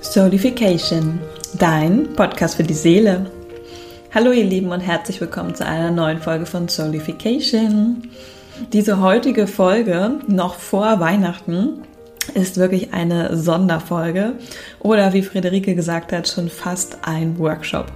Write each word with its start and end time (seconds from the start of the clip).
Soulification, 0.00 1.18
dein 1.58 2.14
Podcast 2.14 2.54
für 2.54 2.62
die 2.62 2.72
Seele. 2.72 3.26
Hallo 4.14 4.30
ihr 4.30 4.44
Lieben 4.44 4.70
und 4.70 4.80
herzlich 4.80 5.20
willkommen 5.20 5.56
zu 5.56 5.66
einer 5.66 5.90
neuen 5.90 6.18
Folge 6.18 6.46
von 6.46 6.68
Soulification. 6.68 8.08
Diese 8.72 9.00
heutige 9.00 9.48
Folge, 9.48 10.20
noch 10.28 10.54
vor 10.54 11.00
Weihnachten, 11.00 11.82
ist 12.34 12.58
wirklich 12.58 12.94
eine 12.94 13.36
Sonderfolge 13.36 14.34
oder 14.78 15.12
wie 15.14 15.22
Friederike 15.22 15.74
gesagt 15.74 16.12
hat, 16.12 16.28
schon 16.28 16.48
fast 16.48 16.98
ein 17.02 17.36
Workshop. 17.38 17.86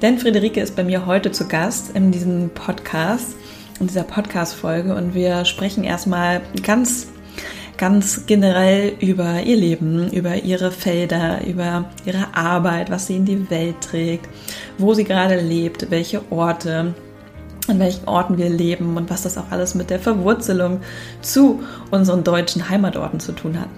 Denn 0.00 0.18
Friederike 0.18 0.62
ist 0.62 0.76
bei 0.76 0.82
mir 0.82 1.04
heute 1.04 1.30
zu 1.30 1.46
Gast 1.46 1.94
in 1.94 2.10
diesem 2.10 2.48
Podcast, 2.50 3.36
in 3.80 3.86
dieser 3.86 4.04
Podcast-Folge 4.04 4.94
und 4.94 5.14
wir 5.14 5.44
sprechen 5.44 5.84
erstmal 5.84 6.40
ganz 6.62 7.11
ganz 7.82 8.26
generell 8.26 8.92
über 9.00 9.42
ihr 9.42 9.56
Leben, 9.56 10.08
über 10.12 10.36
ihre 10.36 10.70
Felder, 10.70 11.44
über 11.44 11.86
ihre 12.04 12.32
Arbeit, 12.32 12.92
was 12.92 13.08
sie 13.08 13.16
in 13.16 13.24
die 13.24 13.50
Welt 13.50 13.80
trägt, 13.80 14.28
wo 14.78 14.94
sie 14.94 15.02
gerade 15.02 15.40
lebt, 15.40 15.90
welche 15.90 16.22
Orte, 16.30 16.94
an 17.66 17.78
welchen 17.80 18.06
Orten 18.06 18.38
wir 18.38 18.48
leben 18.48 18.96
und 18.96 19.10
was 19.10 19.22
das 19.22 19.36
auch 19.36 19.50
alles 19.50 19.74
mit 19.74 19.90
der 19.90 19.98
Verwurzelung 19.98 20.80
zu 21.22 21.64
unseren 21.90 22.22
deutschen 22.22 22.68
Heimatorten 22.68 23.18
zu 23.18 23.32
tun 23.32 23.58
hat. 23.58 23.68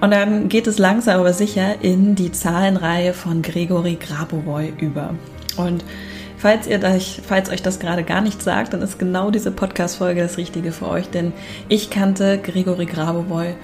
Und 0.00 0.12
dann 0.12 0.48
geht 0.48 0.68
es 0.68 0.78
langsam 0.78 1.18
aber 1.18 1.32
sicher 1.32 1.82
in 1.82 2.14
die 2.14 2.30
Zahlenreihe 2.30 3.12
von 3.14 3.42
Gregory 3.42 3.98
Grabovoi 4.00 4.72
über. 4.78 5.12
Und 5.56 5.82
Falls, 6.40 6.66
ihr 6.66 6.82
euch, 6.82 7.20
falls 7.22 7.50
euch 7.50 7.60
das 7.60 7.80
gerade 7.80 8.02
gar 8.02 8.22
nicht 8.22 8.42
sagt, 8.42 8.72
dann 8.72 8.80
ist 8.80 8.98
genau 8.98 9.30
diese 9.30 9.50
Podcast-Folge 9.50 10.22
das 10.22 10.38
Richtige 10.38 10.72
für 10.72 10.88
euch, 10.88 11.10
denn 11.10 11.34
ich 11.68 11.90
kannte 11.90 12.38
Gregory 12.38 12.86
Grabovoi 12.86 13.54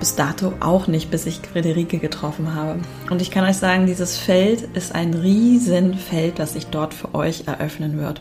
bis 0.00 0.16
dato 0.16 0.52
auch 0.58 0.88
nicht, 0.88 1.12
bis 1.12 1.26
ich 1.26 1.38
Friederike 1.38 1.98
getroffen 1.98 2.56
habe. 2.56 2.80
Und 3.08 3.22
ich 3.22 3.30
kann 3.30 3.44
euch 3.44 3.56
sagen, 3.56 3.86
dieses 3.86 4.18
Feld 4.18 4.62
ist 4.74 4.96
ein 4.96 5.14
Riesenfeld, 5.14 6.40
das 6.40 6.54
sich 6.54 6.66
dort 6.66 6.92
für 6.92 7.14
euch 7.14 7.44
eröffnen 7.46 7.98
wird. 7.98 8.20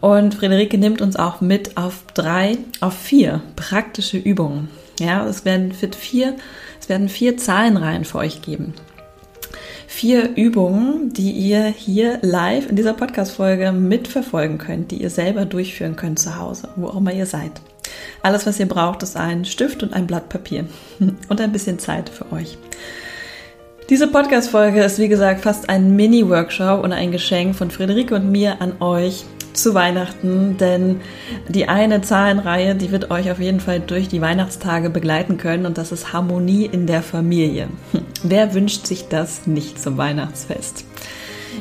Und 0.00 0.34
Friederike 0.34 0.78
nimmt 0.78 1.02
uns 1.02 1.16
auch 1.16 1.42
mit 1.42 1.76
auf 1.76 2.04
drei, 2.14 2.56
auf 2.80 2.94
vier 2.94 3.42
praktische 3.56 4.16
Übungen. 4.16 4.68
Ja, 4.98 5.26
es 5.26 5.44
werden 5.44 5.72
vier, 5.74 6.36
es 6.80 6.88
werden 6.88 7.10
vier 7.10 7.36
Zahlenreihen 7.36 8.06
für 8.06 8.16
euch 8.16 8.40
geben 8.40 8.72
vier 9.92 10.36
Übungen, 10.36 11.12
die 11.12 11.32
ihr 11.32 11.66
hier 11.66 12.18
live 12.22 12.68
in 12.70 12.76
dieser 12.76 12.94
Podcast-Folge 12.94 13.72
mitverfolgen 13.72 14.56
könnt, 14.56 14.90
die 14.90 15.02
ihr 15.02 15.10
selber 15.10 15.44
durchführen 15.44 15.96
könnt 15.96 16.18
zu 16.18 16.38
Hause, 16.38 16.68
wo 16.76 16.88
auch 16.88 16.96
immer 16.96 17.12
ihr 17.12 17.26
seid. 17.26 17.52
Alles, 18.22 18.46
was 18.46 18.58
ihr 18.58 18.66
braucht, 18.66 19.02
ist 19.02 19.18
ein 19.18 19.44
Stift 19.44 19.82
und 19.82 19.92
ein 19.92 20.06
Blatt 20.06 20.30
Papier 20.30 20.64
und 21.28 21.40
ein 21.40 21.52
bisschen 21.52 21.78
Zeit 21.78 22.08
für 22.08 22.32
euch. 22.32 22.56
Diese 23.90 24.08
Podcast-Folge 24.08 24.82
ist 24.82 24.98
wie 24.98 25.08
gesagt 25.08 25.42
fast 25.42 25.68
ein 25.68 25.94
Mini-Workshop 25.94 26.82
und 26.82 26.92
ein 26.92 27.12
Geschenk 27.12 27.54
von 27.54 27.70
Friederike 27.70 28.14
und 28.14 28.32
mir 28.32 28.62
an 28.62 28.80
euch 28.80 29.26
zu 29.54 29.74
Weihnachten, 29.74 30.56
denn 30.56 31.00
die 31.48 31.68
eine 31.68 32.00
Zahlenreihe, 32.02 32.74
die 32.74 32.90
wird 32.90 33.10
euch 33.10 33.30
auf 33.30 33.40
jeden 33.40 33.60
Fall 33.60 33.80
durch 33.80 34.08
die 34.08 34.20
Weihnachtstage 34.20 34.90
begleiten 34.90 35.36
können 35.36 35.66
und 35.66 35.78
das 35.78 35.92
ist 35.92 36.12
Harmonie 36.12 36.66
in 36.66 36.86
der 36.86 37.02
Familie. 37.02 37.68
Wer 38.22 38.54
wünscht 38.54 38.86
sich 38.86 39.08
das 39.08 39.46
nicht 39.46 39.80
zum 39.80 39.96
Weihnachtsfest? 39.96 40.84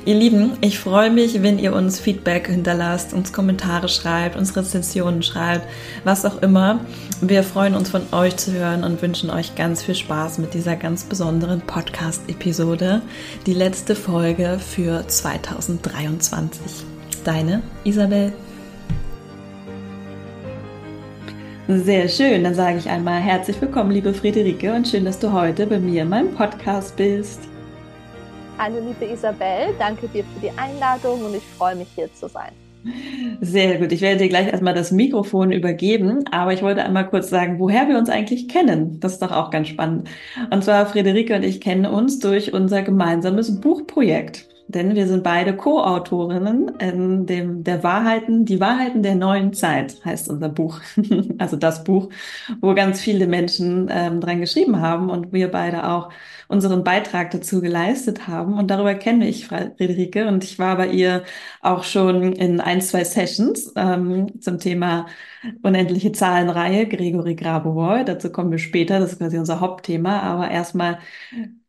Ihr 0.05 0.15
Lieben, 0.15 0.53
ich 0.61 0.79
freue 0.79 1.11
mich, 1.11 1.43
wenn 1.43 1.59
ihr 1.59 1.73
uns 1.73 1.99
Feedback 1.99 2.47
hinterlasst, 2.47 3.13
uns 3.13 3.33
Kommentare 3.33 3.89
schreibt, 3.89 4.35
uns 4.35 4.55
Rezensionen 4.55 5.21
schreibt, 5.21 5.67
was 6.03 6.25
auch 6.25 6.41
immer. 6.41 6.79
Wir 7.19 7.43
freuen 7.43 7.75
uns 7.75 7.89
von 7.89 8.01
euch 8.11 8.37
zu 8.37 8.51
hören 8.53 8.83
und 8.83 9.01
wünschen 9.01 9.29
euch 9.29 9.55
ganz 9.55 9.83
viel 9.83 9.95
Spaß 9.95 10.37
mit 10.39 10.53
dieser 10.53 10.75
ganz 10.75 11.03
besonderen 11.03 11.61
Podcast-Episode, 11.61 13.01
die 13.45 13.53
letzte 13.53 13.95
Folge 13.95 14.59
für 14.59 15.05
2023. 15.07 16.90
Deine 17.23 17.61
Isabel. 17.83 18.33
Sehr 21.67 22.09
schön, 22.09 22.43
dann 22.43 22.55
sage 22.55 22.79
ich 22.79 22.89
einmal 22.89 23.21
herzlich 23.21 23.61
willkommen, 23.61 23.91
liebe 23.91 24.11
Friederike, 24.13 24.73
und 24.73 24.87
schön, 24.87 25.05
dass 25.05 25.19
du 25.19 25.31
heute 25.31 25.67
bei 25.67 25.79
mir 25.79 26.01
in 26.01 26.09
meinem 26.09 26.33
Podcast 26.33 26.97
bist. 26.97 27.41
Hallo, 28.57 28.77
liebe 28.79 29.13
Isabel, 29.13 29.67
danke 29.77 30.07
dir 30.07 30.23
für 30.23 30.39
die 30.41 30.51
Einladung 30.57 31.23
und 31.23 31.35
ich 31.35 31.43
freue 31.57 31.75
mich, 31.75 31.89
hier 31.95 32.11
zu 32.13 32.27
sein. 32.27 32.51
Sehr 33.41 33.77
gut. 33.77 33.91
Ich 33.91 34.01
werde 34.01 34.17
dir 34.17 34.29
gleich 34.29 34.47
erstmal 34.47 34.73
das 34.73 34.91
Mikrofon 34.91 35.51
übergeben, 35.51 36.25
aber 36.31 36.53
ich 36.53 36.63
wollte 36.63 36.83
einmal 36.83 37.07
kurz 37.07 37.29
sagen, 37.29 37.59
woher 37.59 37.87
wir 37.87 37.99
uns 37.99 38.09
eigentlich 38.09 38.47
kennen. 38.47 38.99
Das 38.99 39.13
ist 39.13 39.21
doch 39.21 39.31
auch 39.31 39.51
ganz 39.51 39.67
spannend. 39.67 40.09
Und 40.49 40.63
zwar 40.63 40.87
Friederike 40.87 41.35
und 41.35 41.43
ich 41.43 41.61
kennen 41.61 41.85
uns 41.85 42.17
durch 42.17 42.51
unser 42.53 42.81
gemeinsames 42.81 43.61
Buchprojekt 43.61 44.50
denn 44.71 44.95
wir 44.95 45.07
sind 45.07 45.23
beide 45.23 45.55
Co-Autorinnen 45.55 46.69
in 46.79 47.25
dem 47.25 47.63
der 47.63 47.83
Wahrheiten, 47.83 48.45
die 48.45 48.59
Wahrheiten 48.59 49.03
der 49.03 49.15
neuen 49.15 49.53
Zeit 49.53 50.03
heißt 50.03 50.29
unser 50.29 50.49
Buch, 50.49 50.79
also 51.37 51.57
das 51.57 51.83
Buch, 51.83 52.09
wo 52.61 52.73
ganz 52.73 53.01
viele 53.01 53.27
Menschen 53.27 53.89
ähm, 53.91 54.21
dran 54.21 54.39
geschrieben 54.39 54.81
haben 54.81 55.09
und 55.09 55.33
wir 55.33 55.49
beide 55.51 55.87
auch 55.87 56.09
unseren 56.51 56.83
Beitrag 56.83 57.31
dazu 57.31 57.61
geleistet 57.61 58.27
haben. 58.27 58.53
Und 58.57 58.67
darüber 58.69 58.93
kenne 58.95 59.27
ich 59.27 59.47
Friederike 59.47 60.27
und 60.27 60.43
ich 60.43 60.59
war 60.59 60.77
bei 60.77 60.87
ihr 60.89 61.23
auch 61.61 61.83
schon 61.83 62.33
in 62.33 62.59
ein, 62.61 62.81
zwei 62.81 63.03
Sessions 63.03 63.73
ähm, 63.75 64.39
zum 64.41 64.59
Thema 64.59 65.07
unendliche 65.63 66.11
Zahlenreihe, 66.11 66.87
Gregory 66.87 67.35
Grabovoi. 67.35 68.03
Dazu 68.03 68.31
kommen 68.31 68.51
wir 68.51 68.59
später, 68.59 68.99
das 68.99 69.13
ist 69.13 69.19
quasi 69.19 69.37
unser 69.39 69.59
Hauptthema. 69.59 70.19
Aber 70.21 70.51
erstmal 70.51 70.99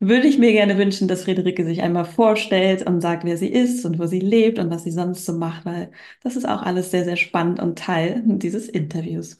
würde 0.00 0.26
ich 0.28 0.38
mir 0.38 0.53
gerne 0.53 0.78
wünschen, 0.78 1.09
dass 1.09 1.25
Friederike 1.25 1.64
sich 1.64 1.82
einmal 1.82 2.04
vorstellt 2.04 2.87
und 2.87 3.00
sagt, 3.00 3.25
wer 3.25 3.37
sie 3.37 3.49
ist 3.49 3.84
und 3.84 3.99
wo 3.99 4.06
sie 4.06 4.20
lebt 4.20 4.59
und 4.59 4.70
was 4.70 4.84
sie 4.84 4.91
sonst 4.93 5.25
so 5.26 5.32
macht, 5.34 5.64
weil 5.64 5.91
das 6.22 6.37
ist 6.37 6.47
auch 6.49 6.62
alles 6.62 6.91
sehr, 6.91 7.04
sehr 7.04 7.16
spannend 7.16 7.60
und 7.60 7.78
Teil 7.78 8.22
dieses 8.26 8.69
Interviews. 8.69 9.38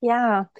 Ja, 0.00 0.50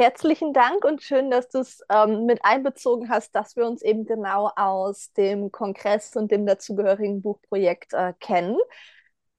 Herzlichen 0.00 0.52
Dank 0.52 0.84
und 0.84 1.02
schön, 1.02 1.28
dass 1.28 1.48
du 1.48 1.58
es 1.58 1.80
ähm, 1.90 2.24
mit 2.24 2.44
einbezogen 2.44 3.08
hast, 3.08 3.34
dass 3.34 3.56
wir 3.56 3.66
uns 3.66 3.82
eben 3.82 4.06
genau 4.06 4.48
aus 4.54 5.12
dem 5.14 5.50
Kongress 5.50 6.14
und 6.14 6.30
dem 6.30 6.46
dazugehörigen 6.46 7.20
Buchprojekt 7.20 7.94
äh, 7.94 8.12
kennen. 8.20 8.56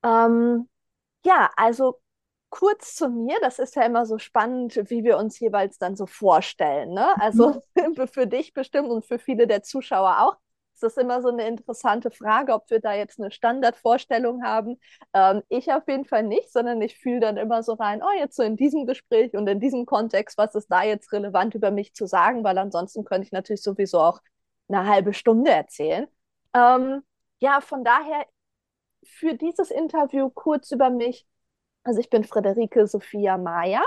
Ähm, 0.03 0.68
ja, 1.24 1.50
also 1.56 2.02
kurz 2.50 2.96
zu 2.96 3.08
mir, 3.08 3.38
das 3.40 3.59
ist 3.59 3.78
ja 3.78 3.84
immer 3.84 4.06
so 4.06 4.18
spannend, 4.18 4.75
wie 4.90 5.06
wir 5.06 5.18
uns 5.18 5.40
jeweils 5.40 5.78
dann 5.78 5.96
so 5.96 6.06
vorstellen. 6.06 6.94
Ne? 6.94 7.08
Also 7.22 7.62
mhm. 7.76 8.08
für 8.12 8.28
dich 8.28 8.53
bestimmt 8.53 8.90
und 8.90 9.06
für 9.06 9.18
viele 9.18 9.47
der 9.47 9.64
Zuschauer 9.64 10.18
auch 10.20 10.36
ist 10.79 10.95
das 10.95 11.03
immer 11.03 11.22
so 11.22 11.28
eine 11.28 11.45
interessante 11.45 12.09
Frage, 12.09 12.53
ob 12.53 12.69
wir 12.69 12.79
da 12.79 12.94
jetzt 12.94 13.19
eine 13.19 13.31
Standardvorstellung 13.31 14.44
haben. 14.44 14.79
Ähm, 15.13 15.44
ich 15.50 15.72
auf 15.73 15.85
jeden 15.88 16.06
Fall 16.06 16.23
nicht, 16.23 16.51
sondern 16.53 16.81
ich 16.81 16.97
fühle 16.97 17.19
dann 17.19 17.35
immer 17.35 17.63
so 17.63 17.73
rein, 17.73 18.01
oh, 18.01 18.17
jetzt 18.17 18.38
so 18.38 18.44
in 18.44 18.56
diesem 18.56 18.85
Gespräch 18.85 19.34
und 19.34 19.47
in 19.47 19.59
diesem 19.59 19.85
Kontext, 19.85 20.38
was 20.38 20.56
ist 20.56 20.72
da 20.72 20.84
jetzt 20.84 21.12
relevant 21.12 21.53
über 21.53 21.72
mich 21.72 21.94
zu 21.94 22.06
sagen, 22.06 22.45
weil 22.45 22.57
ansonsten 22.57 23.03
könnte 23.03 23.25
ich 23.25 23.34
natürlich 23.34 23.62
sowieso 23.62 24.00
auch 24.00 24.22
eine 24.69 24.88
halbe 24.88 25.13
Stunde 25.13 25.51
erzählen. 25.51 26.07
Ähm, 26.53 27.03
ja, 27.40 27.59
von 27.59 27.84
daher 27.84 28.25
für 29.03 29.34
dieses 29.34 29.72
Interview 29.72 30.29
kurz 30.29 30.72
über 30.72 30.90
mich. 30.90 31.28
Also 31.84 32.00
ich 32.00 32.09
bin 32.09 32.23
Friederike 32.23 32.88
Sophia 32.88 33.38
Mayer 33.38 33.84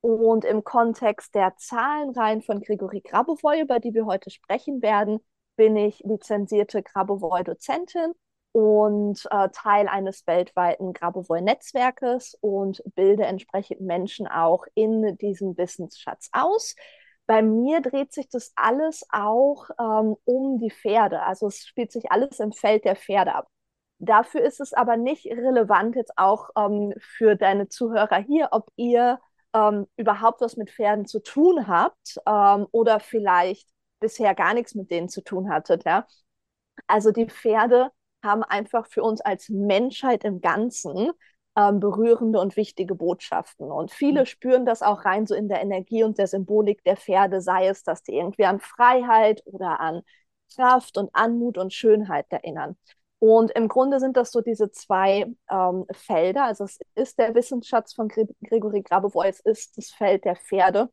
und 0.00 0.44
im 0.44 0.64
Kontext 0.64 1.36
der 1.36 1.56
Zahlenreihen 1.56 2.42
von 2.42 2.60
Grigori 2.60 3.00
Grabovoi, 3.00 3.60
über 3.60 3.78
die 3.78 3.94
wir 3.94 4.06
heute 4.06 4.30
sprechen 4.30 4.82
werden, 4.82 5.20
bin 5.62 5.76
ich 5.76 6.00
lizenzierte 6.00 6.82
Grabovoi-Dozentin 6.82 8.14
und 8.50 9.28
äh, 9.30 9.48
Teil 9.50 9.86
eines 9.86 10.26
weltweiten 10.26 10.92
Grabovoi-Netzwerkes 10.92 12.36
und 12.40 12.82
bilde 12.96 13.22
entsprechend 13.26 13.80
Menschen 13.80 14.26
auch 14.26 14.64
in 14.74 15.16
diesem 15.18 15.56
Wissensschatz 15.56 16.30
aus. 16.32 16.74
Bei 17.26 17.42
mir 17.42 17.80
dreht 17.80 18.12
sich 18.12 18.28
das 18.28 18.52
alles 18.56 19.06
auch 19.12 19.70
ähm, 19.78 20.16
um 20.24 20.58
die 20.58 20.72
Pferde. 20.72 21.22
Also 21.22 21.46
es 21.46 21.64
spielt 21.64 21.92
sich 21.92 22.10
alles 22.10 22.40
im 22.40 22.50
Feld 22.50 22.84
der 22.84 22.96
Pferde 22.96 23.36
ab. 23.36 23.46
Dafür 24.00 24.40
ist 24.40 24.60
es 24.60 24.72
aber 24.72 24.96
nicht 24.96 25.26
relevant 25.26 25.94
jetzt 25.94 26.14
auch 26.16 26.50
ähm, 26.58 26.92
für 26.98 27.36
deine 27.36 27.68
Zuhörer 27.68 28.16
hier, 28.16 28.48
ob 28.50 28.68
ihr 28.74 29.20
ähm, 29.54 29.86
überhaupt 29.96 30.40
was 30.40 30.56
mit 30.56 30.72
Pferden 30.72 31.06
zu 31.06 31.22
tun 31.22 31.68
habt 31.68 32.16
ähm, 32.26 32.66
oder 32.72 32.98
vielleicht 32.98 33.68
bisher 34.02 34.34
gar 34.34 34.52
nichts 34.52 34.74
mit 34.74 34.90
denen 34.90 35.08
zu 35.08 35.22
tun 35.22 35.50
hattet. 35.50 35.84
Ja? 35.86 36.06
Also 36.86 37.10
die 37.10 37.26
Pferde 37.26 37.90
haben 38.22 38.42
einfach 38.42 38.86
für 38.86 39.02
uns 39.02 39.20
als 39.22 39.48
Menschheit 39.48 40.24
im 40.24 40.40
Ganzen 40.42 41.10
ähm, 41.56 41.80
berührende 41.80 42.40
und 42.40 42.56
wichtige 42.56 42.94
Botschaften. 42.94 43.70
Und 43.70 43.90
viele 43.90 44.20
mhm. 44.20 44.26
spüren 44.26 44.66
das 44.66 44.82
auch 44.82 45.04
rein 45.04 45.26
so 45.26 45.34
in 45.34 45.48
der 45.48 45.62
Energie 45.62 46.04
und 46.04 46.18
der 46.18 46.26
Symbolik 46.26 46.84
der 46.84 46.96
Pferde, 46.96 47.40
sei 47.40 47.68
es, 47.68 47.82
dass 47.82 48.02
die 48.02 48.16
irgendwie 48.16 48.44
an 48.44 48.60
Freiheit 48.60 49.42
oder 49.46 49.80
an 49.80 50.02
Kraft 50.54 50.98
und 50.98 51.10
Anmut 51.14 51.58
und 51.58 51.72
Schönheit 51.72 52.26
erinnern. 52.30 52.76
Und 53.18 53.52
im 53.52 53.68
Grunde 53.68 54.00
sind 54.00 54.16
das 54.16 54.32
so 54.32 54.40
diese 54.40 54.70
zwei 54.72 55.32
ähm, 55.48 55.86
Felder. 55.92 56.44
Also 56.44 56.64
es 56.64 56.78
ist 56.96 57.18
der 57.18 57.34
Wissensschatz 57.34 57.94
von 57.94 58.08
Gregory 58.08 58.82
Grabovoi, 58.82 59.28
es 59.28 59.40
ist 59.40 59.78
das 59.78 59.90
Feld 59.90 60.24
der 60.24 60.36
Pferde. 60.36 60.90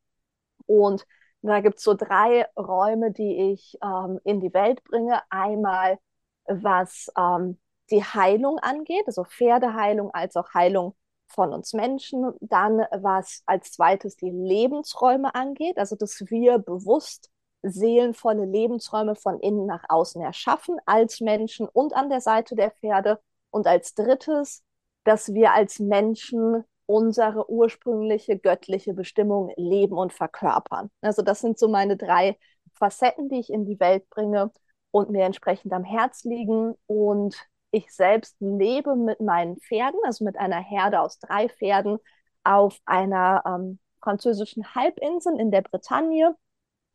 Und 0.66 1.06
Da 1.42 1.60
gibt 1.60 1.78
es 1.78 1.84
so 1.84 1.94
drei 1.94 2.46
Räume, 2.56 3.12
die 3.12 3.52
ich 3.52 3.78
ähm, 3.82 4.20
in 4.24 4.40
die 4.40 4.52
Welt 4.52 4.84
bringe. 4.84 5.22
Einmal, 5.30 5.98
was 6.46 7.10
ähm, 7.16 7.58
die 7.90 8.04
Heilung 8.04 8.58
angeht, 8.58 9.04
also 9.06 9.24
Pferdeheilung 9.24 10.10
als 10.12 10.36
auch 10.36 10.52
Heilung 10.54 10.94
von 11.28 11.52
uns 11.52 11.72
Menschen. 11.72 12.32
Dann, 12.40 12.84
was 12.90 13.42
als 13.46 13.72
zweites 13.72 14.16
die 14.16 14.30
Lebensräume 14.30 15.34
angeht, 15.34 15.78
also 15.78 15.96
dass 15.96 16.20
wir 16.28 16.58
bewusst 16.58 17.30
seelenvolle 17.62 18.44
Lebensräume 18.44 19.16
von 19.16 19.38
innen 19.40 19.66
nach 19.66 19.84
außen 19.88 20.20
erschaffen 20.22 20.78
als 20.86 21.20
Menschen 21.20 21.68
und 21.68 21.94
an 21.94 22.08
der 22.08 22.20
Seite 22.20 22.54
der 22.54 22.70
Pferde. 22.70 23.20
Und 23.50 23.66
als 23.66 23.94
drittes, 23.94 24.62
dass 25.04 25.32
wir 25.34 25.52
als 25.52 25.78
Menschen 25.78 26.64
unsere 26.90 27.48
ursprüngliche 27.48 28.36
göttliche 28.36 28.94
Bestimmung 28.94 29.52
leben 29.56 29.96
und 29.96 30.12
verkörpern. 30.12 30.90
Also 31.02 31.22
das 31.22 31.40
sind 31.40 31.56
so 31.56 31.68
meine 31.68 31.96
drei 31.96 32.36
Facetten, 32.74 33.28
die 33.28 33.38
ich 33.38 33.50
in 33.52 33.64
die 33.64 33.78
Welt 33.78 34.10
bringe 34.10 34.50
und 34.90 35.08
mir 35.08 35.24
entsprechend 35.24 35.72
am 35.72 35.84
Herz 35.84 36.24
liegen. 36.24 36.74
Und 36.86 37.36
ich 37.70 37.94
selbst 37.94 38.34
lebe 38.40 38.96
mit 38.96 39.20
meinen 39.20 39.60
Pferden, 39.60 40.00
also 40.04 40.24
mit 40.24 40.36
einer 40.36 40.58
Herde 40.58 41.00
aus 41.00 41.20
drei 41.20 41.48
Pferden 41.48 41.98
auf 42.42 42.80
einer 42.86 43.44
ähm, 43.46 43.78
französischen 44.02 44.74
Halbinsel 44.74 45.38
in 45.38 45.52
der 45.52 45.62
Bretagne, 45.62 46.34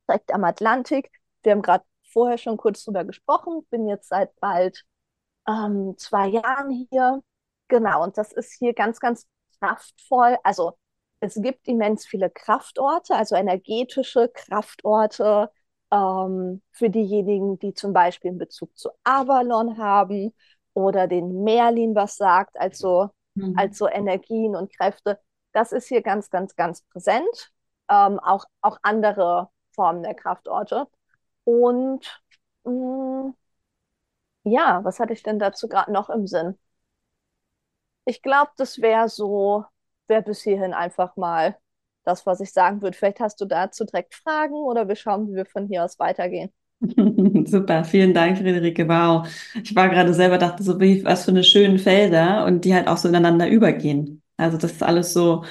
direkt 0.09 0.33
am 0.33 0.43
Atlantik. 0.43 1.09
Wir 1.41 1.53
haben 1.53 1.61
gerade 1.61 1.85
vorher 2.11 2.37
schon 2.37 2.57
kurz 2.57 2.83
drüber 2.83 3.05
gesprochen, 3.05 3.65
bin 3.69 3.87
jetzt 3.87 4.09
seit 4.09 4.37
bald 4.41 4.83
ähm, 5.47 5.95
zwei 5.97 6.27
Jahren 6.27 6.87
hier. 6.91 7.23
Genau, 7.69 8.03
und 8.03 8.17
das 8.17 8.33
ist 8.33 8.53
hier 8.59 8.73
ganz, 8.73 8.99
ganz 8.99 9.25
kraftvoll. 9.65 10.37
Also 10.43 10.77
es 11.19 11.35
gibt 11.35 11.67
immens 11.67 12.05
viele 12.05 12.29
Kraftorte, 12.29 13.15
also 13.15 13.35
energetische 13.35 14.29
Kraftorte 14.29 15.51
ähm, 15.91 16.61
für 16.71 16.89
diejenigen, 16.89 17.59
die 17.59 17.73
zum 17.73 17.93
Beispiel 17.93 18.29
einen 18.29 18.37
Bezug 18.39 18.77
zu 18.77 18.89
Avalon 19.03 19.77
haben 19.77 20.33
oder 20.73 21.07
den 21.07 21.43
Merlin 21.43 21.95
was 21.95 22.17
sagt, 22.17 22.59
also, 22.59 23.09
mhm. 23.35 23.55
also 23.57 23.87
Energien 23.87 24.55
und 24.55 24.75
Kräfte. 24.75 25.19
Das 25.53 25.71
ist 25.71 25.87
hier 25.87 26.01
ganz, 26.01 26.29
ganz, 26.29 26.55
ganz 26.55 26.81
präsent. 26.83 27.51
Ähm, 27.89 28.19
auch, 28.19 28.45
auch 28.61 28.77
andere 28.81 29.49
Formen 29.73 30.03
der 30.03 30.15
Kraftorte. 30.15 30.87
Und 31.43 32.21
mh, 32.65 32.71
mm, 32.71 33.35
ja, 34.43 34.83
was 34.83 34.99
hatte 34.99 35.13
ich 35.13 35.23
denn 35.23 35.39
dazu 35.39 35.67
gerade 35.67 35.91
noch 35.91 36.09
im 36.09 36.27
Sinn? 36.27 36.57
Ich 38.05 38.21
glaube, 38.21 38.51
das 38.57 38.81
wäre 38.81 39.09
so, 39.09 39.65
wäre 40.07 40.21
bis 40.23 40.41
hierhin 40.43 40.73
einfach 40.73 41.15
mal 41.17 41.57
das, 42.03 42.25
was 42.25 42.39
ich 42.39 42.51
sagen 42.53 42.81
würde. 42.81 42.97
Vielleicht 42.97 43.19
hast 43.19 43.41
du 43.41 43.45
dazu 43.45 43.85
direkt 43.85 44.15
Fragen 44.15 44.53
oder 44.55 44.87
wir 44.87 44.95
schauen, 44.95 45.27
wie 45.29 45.35
wir 45.35 45.45
von 45.45 45.67
hier 45.67 45.83
aus 45.83 45.99
weitergehen. 45.99 46.51
Super, 47.47 47.83
vielen 47.85 48.13
Dank, 48.13 48.37
Friederike. 48.37 48.87
Wow. 48.87 49.27
Ich 49.63 49.75
war 49.75 49.89
gerade 49.89 50.13
selber, 50.13 50.37
dachte 50.37 50.63
so, 50.63 50.79
wie, 50.79 51.03
was 51.05 51.25
für 51.25 51.31
eine 51.31 51.43
schönen 51.43 51.79
Felder 51.79 52.45
und 52.45 52.65
die 52.65 52.73
halt 52.75 52.87
auch 52.87 52.97
so 52.97 53.07
ineinander 53.07 53.47
übergehen. 53.49 54.21
Also, 54.37 54.57
das 54.57 54.73
ist 54.73 54.83
alles 54.83 55.13
so 55.13 55.45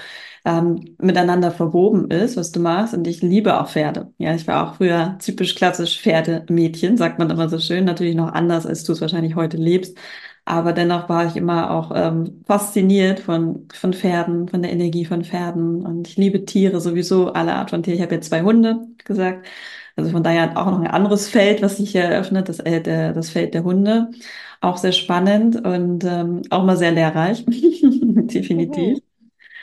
ähm, 0.45 0.97
miteinander 1.01 1.51
verwoben 1.51 2.11
ist, 2.11 2.37
was 2.37 2.53
du 2.53 2.61
machst. 2.61 2.95
Und 2.95 3.07
ich 3.07 3.23
liebe 3.23 3.59
auch 3.61 3.69
Pferde. 3.71 4.13
Ja, 4.19 4.35
ich 4.35 4.47
war 4.47 4.71
auch 4.71 4.77
früher 4.77 5.19
typisch 5.21 5.55
klassisch 5.55 6.01
Pferdemädchen, 6.03 6.97
sagt 6.99 7.19
man 7.19 7.31
immer 7.31 7.49
so 7.49 7.59
schön. 7.59 7.85
Natürlich 7.85 8.15
noch 8.17 8.33
anders, 8.33 8.67
als 8.67 8.85
du 8.85 8.93
es 8.93 9.01
wahrscheinlich 9.01 9.35
heute 9.35 9.57
lebst. 9.57 9.97
Aber 10.47 10.73
dennoch 10.73 11.09
war 11.09 11.27
ich 11.27 11.37
immer 11.37 11.71
auch 11.71 11.91
ähm, 11.95 12.43
fasziniert 12.47 13.21
von, 13.21 13.67
von 13.73 13.95
Pferden, 13.95 14.49
von 14.49 14.63
der 14.63 14.73
Energie 14.73 15.07
von 15.07 15.25
Pferden. 15.25 15.85
Und 15.87 16.07
ich 16.09 16.17
liebe 16.17 16.45
Tiere 16.45 16.81
sowieso, 16.81 17.33
alle 17.33 17.55
Art 17.55 17.71
von 17.71 17.83
Tieren. 17.83 17.97
Ich 17.97 18.03
habe 18.03 18.15
jetzt 18.15 18.29
zwei 18.29 18.43
Hunde 18.43 18.87
gesagt. 19.05 19.47
Also 19.97 20.11
von 20.11 20.23
daher 20.23 20.57
auch 20.59 20.67
noch 20.67 20.81
ein 20.81 20.87
anderes 20.87 21.29
Feld, 21.29 21.63
was 21.63 21.77
sich 21.79 21.93
hier 21.93 22.03
eröffnet, 22.03 22.49
das, 22.49 22.59
äh, 22.61 22.83
der, 22.83 23.13
das 23.13 23.31
Feld 23.31 23.55
der 23.55 23.65
Hunde. 23.65 24.11
Auch 24.61 24.77
sehr 24.77 24.93
spannend 24.93 25.65
und 25.65 26.05
ähm, 26.05 26.43
auch 26.51 26.65
mal 26.65 26.77
sehr 26.77 26.93
lehrreich. 26.93 27.45
Definitiv. 27.47 28.99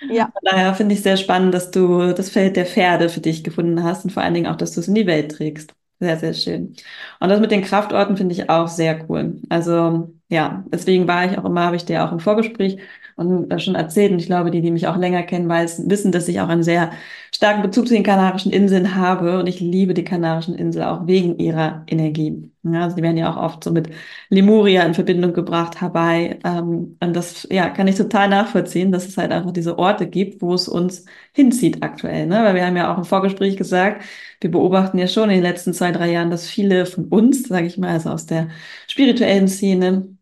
Mhm. 0.02 0.12
Ja. 0.12 0.26
Von 0.26 0.42
daher 0.44 0.74
finde 0.74 0.96
ich 0.96 1.04
sehr 1.04 1.18
spannend, 1.18 1.54
dass 1.54 1.70
du 1.72 2.14
das 2.14 2.30
Feld 2.30 2.56
der 2.56 2.66
Pferde 2.66 3.10
für 3.10 3.20
dich 3.22 3.44
gefunden 3.44 3.84
hast 3.84 4.04
und 4.04 4.12
vor 4.12 4.24
allen 4.24 4.34
Dingen 4.34 4.48
auch, 4.48 4.56
dass 4.56 4.72
du 4.72 4.80
es 4.80 4.88
in 4.88 4.96
die 4.96 5.06
Welt 5.06 5.32
trägst. 5.32 5.74
Sehr, 6.00 6.18
sehr 6.18 6.34
schön. 6.34 6.76
Und 7.20 7.30
das 7.30 7.40
mit 7.40 7.52
den 7.52 7.62
Kraftorten 7.62 8.18
finde 8.18 8.34
ich 8.34 8.50
auch 8.50 8.68
sehr 8.68 9.08
cool. 9.10 9.40
Also 9.50 10.12
ja, 10.32 10.64
deswegen 10.72 11.10
war 11.10 11.26
ich 11.30 11.38
auch 11.38 11.44
immer, 11.44 11.66
habe 11.66 11.76
ich 11.76 11.84
dir 11.84 12.06
auch 12.06 12.12
im 12.14 12.20
Vorgespräch 12.22 12.80
und 13.18 13.62
schon 13.62 13.76
erzählt. 13.76 14.14
Und 14.14 14.20
ich 14.20 14.28
glaube, 14.28 14.50
die, 14.50 14.62
die 14.62 14.72
mich 14.72 14.88
auch 14.88 14.96
länger 14.96 15.24
kennen, 15.24 15.50
weiß, 15.50 15.90
wissen, 15.90 16.14
dass 16.14 16.30
ich 16.30 16.40
auch 16.40 16.48
einen 16.48 16.64
sehr 16.64 16.92
starken 17.36 17.62
Bezug 17.62 17.88
zu 17.88 17.94
den 17.94 18.04
Kanarischen 18.04 18.52
Inseln 18.54 18.96
habe. 18.96 19.40
Und 19.40 19.48
ich 19.48 19.60
liebe 19.60 19.94
die 19.94 20.06
Kanarischen 20.06 20.56
Inseln 20.56 20.86
auch 20.86 21.06
wegen 21.06 21.38
ihrer 21.38 21.84
Energie. 21.88 22.50
Ja, 22.64 22.84
also 22.84 22.96
die 22.96 23.02
werden 23.02 23.18
ja 23.18 23.30
auch 23.30 23.36
oft 23.36 23.64
so 23.64 23.72
mit 23.72 23.90
Lemuria 24.30 24.84
in 24.84 24.94
Verbindung 24.94 25.34
gebracht, 25.34 25.82
Hawaii. 25.82 26.40
Ähm, 26.46 26.98
und 27.02 27.14
das 27.14 27.46
ja, 27.52 27.70
kann 27.70 27.90
ich 27.90 27.96
total 27.96 28.30
nachvollziehen, 28.30 28.94
dass 28.94 29.08
es 29.10 29.18
halt 29.18 29.34
einfach 29.34 29.52
diese 29.52 29.78
Orte 29.78 30.08
gibt, 30.08 30.42
wo 30.42 30.54
es 30.54 30.70
uns 30.70 31.04
hinzieht 31.34 31.84
aktuell. 31.84 32.26
Ne? 32.28 32.42
Weil 32.44 32.56
wir 32.56 32.66
haben 32.66 32.78
ja 32.78 32.94
auch 32.94 32.98
im 32.98 33.06
Vorgespräch 33.06 33.58
gesagt, 33.58 34.04
wir 34.40 34.50
beobachten 34.50 34.98
ja 34.98 35.08
schon 35.08 35.30
in 35.30 35.36
den 35.36 35.44
letzten 35.44 35.74
zwei, 35.74 35.92
drei 35.92 36.12
Jahren, 36.12 36.32
dass 36.32 36.48
viele 36.50 36.86
von 36.86 37.06
uns, 37.06 37.44
sage 37.44 37.68
ich 37.68 37.78
mal, 37.78 37.90
also 37.90 38.10
aus 38.12 38.26
der 38.26 38.48
spirituellen 38.88 39.48
Szene, 39.48 40.18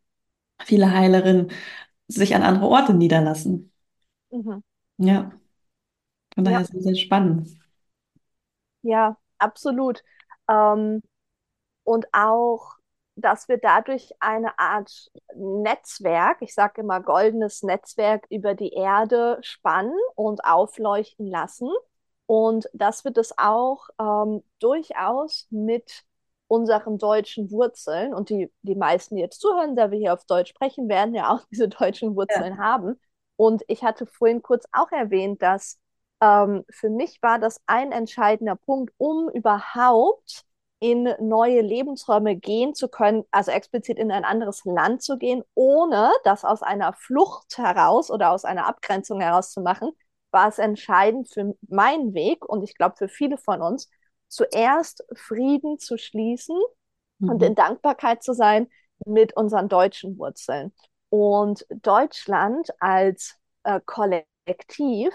viele 0.64 0.92
Heilerinnen 0.92 1.52
sich 2.08 2.36
an 2.36 2.44
andere 2.44 2.68
Orte 2.68 2.94
niederlassen. 2.94 3.72
Mhm. 4.32 4.64
Ja, 4.98 5.32
von 6.34 6.44
daher 6.44 6.60
ja. 6.60 6.64
ist 6.64 6.74
es 6.74 6.84
sehr 6.84 6.96
spannend. 6.96 7.50
Ja, 8.82 9.18
absolut. 9.38 10.04
Ähm, 10.50 11.02
und 11.84 12.08
auch, 12.14 12.76
dass 13.16 13.48
wir 13.50 13.58
dadurch 13.58 14.12
eine 14.20 14.58
Art 14.58 15.12
Netzwerk, 15.36 16.42
ich 16.42 16.54
sage 16.54 16.82
immer 16.82 17.02
goldenes 17.02 17.64
Netzwerk 17.64 18.26
über 18.30 18.56
die 18.56 18.72
Erde 18.74 19.40
spannen 19.42 19.98
und 20.16 20.44
aufleuchten 20.46 21.28
lassen. 21.28 21.70
Und 22.26 22.70
dass 22.74 23.04
wir 23.04 23.12
das 23.12 23.38
auch 23.38 23.90
ähm, 24.00 24.44
durchaus 24.60 25.48
mit 25.50 26.04
unseren 26.50 26.98
deutschen 26.98 27.52
Wurzeln 27.52 28.14
und 28.14 28.30
die, 28.30 28.52
die 28.64 28.76
meisten, 28.76 29.16
die 29.16 29.22
jetzt 29.22 29.40
zuhören, 29.40 29.76
da 29.76 29.92
wir 29.92 30.00
hier 30.00 30.14
auf 30.14 30.26
Deutsch 30.26 30.50
sprechen, 30.50 30.90
werden 30.90 31.14
ja 31.14 31.34
auch 31.34 31.46
diese 31.52 31.70
deutschen 31.70 32.16
Wurzeln 32.16 32.56
ja. 32.56 32.58
haben. 32.58 33.00
Und 33.38 33.64
ich 33.68 33.84
hatte 33.84 34.06
vorhin 34.06 34.42
kurz 34.42 34.66
auch 34.74 34.92
erwähnt, 34.92 35.42
dass 35.42 35.80
ähm, 36.22 36.66
für 36.70 36.90
mich 36.90 37.22
war 37.22 37.40
das 37.40 37.62
ein 37.68 37.92
entscheidender 37.92 38.56
Punkt, 38.56 38.94
um 38.98 39.30
überhaupt 39.30 40.44
in 40.80 41.14
neue 41.20 41.62
Lebensräume 41.62 42.36
gehen 42.36 42.74
zu 42.74 42.88
können, 42.88 43.26
also 43.32 43.52
explizit 43.52 43.98
in 44.00 44.12
ein 44.12 44.26
anderes 44.26 44.64
Land 44.66 45.04
zu 45.04 45.18
gehen, 45.18 45.44
ohne 45.54 46.12
das 46.24 46.46
aus 46.46 46.64
einer 46.64 46.94
Flucht 46.94 47.58
heraus 47.58 48.10
oder 48.10 48.32
aus 48.32 48.44
einer 48.46 48.66
Abgrenzung 48.66 49.22
heraus 49.22 49.52
zu 49.52 49.62
machen, 49.62 49.92
war 50.32 50.48
es 50.48 50.58
entscheidend 50.58 51.30
für 51.30 51.56
meinen 51.68 52.14
Weg 52.14 52.46
und 52.48 52.64
ich 52.64 52.76
glaube 52.76 52.96
für 52.98 53.10
viele 53.10 53.38
von 53.38 53.62
uns, 53.62 53.90
zuerst 54.30 55.04
Frieden 55.16 55.80
zu 55.80 55.98
schließen 55.98 56.58
mhm. 57.20 57.30
und 57.30 57.44
in 57.44 57.56
Dankbarkeit 57.56 58.24
zu 58.24 58.34
sein 58.34 58.68
mit 59.06 59.36
unseren 59.36 59.68
deutschen 59.68 60.18
Wurzeln. 60.18 60.74
Und 61.10 61.66
Deutschland 61.70 62.70
als 62.80 63.36
äh, 63.64 63.82
Kollektiv 63.86 65.14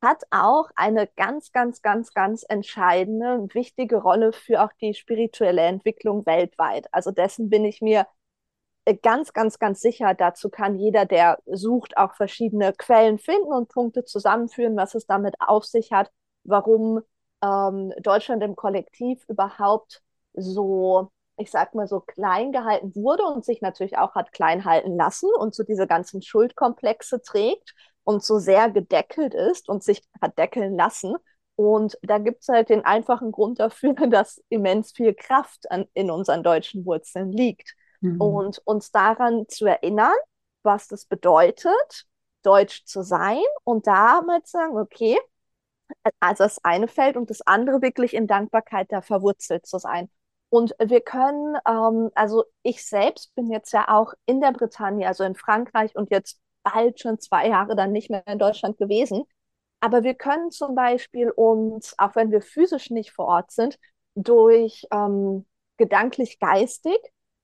hat 0.00 0.22
auch 0.30 0.68
eine 0.76 1.08
ganz, 1.16 1.50
ganz, 1.50 1.82
ganz, 1.82 2.12
ganz 2.12 2.44
entscheidende, 2.48 3.48
wichtige 3.54 3.96
Rolle 3.96 4.32
für 4.32 4.62
auch 4.62 4.72
die 4.80 4.94
spirituelle 4.94 5.62
Entwicklung 5.62 6.26
weltweit. 6.26 6.86
Also 6.92 7.10
dessen 7.10 7.48
bin 7.48 7.64
ich 7.64 7.80
mir 7.80 8.06
äh, 8.84 8.94
ganz, 8.94 9.32
ganz, 9.32 9.58
ganz 9.58 9.80
sicher. 9.80 10.14
Dazu 10.14 10.50
kann 10.50 10.78
jeder, 10.78 11.06
der 11.06 11.38
sucht, 11.46 11.96
auch 11.96 12.14
verschiedene 12.14 12.72
Quellen 12.74 13.18
finden 13.18 13.52
und 13.52 13.68
Punkte 13.68 14.04
zusammenführen, 14.04 14.76
was 14.76 14.94
es 14.94 15.06
damit 15.06 15.36
auf 15.40 15.64
sich 15.64 15.90
hat, 15.90 16.10
warum 16.44 17.00
ähm, 17.44 17.92
Deutschland 18.00 18.42
im 18.42 18.56
Kollektiv 18.56 19.24
überhaupt 19.28 20.02
so, 20.32 21.10
ich 21.36 21.50
sag 21.50 21.74
mal 21.74 21.86
so 21.86 22.00
klein 22.00 22.52
gehalten 22.52 22.94
wurde 22.94 23.24
und 23.24 23.44
sich 23.44 23.60
natürlich 23.60 23.98
auch 23.98 24.14
hat 24.14 24.32
klein 24.32 24.64
halten 24.64 24.96
lassen 24.96 25.28
und 25.38 25.54
so 25.54 25.62
diese 25.62 25.86
ganzen 25.86 26.22
Schuldkomplexe 26.22 27.22
trägt 27.22 27.74
und 28.04 28.22
so 28.22 28.38
sehr 28.38 28.70
gedeckelt 28.70 29.34
ist 29.34 29.68
und 29.68 29.82
sich 29.82 30.02
hat 30.20 30.38
deckeln 30.38 30.76
lassen. 30.76 31.16
Und 31.56 31.98
da 32.02 32.18
gibt 32.18 32.42
es 32.42 32.48
halt 32.48 32.68
den 32.68 32.84
einfachen 32.84 33.30
Grund 33.30 33.60
dafür, 33.60 33.94
dass 34.10 34.42
immens 34.48 34.92
viel 34.92 35.14
Kraft 35.14 35.70
an, 35.70 35.86
in 35.94 36.10
unseren 36.10 36.42
deutschen 36.42 36.84
Wurzeln 36.84 37.30
liegt. 37.30 37.74
Mhm. 38.00 38.20
Und 38.20 38.62
uns 38.64 38.90
daran 38.90 39.46
zu 39.48 39.66
erinnern, 39.66 40.14
was 40.62 40.88
das 40.88 41.04
bedeutet, 41.04 42.06
deutsch 42.42 42.84
zu 42.84 43.02
sein 43.02 43.42
und 43.64 43.86
damit 43.86 44.46
sagen, 44.46 44.76
okay, 44.76 45.18
also 46.20 46.44
das 46.44 46.64
eine 46.64 46.88
Feld 46.88 47.16
und 47.16 47.30
das 47.30 47.42
andere 47.42 47.82
wirklich 47.82 48.14
in 48.14 48.26
Dankbarkeit 48.26 48.90
da 48.92 49.02
verwurzelt 49.02 49.66
zu 49.66 49.78
sein. 49.78 50.10
Und 50.50 50.74
wir 50.78 51.00
können, 51.00 51.56
ähm, 51.68 52.10
also 52.14 52.44
ich 52.62 52.84
selbst 52.86 53.34
bin 53.34 53.50
jetzt 53.50 53.72
ja 53.72 53.88
auch 53.88 54.14
in 54.26 54.40
der 54.40 54.52
Bretagne, 54.52 55.06
also 55.06 55.24
in 55.24 55.34
Frankreich 55.34 55.96
und 55.96 56.10
jetzt 56.10 56.40
bald 56.62 57.00
schon 57.00 57.18
zwei 57.18 57.48
Jahre 57.48 57.76
dann 57.76 57.92
nicht 57.92 58.10
mehr 58.10 58.26
in 58.26 58.38
Deutschland 58.38 58.78
gewesen. 58.78 59.24
aber 59.80 60.02
wir 60.02 60.14
können 60.14 60.50
zum 60.50 60.74
Beispiel 60.74 61.30
uns, 61.30 61.94
auch 61.98 62.16
wenn 62.16 62.30
wir 62.30 62.40
physisch 62.42 62.90
nicht 62.90 63.12
vor 63.12 63.26
Ort 63.26 63.50
sind, 63.52 63.78
durch 64.14 64.86
ähm, 64.92 65.46
gedanklich-geistig, 65.76 66.98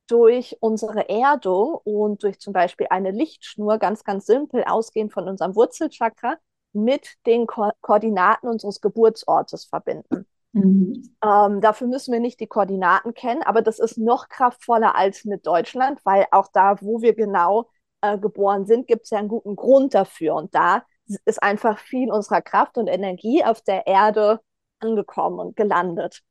durch 0.09 0.57
unsere 0.61 1.09
Erdung 1.09 1.75
und 1.85 2.23
durch 2.23 2.41
zum 2.41 2.53
Beispiel 2.53 2.87
eine 2.91 3.11
Lichtschnur 3.13 3.79
ganz, 3.79 4.05
ganz 4.05 4.27
simpel 4.27 4.65
ausgehend 4.65 5.13
von 5.13 5.29
unserem 5.29 5.55
Wurzelchakra 5.55 6.37
mit 6.73 7.15
den 7.27 7.47
Ko 7.47 7.71
Koordinaten 7.81 8.49
unseres 8.49 8.81
Geburtsortes 8.81 9.65
verbinden. 9.65 10.27
Mhm. 10.53 11.15
Ähm, 11.23 11.61
dafür 11.61 11.87
müssen 11.87 12.13
wir 12.13 12.21
nicht 12.21 12.41
die 12.41 12.47
Koordinaten 12.47 13.15
kennen, 13.15 13.43
aber 13.43 13.63
das 13.63 13.79
ist 13.79 13.99
noch 13.99 14.29
kraftvoller 14.29 14.97
als 14.97 15.25
mit 15.25 15.47
Deutschland, 15.47 16.01
weil 16.05 16.27
auch 16.33 16.49
da, 16.53 16.81
wo 16.81 17.03
wir 17.03 17.15
genau 17.15 17.69
äh, 18.01 18.19
geboren 18.19 18.67
sind, 18.67 18.87
gibt 18.87 19.05
es 19.05 19.11
ja 19.11 19.19
einen 19.19 19.29
guten 19.29 19.57
Grund 19.57 19.95
dafür. 19.95 20.35
Und 20.35 20.55
da 20.55 20.83
ist 21.25 21.43
einfach 21.43 21.79
viel 21.79 22.11
unserer 22.11 22.43
Kraft 22.43 22.79
und 22.79 22.89
Energie 22.89 23.45
auf 23.45 23.63
der 23.63 23.87
Erde 23.87 24.41
angekommen 24.81 25.39
und 25.39 25.57
gelandet. 25.57 26.23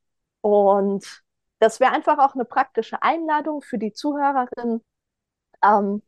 Und 0.41 1.24
das 1.60 1.79
wäre 1.79 1.93
einfach 1.93 2.17
auch 2.19 2.36
eine 2.36 2.46
praktische 2.46 3.01
Einladung 3.01 3.62
für 3.62 3.77
die 3.77 3.93
Zuhörerin, 3.93 4.81
ähm, 5.63 6.01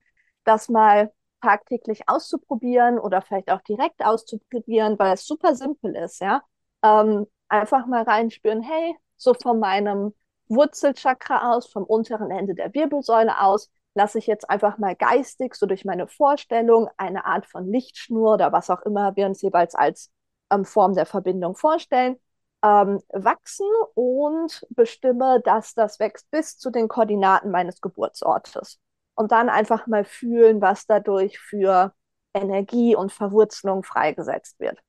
das 0.43 0.69
mal 0.69 1.11
tagtäglich 1.41 2.07
auszuprobieren 2.07 2.99
oder 2.99 3.21
vielleicht 3.21 3.51
auch 3.51 3.61
direkt 3.61 4.03
auszuprobieren, 4.05 4.97
weil 4.99 5.13
es 5.13 5.25
super 5.25 5.55
simpel 5.55 5.95
ist, 5.95 6.21
ja. 6.21 6.43
Ähm, 6.83 7.27
einfach 7.49 7.85
mal 7.87 8.03
reinspüren, 8.03 8.61
hey, 8.61 8.95
so 9.17 9.33
von 9.33 9.59
meinem 9.59 10.13
Wurzelchakra 10.47 11.53
aus, 11.53 11.67
vom 11.67 11.83
unteren 11.83 12.31
Ende 12.31 12.55
der 12.55 12.73
Wirbelsäule 12.73 13.39
aus, 13.41 13.69
lasse 13.93 14.19
ich 14.19 14.27
jetzt 14.27 14.49
einfach 14.49 14.77
mal 14.77 14.95
geistig, 14.95 15.55
so 15.55 15.65
durch 15.65 15.85
meine 15.85 16.07
Vorstellung, 16.07 16.89
eine 16.97 17.25
Art 17.25 17.45
von 17.45 17.69
Lichtschnur 17.71 18.33
oder 18.35 18.51
was 18.51 18.69
auch 18.69 18.81
immer 18.83 19.15
wir 19.15 19.25
uns 19.25 19.41
jeweils 19.41 19.75
als 19.75 20.11
ähm, 20.51 20.65
Form 20.65 20.93
der 20.95 21.05
Verbindung 21.05 21.55
vorstellen, 21.55 22.17
ähm, 22.63 23.01
wachsen 23.09 23.67
und 23.95 24.65
bestimme, 24.69 25.41
dass 25.43 25.73
das 25.73 25.99
wächst 25.99 26.29
bis 26.31 26.57
zu 26.57 26.69
den 26.69 26.87
Koordinaten 26.87 27.51
meines 27.51 27.81
Geburtsortes. 27.81 28.79
Und 29.15 29.31
dann 29.31 29.49
einfach 29.49 29.87
mal 29.87 30.05
fühlen, 30.05 30.61
was 30.61 30.85
dadurch 30.87 31.39
für 31.39 31.93
Energie 32.33 32.95
und 32.95 33.11
Verwurzelung 33.11 33.83
freigesetzt 33.83 34.59
wird. 34.59 34.79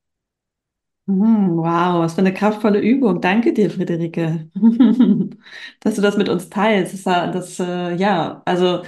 Hm, 1.08 1.56
wow, 1.56 1.98
was 2.00 2.14
für 2.14 2.20
eine 2.20 2.32
kraftvolle 2.32 2.78
Übung. 2.80 3.20
Danke 3.20 3.52
dir, 3.52 3.70
Friederike, 3.70 4.48
dass 5.80 5.96
du 5.96 6.00
das 6.02 6.16
mit 6.16 6.28
uns 6.28 6.48
teilst. 6.48 7.04
Das, 7.06 7.32
das 7.32 7.58
äh, 7.60 7.94
ja, 7.96 8.40
also 8.44 8.82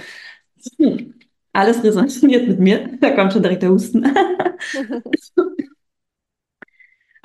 alles 1.53 1.83
resoniert 1.83 2.47
mit 2.47 2.59
mir. 2.59 2.97
Da 2.99 3.11
kommt 3.11 3.33
schon 3.33 3.43
direkt 3.43 3.63
der 3.63 3.71
Husten. 3.71 4.05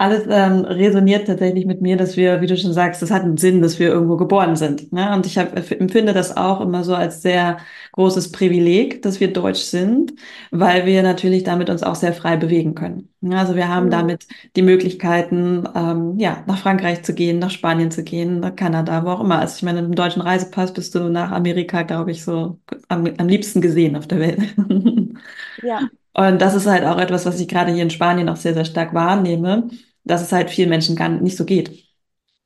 alles 0.01 0.25
ähm, 0.31 0.65
resoniert 0.65 1.27
tatsächlich 1.27 1.67
mit 1.67 1.83
mir, 1.83 1.99
dass 1.99 2.17
wir, 2.17 2.41
wie 2.41 2.47
du 2.47 2.57
schon 2.57 2.73
sagst, 2.73 3.03
das 3.03 3.11
hat 3.11 3.23
einen 3.23 3.37
Sinn, 3.37 3.61
dass 3.61 3.79
wir 3.79 3.89
irgendwo 3.89 4.17
geboren 4.17 4.57
sind. 4.57 4.91
Ne? 4.95 5.13
Und 5.15 5.27
ich 5.27 5.37
hab, 5.37 5.55
empfinde 5.55 6.15
das 6.15 6.39
auch 6.39 6.63
immer 6.63 6.85
so 6.85 6.95
als 6.95 7.21
sehr 7.21 7.59
großes 7.93 8.33
Privileg, 8.33 9.03
dass 9.03 9.21
wir 9.21 9.31
deutsch 9.31 9.61
sind, 9.61 10.15
weil 10.51 10.87
wir 10.87 11.03
natürlich 11.03 11.45
damit 11.45 11.69
uns 11.69 11.83
auch 11.83 11.97
sehr 11.97 12.15
frei 12.15 12.39
bewegen 12.39 12.75
können. 12.75 13.11
Also 13.31 13.57
wir 13.57 13.69
haben 13.69 13.87
mhm. 13.87 13.91
damit 13.91 14.27
die 14.57 14.63
Möglichkeiten, 14.63 15.69
ähm, 15.75 16.19
ja, 16.19 16.45
nach 16.47 16.57
Frankreich 16.57 17.03
zu 17.03 17.13
gehen, 17.13 17.39
nach 17.39 17.51
Spanien 17.51 17.91
zu 17.91 18.03
gehen, 18.03 18.41
nach 18.41 18.57
Kanada, 18.57 19.05
wo 19.05 19.11
auch 19.11 19.21
immer. 19.21 19.39
Also 19.39 19.57
ich 19.57 19.63
meine, 19.65 19.83
mit 19.83 19.91
dem 19.91 19.97
deutschen 19.97 20.23
Reisepass 20.23 20.73
bist 20.73 20.95
du 20.95 21.11
nach 21.11 21.31
Amerika, 21.31 21.83
glaube 21.83 22.13
ich, 22.13 22.25
so 22.25 22.59
am, 22.89 23.07
am 23.19 23.29
liebsten 23.29 23.61
gesehen 23.61 23.97
auf 23.97 24.07
der 24.07 24.21
Welt. 24.21 24.41
Ja. 25.63 25.91
Und 26.15 26.41
das 26.41 26.55
ist 26.55 26.67
halt 26.67 26.85
auch 26.85 26.97
etwas, 26.97 27.27
was 27.27 27.39
ich 27.39 27.49
gerade 27.49 27.71
hier 27.71 27.83
in 27.83 27.91
Spanien 27.91 28.31
auch 28.31 28.37
sehr, 28.37 28.55
sehr 28.55 28.65
stark 28.65 28.95
wahrnehme 28.95 29.69
dass 30.11 30.23
es 30.23 30.33
halt 30.33 30.51
vielen 30.51 30.69
Menschen 30.69 30.97
gar 30.97 31.09
nicht 31.09 31.37
so 31.37 31.45
geht. 31.45 31.87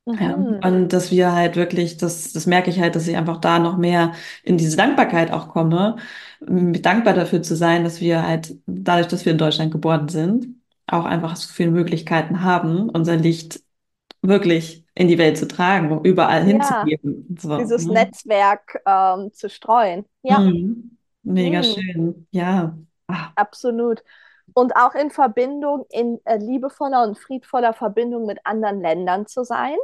Mhm. 0.07 0.19
Ja, 0.21 0.35
und 0.69 0.93
dass 0.93 1.11
wir 1.11 1.33
halt 1.33 1.57
wirklich, 1.57 1.97
das, 1.97 2.33
das 2.33 2.47
merke 2.47 2.71
ich 2.71 2.79
halt, 2.79 2.95
dass 2.95 3.09
ich 3.09 3.17
einfach 3.17 3.39
da 3.39 3.59
noch 3.59 3.79
mehr 3.79 4.13
in 4.43 4.59
diese 4.59 4.77
Dankbarkeit 4.77 5.33
auch 5.33 5.49
komme, 5.49 5.97
dankbar 6.41 7.15
dafür 7.15 7.43
zu 7.43 7.57
sein, 7.57 7.85
dass 7.85 8.01
wir 8.01 8.27
halt, 8.27 8.55
dadurch, 8.67 9.09
dass 9.09 9.25
wir 9.25 9.33
in 9.33 9.39
Deutschland 9.39 9.73
geboren 9.73 10.09
sind, 10.09 10.47
auch 10.87 11.07
einfach 11.07 11.37
so 11.37 11.51
viele 11.53 11.71
Möglichkeiten 11.71 12.43
haben, 12.43 12.91
unser 12.91 13.17
Licht 13.17 13.63
wirklich 14.21 14.85
in 14.95 15.09
die 15.09 15.19
Welt 15.19 15.39
zu 15.39 15.49
tragen, 15.49 16.05
überall 16.05 16.41
ja, 16.41 16.47
hinzugeben. 16.47 17.37
So, 17.41 17.57
dieses 17.57 17.87
ne? 17.87 17.95
Netzwerk 17.95 18.83
ähm, 18.87 19.33
zu 19.33 19.49
streuen. 19.49 20.05
Ja. 20.23 20.41
Mhm. 20.41 20.99
Mega 21.23 21.61
mhm. 21.61 21.65
schön. 21.65 22.27
Ja. 22.31 22.77
Ach. 23.07 23.33
Absolut 23.37 24.03
und 24.55 24.77
auch 24.77 24.95
in 24.95 25.11
Verbindung, 25.11 25.85
in 25.91 26.21
äh, 26.25 26.39
liebevoller 26.39 27.03
und 27.03 27.19
friedvoller 27.19 27.75
Verbindung 27.75 28.25
mit 28.25 28.39
anderen 28.45 28.81
Ländern 28.81 29.27
zu 29.27 29.45
sein. 29.45 29.77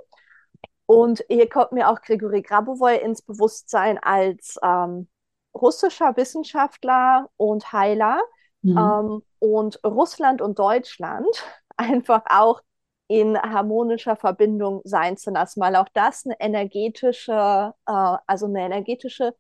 Und 0.86 1.24
hier 1.28 1.48
kommt 1.48 1.72
mir 1.72 1.88
auch 1.88 2.00
Grigori 2.00 2.42
Grabovoi 2.42 2.96
ins 2.96 3.22
Bewusstsein 3.22 3.98
als 3.98 4.58
ähm, 4.62 5.08
russischer 5.54 6.16
Wissenschaftler 6.16 7.28
und 7.36 7.72
Heiler 7.72 8.20
mhm. 8.62 8.78
ähm, 8.78 9.22
und 9.40 9.80
Russland 9.84 10.40
und 10.40 10.58
Deutschland 10.58 11.28
einfach 11.76 12.22
auch 12.28 12.62
in 13.08 13.36
harmonischer 13.36 14.14
Verbindung 14.14 14.82
sein 14.84 15.16
zu 15.16 15.32
lassen, 15.32 15.60
weil 15.60 15.74
auch 15.74 15.88
das 15.94 16.24
eine 16.24 16.38
energetische, 16.38 17.74
äh, 17.86 18.16
also 18.26 18.46
eine 18.46 18.60
energetische 18.60 19.34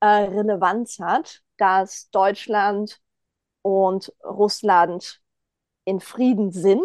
äh, 0.00 0.06
Relevanz 0.06 0.98
hat, 1.00 1.42
dass 1.58 2.08
Deutschland 2.10 2.98
und 3.62 4.12
Russland 4.24 5.20
in 5.84 6.00
Frieden 6.00 6.52
sind, 6.52 6.80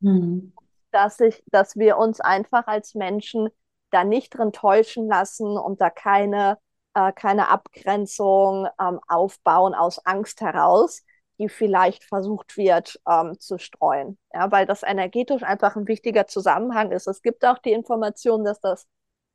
mhm. 0.00 0.52
dass, 0.90 1.20
ich, 1.20 1.42
dass 1.46 1.76
wir 1.76 1.98
uns 1.98 2.20
einfach 2.20 2.66
als 2.66 2.94
Menschen 2.94 3.48
da 3.90 4.04
nicht 4.04 4.36
drin 4.36 4.52
täuschen 4.52 5.08
lassen 5.08 5.56
und 5.56 5.80
da 5.80 5.90
keine, 5.90 6.58
äh, 6.94 7.12
keine 7.12 7.48
Abgrenzung 7.48 8.66
ähm, 8.80 9.00
aufbauen 9.08 9.74
aus 9.74 10.04
Angst 10.04 10.40
heraus, 10.40 11.04
die 11.38 11.48
vielleicht 11.48 12.04
versucht 12.04 12.56
wird 12.56 13.00
ähm, 13.08 13.38
zu 13.38 13.58
streuen. 13.58 14.18
Ja, 14.32 14.50
weil 14.50 14.66
das 14.66 14.82
energetisch 14.82 15.42
einfach 15.42 15.76
ein 15.76 15.88
wichtiger 15.88 16.26
Zusammenhang 16.26 16.92
ist. 16.92 17.06
Es 17.06 17.22
gibt 17.22 17.44
auch 17.44 17.58
die 17.58 17.72
Information, 17.72 18.44
dass 18.44 18.60
das 18.60 18.86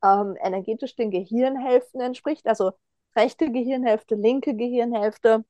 ähm, 0.03 0.37
energetisch 0.41 0.95
den 0.95 1.11
Gehirnhälften 1.11 1.99
entspricht, 1.99 2.47
also 2.47 2.71
rechte 3.15 3.51
Gehirnhälfte, 3.51 4.15
linke 4.15 4.55
Gehirnhälfte 4.55 5.43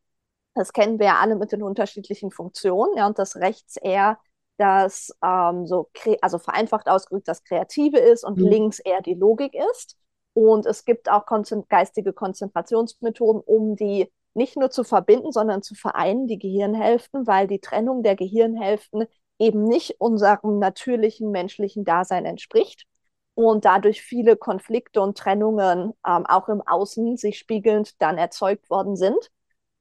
das 0.55 0.73
kennen 0.73 0.99
wir 0.99 1.07
ja 1.07 1.19
alle 1.19 1.35
mit 1.35 1.51
den 1.51 1.63
unterschiedlichen 1.63 2.31
Funktionen. 2.31 2.97
Ja, 2.97 3.07
und 3.07 3.19
das 3.19 3.35
rechts 3.37 3.77
eher 3.77 4.19
das 4.57 5.11
ähm, 5.23 5.65
so, 5.65 5.89
also 6.21 6.37
vereinfacht 6.37 6.87
ausgedrückt, 6.89 7.27
das 7.27 7.43
Kreative 7.43 7.97
ist 7.97 8.25
und 8.25 8.37
mhm. 8.37 8.47
links 8.47 8.79
eher 8.79 9.01
die 9.01 9.13
Logik 9.13 9.55
ist. 9.71 9.95
Und 10.33 10.65
es 10.65 10.85
gibt 10.85 11.09
auch 11.09 11.25
konzent 11.25 11.69
geistige 11.69 12.13
Konzentrationsmethoden, 12.13 13.41
um 13.41 13.75
die 13.75 14.11
nicht 14.33 14.57
nur 14.57 14.69
zu 14.69 14.83
verbinden, 14.83 15.31
sondern 15.31 15.61
zu 15.61 15.75
vereinen, 15.75 16.27
die 16.27 16.37
Gehirnhälften, 16.37 17.25
weil 17.25 17.47
die 17.47 17.59
Trennung 17.59 18.03
der 18.03 18.15
Gehirnhälften 18.15 19.05
eben 19.39 19.63
nicht 19.63 19.99
unserem 19.99 20.59
natürlichen 20.59 21.31
menschlichen 21.31 21.85
Dasein 21.85 22.25
entspricht 22.25 22.85
und 23.33 23.65
dadurch 23.65 24.01
viele 24.01 24.35
Konflikte 24.35 25.01
und 25.01 25.17
Trennungen 25.17 25.93
ähm, 26.05 26.25
auch 26.25 26.49
im 26.49 26.61
Außen 26.61 27.15
sich 27.15 27.39
spiegelnd 27.39 28.01
dann 28.01 28.17
erzeugt 28.17 28.69
worden 28.69 28.97
sind. 28.97 29.31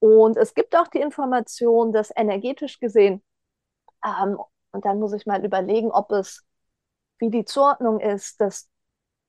Und 0.01 0.37
es 0.37 0.55
gibt 0.55 0.77
auch 0.77 0.89
die 0.89 1.01
Information, 1.01 1.93
dass 1.93 2.13
energetisch 2.15 2.79
gesehen, 2.81 3.23
ähm, 4.05 4.39
und 4.73 4.85
dann 4.85 5.01
muss 5.01 5.13
ich 5.13 5.27
mal 5.27 5.45
überlegen, 5.45 5.91
ob 5.91 6.13
es, 6.13 6.45
wie 7.19 7.31
die 7.31 7.45
Zuordnung 7.45 8.01
ist, 8.01 8.41
dass 8.41 8.69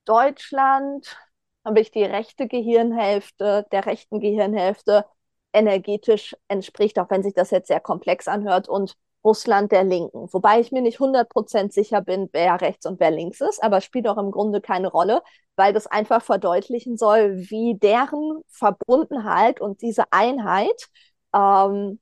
Deutschland, 0.05 1.17
habe 1.65 1.79
ich 1.81 1.91
die 1.91 2.03
rechte 2.03 2.47
Gehirnhälfte, 2.47 3.67
der 3.71 3.85
rechten 3.85 4.19
Gehirnhälfte 4.19 5.05
energetisch 5.53 6.35
entspricht, 6.47 6.99
auch 6.99 7.09
wenn 7.09 7.23
sich 7.23 7.33
das 7.33 7.51
jetzt 7.51 7.67
sehr 7.67 7.79
komplex 7.79 8.27
anhört 8.27 8.69
und 8.69 8.95
Russland 9.23 9.71
der 9.71 9.83
Linken. 9.83 10.27
Wobei 10.31 10.59
ich 10.59 10.71
mir 10.71 10.81
nicht 10.81 10.99
100% 10.99 11.73
sicher 11.73 12.01
bin, 12.01 12.29
wer 12.31 12.61
rechts 12.61 12.85
und 12.85 12.99
wer 12.99 13.11
links 13.11 13.41
ist, 13.41 13.61
aber 13.63 13.81
spielt 13.81 14.07
auch 14.07 14.17
im 14.17 14.31
Grunde 14.31 14.61
keine 14.61 14.87
Rolle, 14.89 15.21
weil 15.55 15.73
das 15.73 15.87
einfach 15.87 16.21
verdeutlichen 16.23 16.97
soll, 16.97 17.37
wie 17.49 17.77
deren 17.77 18.41
Verbundenheit 18.47 19.59
und 19.61 19.81
diese 19.81 20.11
Einheit, 20.11 20.87
ähm, 21.33 21.99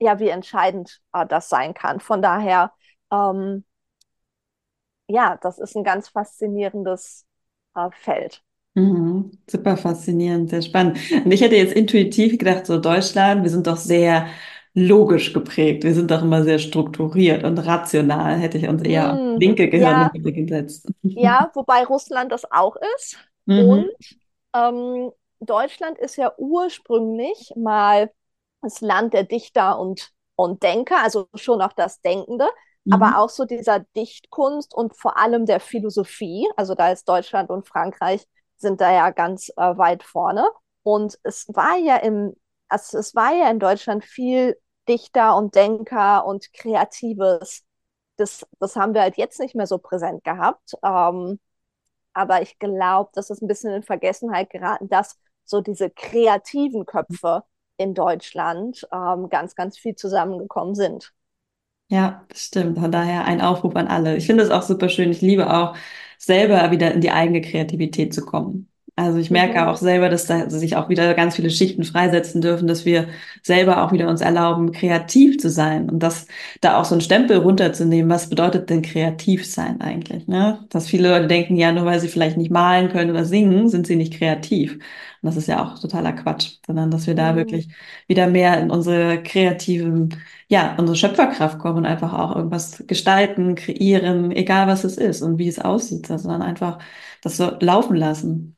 ja, 0.00 0.18
wie 0.20 0.28
entscheidend 0.28 1.00
äh, 1.12 1.26
das 1.26 1.48
sein 1.48 1.74
kann. 1.74 2.00
Von 2.00 2.22
daher, 2.22 2.72
ähm, 3.12 3.64
ja, 5.08 5.38
das 5.42 5.58
ist 5.58 5.76
ein 5.76 5.84
ganz 5.84 6.08
faszinierendes 6.08 7.26
äh, 7.74 7.90
Feld. 7.92 8.42
Mhm, 8.74 9.30
super 9.48 9.76
faszinierend, 9.76 10.50
sehr 10.50 10.62
spannend. 10.62 10.98
Und 11.24 11.30
ich 11.30 11.40
hätte 11.42 11.54
jetzt 11.54 11.74
intuitiv 11.74 12.38
gedacht, 12.38 12.66
so 12.66 12.78
Deutschland, 12.78 13.44
wir 13.44 13.50
sind 13.50 13.66
doch 13.68 13.76
sehr 13.76 14.26
logisch 14.74 15.32
geprägt. 15.32 15.84
Wir 15.84 15.94
sind 15.94 16.10
doch 16.10 16.22
immer 16.22 16.42
sehr 16.42 16.58
strukturiert 16.58 17.44
und 17.44 17.58
rational. 17.58 18.36
Hätte 18.36 18.58
ich 18.58 18.68
uns 18.68 18.82
eher 18.82 19.12
auf 19.12 19.38
linke 19.38 19.68
Gehirnhälfte 19.68 20.18
ja, 20.18 20.30
gesetzt. 20.30 20.92
Ja, 21.02 21.50
wobei 21.54 21.84
Russland 21.84 22.32
das 22.32 22.50
auch 22.50 22.76
ist. 22.96 23.16
Mhm. 23.46 23.68
Und 23.68 23.90
ähm, 24.54 25.10
Deutschland 25.40 25.98
ist 25.98 26.16
ja 26.16 26.32
ursprünglich 26.38 27.52
mal 27.56 28.10
das 28.62 28.80
Land 28.80 29.14
der 29.14 29.24
Dichter 29.24 29.78
und 29.78 30.14
und 30.36 30.62
Denker, 30.62 31.02
also 31.02 31.28
schon 31.34 31.60
auch 31.60 31.72
das 31.72 32.00
Denkende, 32.00 32.48
mhm. 32.84 32.92
aber 32.92 33.18
auch 33.18 33.28
so 33.28 33.44
dieser 33.44 33.80
Dichtkunst 33.96 34.74
und 34.74 34.96
vor 34.96 35.16
allem 35.18 35.46
der 35.46 35.60
Philosophie. 35.60 36.48
Also 36.56 36.74
da 36.74 36.90
ist 36.90 37.08
Deutschland 37.08 37.50
und 37.50 37.68
Frankreich 37.68 38.26
sind 38.56 38.80
da 38.80 38.92
ja 38.92 39.10
ganz 39.10 39.50
äh, 39.50 39.76
weit 39.76 40.02
vorne. 40.02 40.48
Und 40.82 41.18
es 41.22 41.46
war 41.48 41.76
ja 41.76 41.96
im, 41.96 42.34
also 42.68 42.98
es 42.98 43.14
war 43.14 43.32
ja 43.34 43.50
in 43.50 43.58
Deutschland 43.58 44.04
viel 44.04 44.56
Dichter 44.88 45.36
und 45.36 45.54
Denker 45.54 46.26
und 46.26 46.52
Kreatives. 46.52 47.64
Das, 48.16 48.46
das 48.60 48.76
haben 48.76 48.94
wir 48.94 49.02
halt 49.02 49.16
jetzt 49.16 49.40
nicht 49.40 49.54
mehr 49.54 49.66
so 49.66 49.78
präsent 49.78 50.24
gehabt. 50.24 50.74
Ähm, 50.84 51.40
aber 52.14 52.42
ich 52.42 52.58
glaube, 52.58 53.10
das 53.14 53.30
ist 53.30 53.42
ein 53.42 53.48
bisschen 53.48 53.72
in 53.74 53.82
Vergessenheit 53.82 54.50
geraten, 54.50 54.88
dass 54.88 55.18
so 55.44 55.60
diese 55.60 55.90
kreativen 55.90 56.86
Köpfe 56.86 57.44
in 57.76 57.94
Deutschland 57.94 58.86
ähm, 58.92 59.28
ganz, 59.30 59.54
ganz 59.56 59.78
viel 59.78 59.96
zusammengekommen 59.96 60.74
sind. 60.74 61.12
Ja, 61.88 62.26
stimmt. 62.34 62.78
Von 62.78 62.90
daher 62.92 63.24
ein 63.24 63.40
Aufruf 63.40 63.76
an 63.76 63.86
alle. 63.88 64.16
Ich 64.16 64.26
finde 64.26 64.42
es 64.42 64.50
auch 64.50 64.62
super 64.62 64.88
schön. 64.88 65.10
Ich 65.10 65.20
liebe 65.20 65.52
auch 65.52 65.76
selber 66.18 66.70
wieder 66.70 66.92
in 66.92 67.00
die 67.00 67.10
eigene 67.10 67.40
Kreativität 67.40 68.12
zu 68.14 68.24
kommen. 68.24 68.68
Also 68.96 69.18
ich 69.18 69.30
merke 69.30 69.60
mhm. 69.60 69.66
auch 69.66 69.76
selber, 69.76 70.08
dass 70.08 70.26
da 70.26 70.48
sich 70.48 70.76
auch 70.76 70.88
wieder 70.88 71.14
ganz 71.14 71.34
viele 71.34 71.50
Schichten 71.50 71.82
freisetzen 71.82 72.40
dürfen, 72.40 72.68
dass 72.68 72.84
wir 72.84 73.08
selber 73.42 73.82
auch 73.82 73.92
wieder 73.92 74.08
uns 74.08 74.20
erlauben, 74.20 74.70
kreativ 74.70 75.38
zu 75.38 75.50
sein 75.50 75.90
und 75.90 75.98
das 76.00 76.28
da 76.60 76.80
auch 76.80 76.84
so 76.84 76.94
einen 76.94 77.00
Stempel 77.00 77.38
runterzunehmen. 77.38 78.08
Was 78.08 78.30
bedeutet 78.30 78.70
denn 78.70 78.82
kreativ 78.82 79.50
sein 79.50 79.80
eigentlich? 79.80 80.28
Ne? 80.28 80.64
Dass 80.70 80.86
viele 80.86 81.08
Leute 81.08 81.26
denken, 81.26 81.56
ja, 81.56 81.72
nur 81.72 81.86
weil 81.86 81.98
sie 81.98 82.06
vielleicht 82.08 82.36
nicht 82.36 82.52
malen 82.52 82.88
können 82.88 83.10
oder 83.10 83.24
singen, 83.24 83.68
sind 83.68 83.86
sie 83.88 83.96
nicht 83.96 84.14
kreativ. 84.14 84.74
Und 84.74 84.80
das 85.22 85.36
ist 85.36 85.48
ja 85.48 85.64
auch 85.64 85.78
totaler 85.80 86.12
Quatsch, 86.12 86.58
sondern 86.64 86.92
dass 86.92 87.08
wir 87.08 87.16
da 87.16 87.32
mhm. 87.32 87.36
wirklich 87.36 87.68
wieder 88.06 88.28
mehr 88.28 88.60
in 88.60 88.70
unsere 88.70 89.20
kreativen, 89.24 90.14
ja, 90.48 90.76
unsere 90.78 90.96
Schöpferkraft 90.96 91.58
kommen 91.58 91.78
und 91.78 91.86
einfach 91.86 92.12
auch 92.12 92.36
irgendwas 92.36 92.84
gestalten, 92.86 93.56
kreieren, 93.56 94.30
egal 94.30 94.68
was 94.68 94.84
es 94.84 94.98
ist 94.98 95.22
und 95.22 95.38
wie 95.38 95.48
es 95.48 95.58
aussieht, 95.58 96.06
sondern 96.06 96.42
einfach 96.42 96.78
das 97.22 97.36
so 97.38 97.50
laufen 97.58 97.96
lassen. 97.96 98.53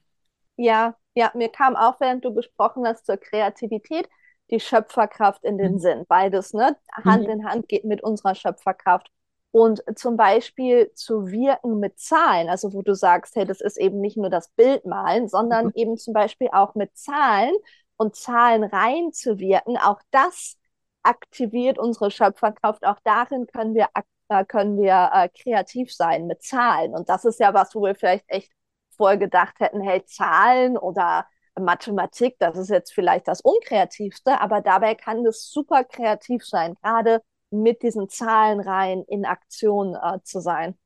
Ja, 0.57 0.97
ja, 1.15 1.31
mir 1.35 1.49
kam 1.49 1.77
auch, 1.77 2.01
während 2.01 2.25
du 2.25 2.35
gesprochen 2.35 2.87
hast, 2.87 3.07
zur 3.07 3.17
Kreativität 3.17 4.09
die 4.51 4.61
Schöpferkraft 4.61 5.45
in 5.45 5.59
den 5.59 5.75
mhm. 5.75 5.79
Sinn. 5.79 6.05
Beides, 6.07 6.53
ne? 6.53 6.77
Hand 7.05 7.25
mhm. 7.25 7.31
in 7.31 7.45
Hand 7.49 7.69
geht 7.69 7.85
mit 7.85 8.03
unserer 8.03 8.35
Schöpferkraft. 8.35 9.11
Und 9.51 9.83
zum 9.97 10.19
Beispiel 10.19 10.93
zu 10.95 11.29
wirken 11.29 11.81
mit 11.81 11.99
Zahlen, 11.99 12.51
also 12.51 12.75
wo 12.75 12.83
du 12.83 12.95
sagst, 12.95 13.35
hey, 13.37 13.47
das 13.47 13.63
ist 13.63 13.79
eben 13.79 14.01
nicht 14.01 14.19
nur 14.19 14.29
das 14.29 14.51
Bildmalen, 14.51 15.29
sondern 15.29 15.67
mhm. 15.67 15.73
eben 15.75 15.97
zum 15.97 16.13
Beispiel 16.13 16.49
auch 16.53 16.75
mit 16.75 16.97
Zahlen 16.97 17.55
und 17.97 18.15
Zahlen 18.17 18.65
reinzuwirken, 18.65 19.79
auch 19.79 20.01
das 20.11 20.59
aktiviert 21.03 21.79
unsere 21.79 22.11
Schöpferkraft. 22.11 22.85
Auch 22.85 22.99
darin 23.05 23.47
können 23.47 23.75
wir, 23.75 23.89
äh, 24.29 24.45
können 24.45 24.77
wir 24.77 25.11
äh, 25.15 25.29
kreativ 25.31 25.95
sein 25.95 26.27
mit 26.27 26.43
Zahlen. 26.43 26.95
Und 26.95 27.09
das 27.09 27.25
ist 27.25 27.41
ja 27.41 27.55
was, 27.55 27.75
wo 27.75 27.83
wir 27.83 27.95
vielleicht 27.95 28.25
echt 28.29 28.53
vorher 28.97 29.19
gedacht 29.19 29.61
hätten, 29.61 29.81
hey, 29.81 30.05
Zahlen 30.05 30.77
oder 30.77 31.27
Mathematik, 31.59 32.37
das 32.39 32.59
ist 32.59 32.71
jetzt 32.71 32.93
vielleicht 32.93 33.29
das 33.29 33.41
Unkreativste, 33.41 34.41
aber 34.41 34.61
dabei 34.61 34.95
kann 34.95 35.25
das 35.25 35.51
super 35.51 35.85
kreativ 35.85 36.45
sein, 36.45 36.75
gerade 36.83 37.23
mit 37.51 37.83
diesen 37.83 38.09
Zahlenreihen 38.09 39.05
in 39.05 39.25
Aktion 39.25 39.95
äh, 39.95 40.19
zu 40.23 40.41
sein. 40.41 40.77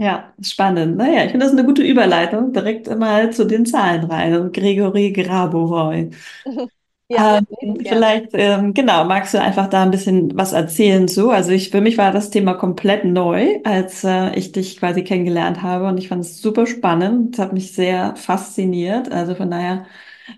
Ja, 0.00 0.32
spannend. 0.40 0.96
Naja, 0.96 1.24
ich 1.24 1.32
finde 1.32 1.46
das 1.46 1.52
eine 1.52 1.64
gute 1.64 1.82
Überleitung 1.82 2.52
direkt 2.52 2.88
mal 2.96 3.32
zu 3.32 3.44
den 3.44 3.66
Zahlenreihen. 3.66 4.52
Gregory 4.52 5.12
Grabovoy. 5.12 6.10
Ja, 7.10 7.40
ähm, 7.62 7.78
vielleicht, 7.86 8.30
ähm, 8.34 8.74
genau, 8.74 9.04
magst 9.04 9.32
du 9.32 9.40
einfach 9.40 9.68
da 9.68 9.82
ein 9.82 9.90
bisschen 9.90 10.36
was 10.36 10.52
erzählen 10.52 11.08
zu? 11.08 11.30
Also 11.30 11.52
ich, 11.52 11.70
für 11.70 11.80
mich 11.80 11.96
war 11.96 12.12
das 12.12 12.28
Thema 12.30 12.54
komplett 12.54 13.04
neu, 13.06 13.60
als 13.64 14.04
äh, 14.04 14.34
ich 14.36 14.52
dich 14.52 14.78
quasi 14.78 15.04
kennengelernt 15.04 15.62
habe 15.62 15.86
und 15.88 15.96
ich 15.98 16.08
fand 16.08 16.22
es 16.22 16.42
super 16.42 16.66
spannend. 16.66 17.34
Es 17.34 17.38
hat 17.40 17.54
mich 17.54 17.72
sehr 17.72 18.14
fasziniert. 18.16 19.10
Also 19.10 19.34
von 19.34 19.50
daher 19.50 19.86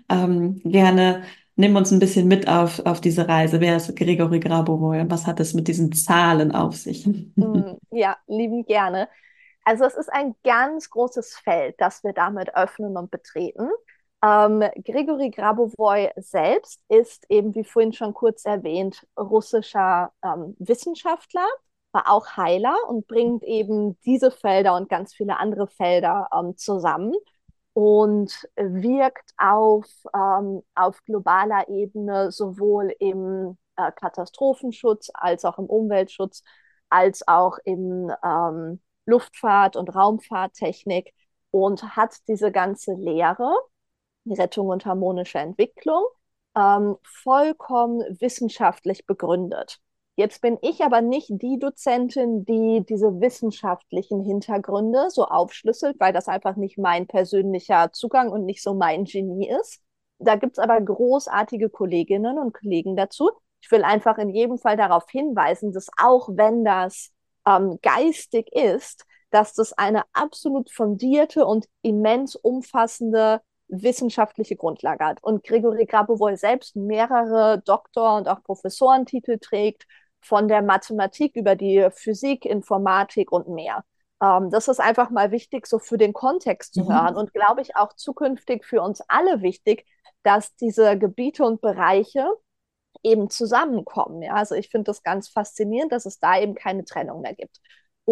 ähm, 0.09 0.61
gerne 0.63 1.23
nimm 1.57 1.75
uns 1.75 1.91
ein 1.91 1.99
bisschen 1.99 2.27
mit 2.27 2.47
auf, 2.47 2.79
auf 2.85 3.01
diese 3.01 3.27
Reise. 3.27 3.59
Wer 3.61 3.77
ist 3.77 3.95
Gregory 3.95 4.39
Grabovoy 4.39 5.01
und 5.01 5.11
was 5.11 5.27
hat 5.27 5.39
es 5.41 5.53
mit 5.53 5.67
diesen 5.67 5.91
Zahlen 5.93 6.53
auf 6.53 6.75
sich? 6.77 7.05
Mm, 7.35 7.75
ja, 7.91 8.17
lieben 8.27 8.65
gerne. 8.65 9.09
Also 9.65 9.85
es 9.85 9.95
ist 9.95 10.11
ein 10.11 10.35
ganz 10.43 10.89
großes 10.89 11.37
Feld, 11.37 11.75
das 11.79 12.03
wir 12.03 12.13
damit 12.13 12.55
öffnen 12.55 12.97
und 12.97 13.11
betreten. 13.11 13.69
Ähm, 14.23 14.63
Grigori 14.85 15.31
Grabovoi 15.31 16.11
selbst 16.17 16.83
ist 16.89 17.25
eben, 17.29 17.55
wie 17.55 17.63
vorhin 17.63 17.93
schon 17.93 18.13
kurz 18.13 18.45
erwähnt, 18.45 19.07
russischer 19.17 20.11
ähm, 20.23 20.55
Wissenschaftler, 20.59 21.45
war 21.91 22.09
auch 22.09 22.37
Heiler 22.37 22.75
und 22.87 23.07
bringt 23.07 23.43
eben 23.43 23.99
diese 24.05 24.31
Felder 24.31 24.75
und 24.75 24.89
ganz 24.89 25.13
viele 25.13 25.37
andere 25.37 25.67
Felder 25.67 26.29
ähm, 26.33 26.55
zusammen 26.55 27.13
und 27.73 28.47
wirkt 28.55 29.31
auf, 29.37 29.87
ähm, 30.15 30.61
auf 30.75 31.03
globaler 31.05 31.67
Ebene 31.69 32.31
sowohl 32.31 32.93
im 32.99 33.57
äh, 33.75 33.91
Katastrophenschutz 33.93 35.09
als 35.13 35.45
auch 35.45 35.57
im 35.57 35.65
Umweltschutz, 35.65 36.43
als 36.89 37.27
auch 37.27 37.57
im 37.65 38.11
ähm, 38.23 38.81
Luftfahrt- 39.05 39.77
und 39.77 39.93
Raumfahrttechnik 39.95 41.13
und 41.51 41.95
hat 41.95 42.15
diese 42.27 42.51
ganze 42.51 42.93
Lehre 42.93 43.51
Rettung 44.25 44.67
und 44.67 44.85
harmonische 44.85 45.39
Entwicklung, 45.39 46.03
ähm, 46.55 46.97
vollkommen 47.03 48.01
wissenschaftlich 48.19 49.05
begründet. 49.05 49.79
Jetzt 50.15 50.41
bin 50.41 50.57
ich 50.61 50.83
aber 50.83 51.01
nicht 51.01 51.29
die 51.29 51.57
Dozentin, 51.57 52.43
die 52.45 52.83
diese 52.87 53.21
wissenschaftlichen 53.21 54.23
Hintergründe 54.23 55.09
so 55.09 55.25
aufschlüsselt, 55.25 55.99
weil 55.99 56.13
das 56.13 56.27
einfach 56.27 56.57
nicht 56.57 56.77
mein 56.77 57.07
persönlicher 57.07 57.91
Zugang 57.93 58.29
und 58.29 58.45
nicht 58.45 58.61
so 58.61 58.73
mein 58.73 59.05
Genie 59.05 59.49
ist. 59.49 59.81
Da 60.19 60.35
gibt 60.35 60.57
es 60.57 60.59
aber 60.59 60.79
großartige 60.79 61.69
Kolleginnen 61.69 62.37
und 62.37 62.53
Kollegen 62.53 62.95
dazu. 62.95 63.31
Ich 63.61 63.71
will 63.71 63.83
einfach 63.83 64.17
in 64.17 64.29
jedem 64.29 64.57
Fall 64.57 64.77
darauf 64.77 65.05
hinweisen, 65.09 65.71
dass 65.71 65.87
auch 65.97 66.29
wenn 66.33 66.63
das 66.63 67.11
ähm, 67.47 67.79
geistig 67.81 68.51
ist, 68.53 69.05
dass 69.31 69.53
das 69.53 69.73
eine 69.73 70.03
absolut 70.13 70.69
fundierte 70.71 71.45
und 71.45 71.67
immens 71.81 72.35
umfassende 72.35 73.41
wissenschaftliche 73.71 74.55
Grundlage 74.55 75.03
hat. 75.03 75.23
Und 75.23 75.43
Gregory 75.43 75.85
Grabovoi 75.85 76.35
selbst 76.35 76.75
mehrere 76.75 77.61
Doktor- 77.65 78.17
und 78.17 78.27
auch 78.27 78.43
Professorentitel 78.43 79.39
trägt, 79.39 79.85
von 80.21 80.47
der 80.47 80.61
Mathematik 80.61 81.35
über 81.35 81.55
die 81.55 81.87
Physik, 81.91 82.45
Informatik 82.45 83.31
und 83.31 83.47
mehr. 83.49 83.83
Ähm, 84.21 84.49
das 84.51 84.67
ist 84.67 84.79
einfach 84.79 85.09
mal 85.09 85.31
wichtig, 85.31 85.67
so 85.67 85.79
für 85.79 85.97
den 85.97 86.13
Kontext 86.13 86.73
zu 86.75 86.83
mhm. 86.83 86.93
hören 86.93 87.15
und 87.15 87.33
glaube 87.33 87.61
ich 87.61 87.75
auch 87.75 87.93
zukünftig 87.93 88.65
für 88.65 88.81
uns 88.81 89.01
alle 89.07 89.41
wichtig, 89.41 89.85
dass 90.23 90.55
diese 90.55 90.97
Gebiete 90.97 91.43
und 91.43 91.61
Bereiche 91.61 92.27
eben 93.03 93.29
zusammenkommen. 93.29 94.21
Ja? 94.21 94.33
Also 94.33 94.55
ich 94.55 94.69
finde 94.69 94.85
das 94.85 95.03
ganz 95.03 95.29
faszinierend, 95.29 95.91
dass 95.91 96.05
es 96.05 96.19
da 96.19 96.39
eben 96.39 96.53
keine 96.55 96.85
Trennung 96.85 97.21
mehr 97.21 97.33
gibt. 97.33 97.59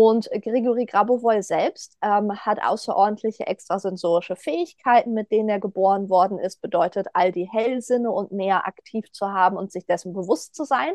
Und 0.01 0.29
Grigori 0.31 0.85
Grabovoi 0.85 1.41
selbst 1.41 1.97
ähm, 2.01 2.33
hat 2.33 2.63
außerordentliche 2.63 3.47
extrasensorische 3.47 4.37
Fähigkeiten, 4.37 5.13
mit 5.13 5.29
denen 5.29 5.49
er 5.49 5.59
geboren 5.59 6.09
worden 6.09 6.39
ist, 6.39 6.61
bedeutet 6.61 7.07
all 7.11 7.33
die 7.33 7.49
Hellsinne 7.51 8.09
und 8.09 8.31
mehr 8.31 8.65
aktiv 8.65 9.11
zu 9.11 9.27
haben 9.33 9.57
und 9.57 9.73
sich 9.73 9.85
dessen 9.85 10.13
bewusst 10.13 10.55
zu 10.55 10.63
sein 10.63 10.93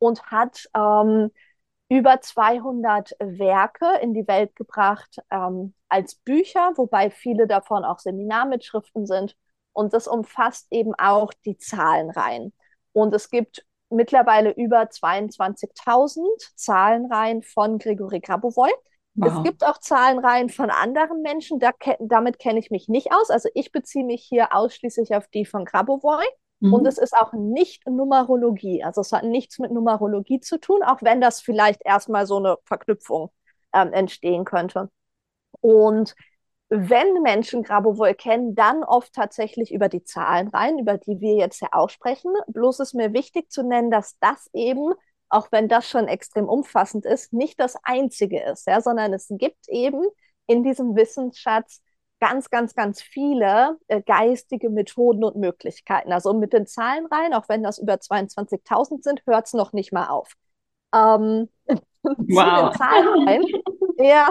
und 0.00 0.32
hat 0.32 0.68
ähm, 0.74 1.30
über 1.88 2.20
200 2.20 3.12
Werke 3.20 3.86
in 4.02 4.14
die 4.14 4.26
Welt 4.26 4.56
gebracht 4.56 5.18
ähm, 5.30 5.72
als 5.88 6.16
Bücher, 6.16 6.72
wobei 6.74 7.10
viele 7.10 7.46
davon 7.46 7.84
auch 7.84 8.00
Seminarmitschriften 8.00 9.06
sind. 9.06 9.36
Und 9.72 9.94
das 9.94 10.08
umfasst 10.08 10.66
eben 10.72 10.96
auch 10.96 11.32
die 11.44 11.56
Zahlenreihen. 11.56 12.52
Und 12.90 13.14
es 13.14 13.30
gibt 13.30 13.64
mittlerweile 13.90 14.52
über 14.52 14.82
22.000 14.82 16.22
Zahlenreihen 16.54 17.42
von 17.42 17.78
Grigori 17.78 18.20
Grabovoi. 18.20 18.70
Wow. 19.14 19.32
Es 19.32 19.42
gibt 19.42 19.64
auch 19.64 19.78
Zahlenreihen 19.78 20.48
von 20.48 20.70
anderen 20.70 21.22
Menschen, 21.22 21.58
da, 21.58 21.72
damit 21.98 22.38
kenne 22.38 22.60
ich 22.60 22.70
mich 22.70 22.88
nicht 22.88 23.12
aus. 23.12 23.30
Also 23.30 23.48
ich 23.54 23.72
beziehe 23.72 24.04
mich 24.04 24.22
hier 24.22 24.54
ausschließlich 24.54 25.14
auf 25.14 25.26
die 25.28 25.44
von 25.44 25.64
Grabovoi. 25.64 26.24
Mhm. 26.60 26.74
Und 26.74 26.86
es 26.86 26.98
ist 26.98 27.14
auch 27.16 27.32
nicht 27.32 27.86
Numerologie. 27.86 28.84
Also 28.84 29.00
es 29.00 29.12
hat 29.12 29.24
nichts 29.24 29.58
mit 29.58 29.72
Numerologie 29.72 30.40
zu 30.40 30.58
tun, 30.58 30.82
auch 30.82 31.02
wenn 31.02 31.20
das 31.20 31.40
vielleicht 31.40 31.82
erstmal 31.84 32.26
so 32.26 32.36
eine 32.36 32.56
Verknüpfung 32.64 33.30
ähm, 33.74 33.92
entstehen 33.92 34.44
könnte. 34.44 34.90
Und 35.60 36.14
wenn 36.70 37.20
Menschen 37.22 37.64
Grabovoi 37.64 38.14
kennen, 38.14 38.54
dann 38.54 38.84
oft 38.84 39.12
tatsächlich 39.12 39.72
über 39.72 39.88
die 39.88 40.04
Zahlen 40.04 40.48
rein, 40.48 40.78
über 40.78 40.98
die 40.98 41.20
wir 41.20 41.34
jetzt 41.34 41.60
ja 41.60 41.68
auch 41.72 41.90
sprechen. 41.90 42.32
Bloß 42.46 42.78
ist 42.78 42.94
mir 42.94 43.12
wichtig 43.12 43.50
zu 43.50 43.64
nennen, 43.64 43.90
dass 43.90 44.16
das 44.20 44.48
eben, 44.52 44.94
auch 45.28 45.50
wenn 45.50 45.66
das 45.68 45.88
schon 45.88 46.06
extrem 46.06 46.48
umfassend 46.48 47.04
ist, 47.04 47.32
nicht 47.32 47.58
das 47.58 47.76
Einzige 47.82 48.40
ist, 48.44 48.68
ja, 48.68 48.80
sondern 48.80 49.12
es 49.12 49.26
gibt 49.30 49.68
eben 49.68 50.04
in 50.46 50.62
diesem 50.62 50.94
Wissensschatz 50.94 51.82
ganz, 52.20 52.50
ganz, 52.50 52.74
ganz 52.74 53.02
viele 53.02 53.78
äh, 53.88 54.00
geistige 54.00 54.70
Methoden 54.70 55.24
und 55.24 55.36
Möglichkeiten. 55.36 56.12
Also 56.12 56.34
mit 56.34 56.52
den 56.52 56.66
Zahlen 56.66 57.06
rein, 57.06 57.34
auch 57.34 57.48
wenn 57.48 57.64
das 57.64 57.78
über 57.78 57.94
22.000 57.94 59.02
sind, 59.02 59.22
hört 59.26 59.46
es 59.46 59.54
noch 59.54 59.72
nicht 59.72 59.92
mal 59.92 60.06
auf. 60.06 60.34
Ähm, 60.94 61.48
wow. 62.02 62.76
Zahlen 62.76 63.28
rein, 63.28 63.42
ja, 63.98 64.28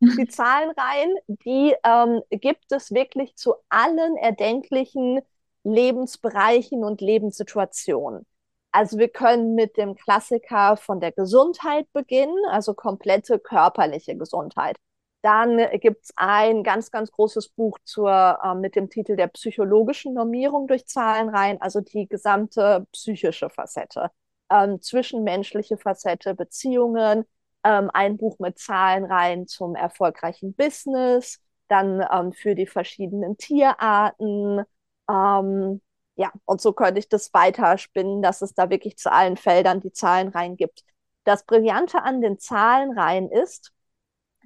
die 0.00 0.28
Zahlenreihen, 0.28 1.14
die 1.26 1.74
ähm, 1.84 2.22
gibt 2.30 2.72
es 2.72 2.92
wirklich 2.92 3.36
zu 3.36 3.54
allen 3.68 4.16
erdenklichen 4.16 5.20
Lebensbereichen 5.64 6.84
und 6.84 7.00
Lebenssituationen. 7.00 8.26
Also 8.70 8.98
wir 8.98 9.08
können 9.08 9.54
mit 9.54 9.76
dem 9.76 9.94
Klassiker 9.94 10.76
von 10.76 11.00
der 11.00 11.12
Gesundheit 11.12 11.90
beginnen, 11.92 12.36
also 12.50 12.74
komplette 12.74 13.38
körperliche 13.38 14.16
Gesundheit. 14.16 14.76
Dann 15.22 15.58
gibt 15.80 16.04
es 16.04 16.12
ein 16.16 16.62
ganz, 16.62 16.90
ganz 16.90 17.10
großes 17.10 17.48
Buch 17.48 17.78
zur, 17.84 18.38
äh, 18.42 18.54
mit 18.54 18.76
dem 18.76 18.88
Titel 18.88 19.16
der 19.16 19.26
psychologischen 19.28 20.14
Normierung 20.14 20.68
durch 20.68 20.86
Zahlenreihen, 20.86 21.60
also 21.60 21.80
die 21.80 22.06
gesamte 22.06 22.86
psychische 22.92 23.50
Facette, 23.50 24.10
ähm, 24.50 24.80
zwischenmenschliche 24.80 25.76
Facette, 25.76 26.34
Beziehungen, 26.34 27.24
ähm, 27.64 27.90
ein 27.92 28.16
Buch 28.16 28.38
mit 28.38 28.58
Zahlenreihen 28.58 29.46
zum 29.46 29.74
erfolgreichen 29.74 30.54
Business, 30.54 31.40
dann 31.68 32.04
ähm, 32.12 32.32
für 32.32 32.54
die 32.54 32.66
verschiedenen 32.66 33.36
Tierarten. 33.36 34.62
Ähm, 35.10 35.80
ja, 36.16 36.32
und 36.46 36.60
so 36.60 36.72
könnte 36.72 36.98
ich 36.98 37.08
das 37.08 37.32
weiterspinnen, 37.32 38.22
dass 38.22 38.42
es 38.42 38.54
da 38.54 38.70
wirklich 38.70 38.96
zu 38.96 39.12
allen 39.12 39.36
Feldern 39.36 39.80
die 39.80 39.92
Zahlenreihen 39.92 40.56
gibt. 40.56 40.82
Das 41.24 41.44
Brillante 41.44 42.02
an 42.02 42.20
den 42.20 42.38
Zahlenreihen 42.38 43.30
ist, 43.30 43.72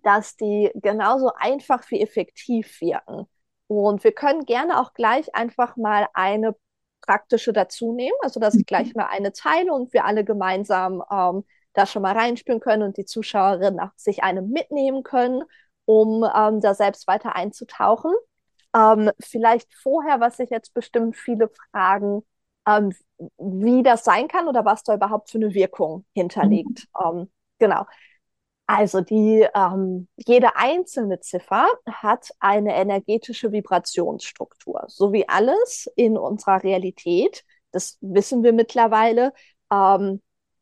dass 0.03 0.37
die 0.37 0.71
genauso 0.75 1.33
einfach 1.37 1.89
wie 1.91 2.01
effektiv 2.01 2.81
wirken. 2.81 3.27
Und 3.69 4.05
wir 4.05 4.13
können 4.13 4.45
gerne 4.45 4.81
auch 4.81 4.93
gleich 4.93 5.35
einfach 5.35 5.77
mal 5.77 6.09
eine 6.13 6.55
praktische 7.01 7.53
dazu 7.53 7.93
nehmen, 7.95 8.17
also 8.21 8.41
dass 8.41 8.55
ich 8.55 8.67
gleich 8.67 8.89
mhm. 8.89 9.03
mal 9.03 9.07
eine 9.07 9.33
teile 9.33 9.73
und 9.73 9.93
wir 9.93 10.05
alle 10.05 10.25
gemeinsam 10.25 11.03
ähm, 11.11 11.45
da 11.73 11.87
schon 11.87 12.03
mal 12.03 12.17
reinspielen 12.17 12.61
können 12.61 12.83
und 12.83 12.97
die 12.97 13.05
Zuschauerinnen 13.05 13.81
auch 13.81 13.93
sich 13.97 14.23
eine 14.23 14.43
mitnehmen 14.43 15.03
können, 15.03 15.43
um 15.85 16.25
ähm, 16.35 16.61
da 16.61 16.75
selbst 16.75 17.07
weiter 17.07 17.35
einzutauchen. 17.37 18.13
Ähm, 18.75 19.11
vielleicht 19.21 19.73
vorher, 19.75 20.21
was 20.21 20.37
sich 20.37 20.51
jetzt 20.51 20.75
bestimmt 20.75 21.17
viele 21.17 21.51
fragen, 21.71 22.23
ähm, 22.67 22.93
wie 23.39 23.83
das 23.83 24.05
sein 24.05 24.29
kann 24.29 24.49
oder 24.49 24.65
was 24.65 24.83
da 24.83 24.95
überhaupt 24.95 25.31
für 25.31 25.39
eine 25.39 25.55
Wirkung 25.55 26.05
hinterliegt. 26.15 26.89
Mhm. 26.99 27.31
genau. 27.59 27.87
Also 28.67 29.01
die, 29.01 29.47
ähm, 29.55 30.09
jede 30.17 30.57
einzelne 30.57 31.21
Ziffer 31.21 31.67
hat 31.87 32.31
eine 32.41 32.75
energetische 32.75 33.53
Vibrationsstruktur, 33.53 34.85
so 34.87 35.13
wie 35.13 35.29
alles 35.29 35.91
in 35.97 36.17
unserer 36.17 36.63
Realität. 36.63 37.45
Das 37.73 37.99
wissen 38.01 38.43
wir 38.43 38.53
mittlerweile. 38.53 39.33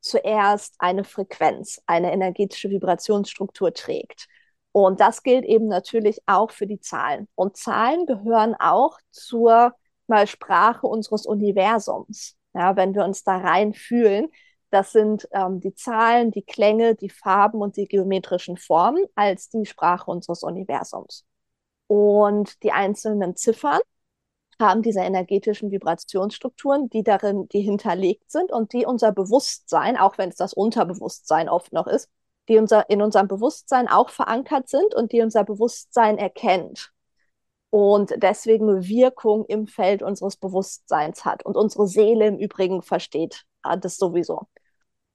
Zuerst 0.01 0.75
eine 0.79 1.05
Frequenz, 1.05 1.81
eine 1.87 2.13
energetische 2.13 2.71
Vibrationsstruktur 2.71 3.73
trägt. 3.75 4.27
Und 4.73 5.01
das 5.01 5.23
gilt 5.23 5.45
eben 5.45 5.67
natürlich 5.67 6.21
auch 6.27 6.51
für 6.51 6.67
die 6.67 6.81
Zahlen. 6.81 7.29
Und 7.35 7.57
Zahlen 7.57 8.07
gehören 8.07 8.55
auch 8.59 8.99
zur 9.11 9.75
mal 10.07 10.27
Sprache 10.27 10.87
unseres 10.87 11.27
Universums. 11.27 12.37
Ja, 12.55 12.77
wenn 12.77 12.95
wir 12.95 13.05
uns 13.05 13.23
da 13.25 13.39
rein 13.39 13.75
fühlen, 13.75 14.29
das 14.71 14.93
sind 14.93 15.29
ähm, 15.33 15.61
die 15.61 15.75
Zahlen, 15.75 16.31
die 16.31 16.43
Klänge, 16.43 16.95
die 16.95 17.11
Farben 17.11 17.61
und 17.61 17.77
die 17.77 17.87
geometrischen 17.87 18.57
Formen 18.57 19.05
als 19.15 19.49
die 19.49 19.67
Sprache 19.67 20.11
unseres 20.11 20.43
Universums. 20.43 21.27
Und 21.89 22.63
die 22.63 22.73
einzelnen 22.73 23.37
Ziffern 23.37 23.81
haben 24.61 24.83
diese 24.83 25.01
energetischen 25.01 25.71
Vibrationsstrukturen, 25.71 26.89
die 26.91 27.03
darin, 27.03 27.49
die 27.49 27.63
hinterlegt 27.63 28.31
sind 28.31 28.53
und 28.53 28.73
die 28.73 28.87
unser 28.87 29.13
Bewusstsein, 29.13 29.97
auch 29.97 30.19
wenn 30.19 30.29
es 30.29 30.37
das 30.37 30.53
Unterbewusstsein 30.55 31.49
oft 31.49 31.73
noch 31.73 31.87
ist, 31.87 32.09
die 32.49 32.59
unser, 32.59 32.89
in 32.91 33.03
unserem 33.03 33.29
Bewusstsein 33.29 33.89
auch 33.89 34.11
verankert 34.11 34.69
sind 34.69 34.95
und 34.95 35.13
die 35.13 35.23
unser 35.23 35.45
Bewusstsein 35.45 36.19
erkennt 36.19 36.93
und 37.71 38.13
deswegen 38.17 38.85
Wirkung 38.87 39.45
im 39.47 39.67
Feld 39.67 40.03
unseres 40.03 40.37
Bewusstseins 40.37 41.25
hat 41.25 41.45
und 41.45 41.57
unsere 41.57 41.87
Seele 41.87 42.27
im 42.27 42.39
Übrigen 42.39 42.83
versteht 42.83 43.45
äh, 43.65 43.79
das 43.79 43.97
sowieso. 43.97 44.49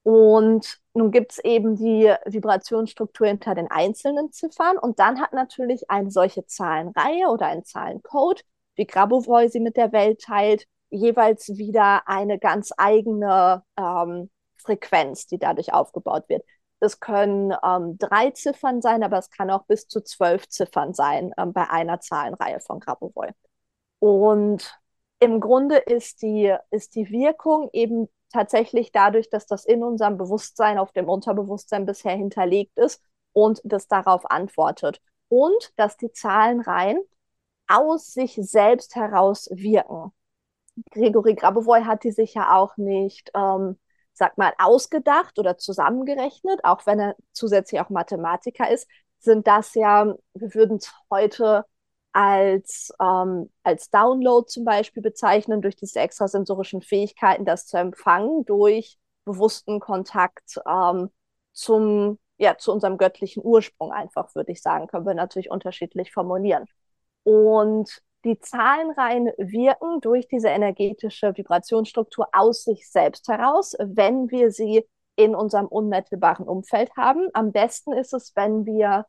Und 0.03 0.79
nun 0.93 1.11
gibt 1.11 1.33
es 1.33 1.39
eben 1.39 1.75
die 1.75 2.13
Vibrationsstruktur 2.25 3.27
hinter 3.27 3.55
den 3.55 3.69
einzelnen 3.69 4.31
Ziffern 4.31 4.77
und 4.77 4.99
dann 4.99 5.19
hat 5.19 5.33
natürlich 5.33 5.89
eine 5.89 6.11
solche 6.11 6.45
Zahlenreihe 6.45 7.27
oder 7.27 7.47
ein 7.47 7.65
Zahlencode 7.65 8.43
wie 8.75 8.85
Grabovoi 8.85 9.47
sie 9.47 9.59
mit 9.59 9.77
der 9.77 9.91
Welt 9.91 10.21
teilt, 10.21 10.65
jeweils 10.89 11.49
wieder 11.57 12.07
eine 12.07 12.39
ganz 12.39 12.71
eigene 12.77 13.63
ähm, 13.77 14.29
Frequenz, 14.57 15.27
die 15.27 15.37
dadurch 15.37 15.73
aufgebaut 15.73 16.29
wird. 16.29 16.43
Das 16.79 16.99
können 16.99 17.53
ähm, 17.63 17.97
drei 17.97 18.31
Ziffern 18.31 18.81
sein, 18.81 19.03
aber 19.03 19.17
es 19.17 19.29
kann 19.29 19.49
auch 19.49 19.65
bis 19.65 19.87
zu 19.87 20.01
zwölf 20.01 20.47
Ziffern 20.49 20.93
sein 20.93 21.33
ähm, 21.37 21.53
bei 21.53 21.69
einer 21.69 21.99
Zahlenreihe 21.99 22.59
von 22.59 22.79
Grabovoi. 22.79 23.29
Und 23.99 24.79
im 25.19 25.39
Grunde 25.39 25.77
ist 25.77 26.21
die, 26.21 26.53
ist 26.71 26.95
die 26.95 27.09
Wirkung 27.09 27.69
eben 27.73 28.09
tatsächlich 28.31 28.91
dadurch, 28.91 29.29
dass 29.29 29.47
das 29.47 29.65
in 29.65 29.83
unserem 29.83 30.17
Bewusstsein 30.17 30.77
auf 30.77 30.91
dem 30.91 31.07
Unterbewusstsein 31.07 31.85
bisher 31.85 32.15
hinterlegt 32.15 32.77
ist 32.77 33.01
und 33.33 33.61
das 33.63 33.87
darauf 33.87 34.29
antwortet. 34.29 35.01
Und 35.29 35.71
dass 35.77 35.97
die 35.97 36.11
Zahlenreihen 36.11 36.99
aus 37.67 38.13
sich 38.13 38.35
selbst 38.35 38.95
heraus 38.95 39.49
wirken. 39.51 40.11
Gregory 40.91 41.35
Grabovoi 41.35 41.83
hat 41.83 42.03
die 42.03 42.11
sich 42.11 42.33
ja 42.33 42.55
auch 42.55 42.77
nicht, 42.77 43.31
ähm, 43.35 43.79
sag 44.13 44.37
mal, 44.37 44.53
ausgedacht 44.57 45.39
oder 45.39 45.57
zusammengerechnet, 45.57 46.63
auch 46.63 46.85
wenn 46.85 46.99
er 46.99 47.15
zusätzlich 47.33 47.81
auch 47.81 47.89
Mathematiker 47.89 48.69
ist, 48.69 48.87
sind 49.19 49.47
das 49.47 49.73
ja, 49.75 50.15
wir 50.33 50.53
würden 50.53 50.77
es 50.77 50.93
heute 51.09 51.65
als, 52.13 52.93
ähm, 53.01 53.51
als 53.63 53.89
Download 53.89 54.47
zum 54.47 54.63
Beispiel 54.63 55.03
bezeichnen, 55.03 55.61
durch 55.61 55.75
diese 55.75 55.99
extrasensorischen 55.99 56.81
Fähigkeiten, 56.81 57.45
das 57.45 57.65
zu 57.67 57.77
empfangen, 57.77 58.45
durch 58.45 58.97
bewussten 59.25 59.79
Kontakt 59.79 60.59
ähm, 60.67 61.09
zum, 61.51 62.19
ja, 62.37 62.57
zu 62.57 62.71
unserem 62.71 62.97
göttlichen 62.97 63.43
Ursprung 63.43 63.91
einfach, 63.91 64.33
würde 64.35 64.51
ich 64.51 64.61
sagen, 64.61 64.87
können 64.87 65.05
wir 65.05 65.13
natürlich 65.13 65.51
unterschiedlich 65.51 66.13
formulieren. 66.13 66.65
Und 67.25 68.01
die 68.23 68.39
Zahlenreihen 68.39 69.31
wirken 69.37 69.99
durch 70.01 70.27
diese 70.27 70.47
energetische 70.47 71.35
Vibrationsstruktur 71.35 72.27
aus 72.31 72.63
sich 72.63 72.89
selbst 72.89 73.27
heraus, 73.27 73.75
wenn 73.79 74.31
wir 74.31 74.51
sie 74.51 74.87
in 75.15 75.35
unserem 75.35 75.67
unmittelbaren 75.67 76.47
Umfeld 76.47 76.91
haben. 76.95 77.27
Am 77.33 77.51
besten 77.51 77.93
ist 77.93 78.13
es, 78.13 78.33
wenn 78.35 78.65
wir 78.65 79.05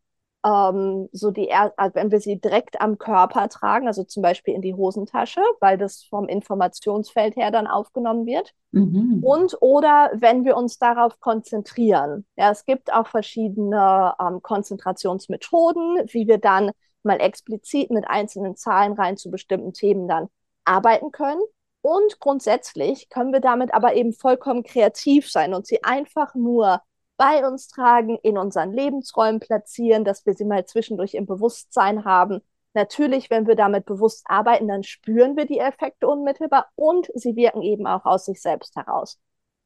ähm, 0.46 1.08
so 1.12 1.30
die, 1.30 1.52
also 1.52 1.94
wenn 1.94 2.10
wir 2.10 2.20
sie 2.20 2.40
direkt 2.40 2.80
am 2.80 2.98
Körper 2.98 3.48
tragen, 3.48 3.88
also 3.88 4.04
zum 4.04 4.22
Beispiel 4.22 4.54
in 4.54 4.62
die 4.62 4.74
Hosentasche, 4.74 5.40
weil 5.60 5.76
das 5.76 6.04
vom 6.04 6.28
Informationsfeld 6.28 7.36
her 7.36 7.50
dann 7.50 7.66
aufgenommen 7.66 8.26
wird. 8.26 8.52
Mhm. 8.70 9.20
Und 9.24 9.56
oder 9.60 10.10
wenn 10.14 10.44
wir 10.44 10.56
uns 10.56 10.78
darauf 10.78 11.18
konzentrieren. 11.20 12.26
Ja, 12.36 12.50
es 12.50 12.64
gibt 12.64 12.92
auch 12.92 13.08
verschiedene 13.08 14.14
ähm, 14.20 14.40
Konzentrationsmethoden, 14.42 16.06
wie 16.12 16.28
wir 16.28 16.38
dann 16.38 16.70
mal 17.06 17.20
explizit 17.20 17.90
mit 17.90 18.06
einzelnen 18.08 18.56
Zahlen 18.56 18.92
rein 18.92 19.16
zu 19.16 19.30
bestimmten 19.30 19.72
Themen 19.72 20.08
dann 20.08 20.28
arbeiten 20.64 21.12
können. 21.12 21.40
Und 21.80 22.18
grundsätzlich 22.20 23.08
können 23.08 23.32
wir 23.32 23.40
damit 23.40 23.72
aber 23.72 23.94
eben 23.94 24.12
vollkommen 24.12 24.64
kreativ 24.64 25.30
sein 25.30 25.54
und 25.54 25.66
sie 25.66 25.84
einfach 25.84 26.34
nur 26.34 26.82
bei 27.16 27.46
uns 27.46 27.68
tragen, 27.68 28.18
in 28.22 28.36
unseren 28.36 28.72
Lebensräumen 28.72 29.40
platzieren, 29.40 30.04
dass 30.04 30.26
wir 30.26 30.34
sie 30.34 30.44
mal 30.44 30.66
zwischendurch 30.66 31.14
im 31.14 31.26
Bewusstsein 31.26 32.04
haben. 32.04 32.42
Natürlich, 32.74 33.30
wenn 33.30 33.46
wir 33.46 33.54
damit 33.54 33.86
bewusst 33.86 34.24
arbeiten, 34.26 34.68
dann 34.68 34.82
spüren 34.82 35.36
wir 35.36 35.46
die 35.46 35.60
Effekte 35.60 36.08
unmittelbar 36.08 36.66
und 36.74 37.10
sie 37.14 37.34
wirken 37.36 37.62
eben 37.62 37.86
auch 37.86 38.04
aus 38.04 38.26
sich 38.26 38.42
selbst 38.42 38.76
heraus. 38.76 39.18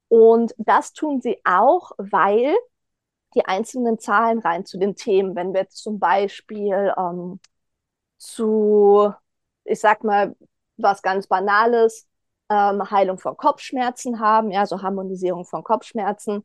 Und 0.09 0.55
das 0.59 0.93
tun 0.93 1.21
sie 1.21 1.41
auch, 1.45 1.93
weil 1.99 2.55
die 3.35 3.45
einzelnen 3.45 3.99
Zahlen 3.99 4.41
rein 4.41 4.65
zu 4.65 4.79
den 4.79 4.97
Themen. 4.97 5.37
Wenn 5.37 5.53
wir 5.53 5.63
jetzt 5.63 5.79
zum 5.79 5.99
Beispiel 5.99 6.93
ähm, 6.97 7.41
zu, 8.19 9.13
ich 9.65 9.81
sag 9.81 10.05
mal, 10.05 10.37
was 10.77 11.03
ganz 11.03 11.27
Banales, 11.27 12.09
ähm, 12.51 12.91
Heilung 12.91 13.19
von 13.19 13.37
Kopfschmerzen 13.37 14.21
haben, 14.21 14.51
ja, 14.51 14.67
so 14.67 14.83
Harmonisierung 14.83 15.45
von 15.45 15.63
Kopfschmerzen, 15.65 16.45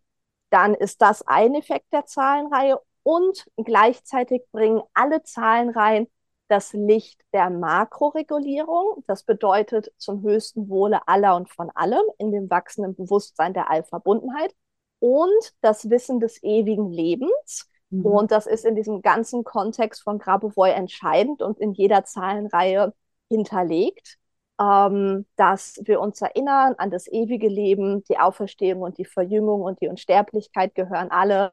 dann 0.49 0.73
ist 0.75 1.01
das 1.01 1.23
ein 1.27 1.55
Effekt 1.55 1.91
der 1.93 2.05
Zahlenreihe 2.05 2.79
und 3.03 3.45
gleichzeitig 3.57 4.43
bringen 4.51 4.81
alle 4.93 5.23
Zahlenreihen 5.23 6.07
das 6.47 6.73
Licht 6.73 7.21
der 7.33 7.49
Makroregulierung. 7.49 9.03
Das 9.07 9.23
bedeutet 9.23 9.91
zum 9.97 10.21
höchsten 10.21 10.69
Wohle 10.69 11.07
aller 11.07 11.35
und 11.35 11.49
von 11.49 11.71
allem 11.71 12.03
in 12.19 12.31
dem 12.31 12.49
wachsenden 12.49 12.95
Bewusstsein 12.95 13.53
der 13.53 13.69
Allverbundenheit 13.69 14.55
und 15.05 15.53
das 15.61 15.91
Wissen 15.91 16.19
des 16.19 16.41
ewigen 16.41 16.89
Lebens. 16.89 17.69
Mhm. 17.91 18.05
Und 18.07 18.31
das 18.31 18.47
ist 18.47 18.65
in 18.65 18.75
diesem 18.75 19.03
ganzen 19.03 19.43
Kontext 19.43 20.01
von 20.01 20.17
Grabovoi 20.17 20.71
entscheidend 20.71 21.43
und 21.43 21.59
in 21.59 21.73
jeder 21.73 22.05
Zahlenreihe 22.05 22.91
hinterlegt, 23.29 24.17
ähm, 24.59 25.27
dass 25.35 25.79
wir 25.83 26.01
uns 26.01 26.21
erinnern 26.21 26.73
an 26.79 26.89
das 26.89 27.07
ewige 27.07 27.47
Leben, 27.47 28.03
die 28.05 28.17
Auferstehung 28.17 28.81
und 28.81 28.97
die 28.97 29.05
Verjüngung 29.05 29.61
und 29.61 29.79
die 29.79 29.89
Unsterblichkeit 29.89 30.73
gehören 30.73 31.11
alle 31.11 31.51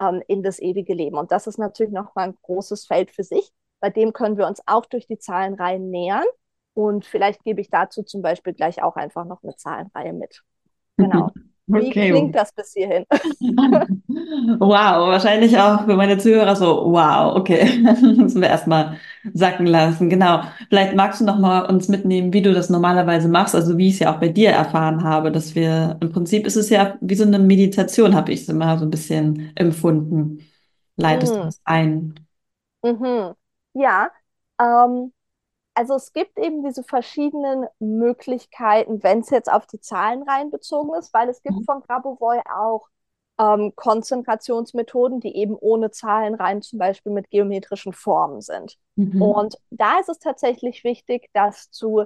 ähm, 0.00 0.22
in 0.26 0.42
das 0.42 0.58
ewige 0.58 0.94
Leben. 0.94 1.18
Und 1.18 1.32
das 1.32 1.46
ist 1.46 1.58
natürlich 1.58 1.92
nochmal 1.92 2.28
ein 2.28 2.38
großes 2.40 2.86
Feld 2.86 3.10
für 3.10 3.24
sich. 3.24 3.52
Bei 3.78 3.90
dem 3.90 4.14
können 4.14 4.38
wir 4.38 4.46
uns 4.46 4.62
auch 4.64 4.86
durch 4.86 5.06
die 5.06 5.18
Zahlenreihen 5.18 5.90
nähern. 5.90 6.24
Und 6.72 7.04
vielleicht 7.04 7.44
gebe 7.44 7.60
ich 7.60 7.68
dazu 7.68 8.02
zum 8.02 8.22
Beispiel 8.22 8.54
gleich 8.54 8.82
auch 8.82 8.96
einfach 8.96 9.26
noch 9.26 9.42
eine 9.42 9.54
Zahlenreihe 9.54 10.14
mit. 10.14 10.42
Genau. 10.96 11.30
Wie 11.68 11.88
okay. 11.88 12.10
klingt 12.10 12.34
das 12.34 12.52
bis 12.52 12.74
hierhin? 12.74 13.04
wow, 14.60 15.08
wahrscheinlich 15.08 15.58
auch 15.58 15.84
für 15.84 15.96
meine 15.96 16.16
Zuhörer 16.16 16.54
so, 16.54 16.92
wow, 16.92 17.34
okay. 17.34 17.78
Müssen 18.02 18.40
wir 18.40 18.48
erstmal 18.48 18.98
sacken 19.34 19.66
lassen. 19.66 20.08
Genau. 20.08 20.42
Vielleicht 20.68 20.94
magst 20.94 21.20
du 21.20 21.24
noch 21.24 21.38
mal 21.38 21.62
uns 21.62 21.88
mitnehmen, 21.88 22.32
wie 22.32 22.42
du 22.42 22.54
das 22.54 22.70
normalerweise 22.70 23.28
machst, 23.28 23.56
also 23.56 23.76
wie 23.78 23.88
ich 23.88 23.94
es 23.94 24.00
ja 24.00 24.14
auch 24.14 24.20
bei 24.20 24.28
dir 24.28 24.50
erfahren 24.50 25.02
habe, 25.02 25.32
dass 25.32 25.56
wir, 25.56 25.96
im 26.00 26.12
Prinzip 26.12 26.46
ist 26.46 26.56
es 26.56 26.70
ja 26.70 26.96
wie 27.00 27.16
so 27.16 27.24
eine 27.24 27.40
Meditation, 27.40 28.14
habe 28.14 28.32
ich 28.32 28.42
es 28.42 28.48
immer 28.48 28.78
so 28.78 28.84
ein 28.84 28.90
bisschen 28.90 29.50
empfunden. 29.56 30.46
Leitest 30.96 31.34
du 31.34 31.40
mhm. 31.40 31.44
das 31.44 31.60
ein? 31.64 32.14
Mhm. 32.84 33.34
Ja, 33.74 34.10
ähm, 34.60 35.12
also 35.76 35.94
es 35.94 36.14
gibt 36.14 36.38
eben 36.38 36.64
diese 36.64 36.82
verschiedenen 36.82 37.66
Möglichkeiten, 37.78 39.02
wenn 39.02 39.20
es 39.20 39.28
jetzt 39.28 39.52
auf 39.52 39.66
die 39.66 39.80
Zahlen 39.80 40.22
rein 40.22 40.50
bezogen 40.50 40.94
ist, 40.94 41.12
weil 41.12 41.28
es 41.28 41.42
gibt 41.42 41.58
mhm. 41.58 41.64
von 41.64 41.82
Grabovoi 41.82 42.40
auch 42.50 42.88
ähm, 43.38 43.74
Konzentrationsmethoden, 43.76 45.20
die 45.20 45.36
eben 45.36 45.54
ohne 45.54 45.90
Zahlen 45.90 46.34
rein 46.34 46.62
zum 46.62 46.78
Beispiel 46.78 47.12
mit 47.12 47.28
geometrischen 47.28 47.92
Formen 47.92 48.40
sind. 48.40 48.78
Mhm. 48.94 49.20
Und 49.20 49.58
da 49.68 49.98
ist 50.00 50.08
es 50.08 50.18
tatsächlich 50.18 50.82
wichtig, 50.82 51.28
das 51.34 51.70
zu, 51.70 52.04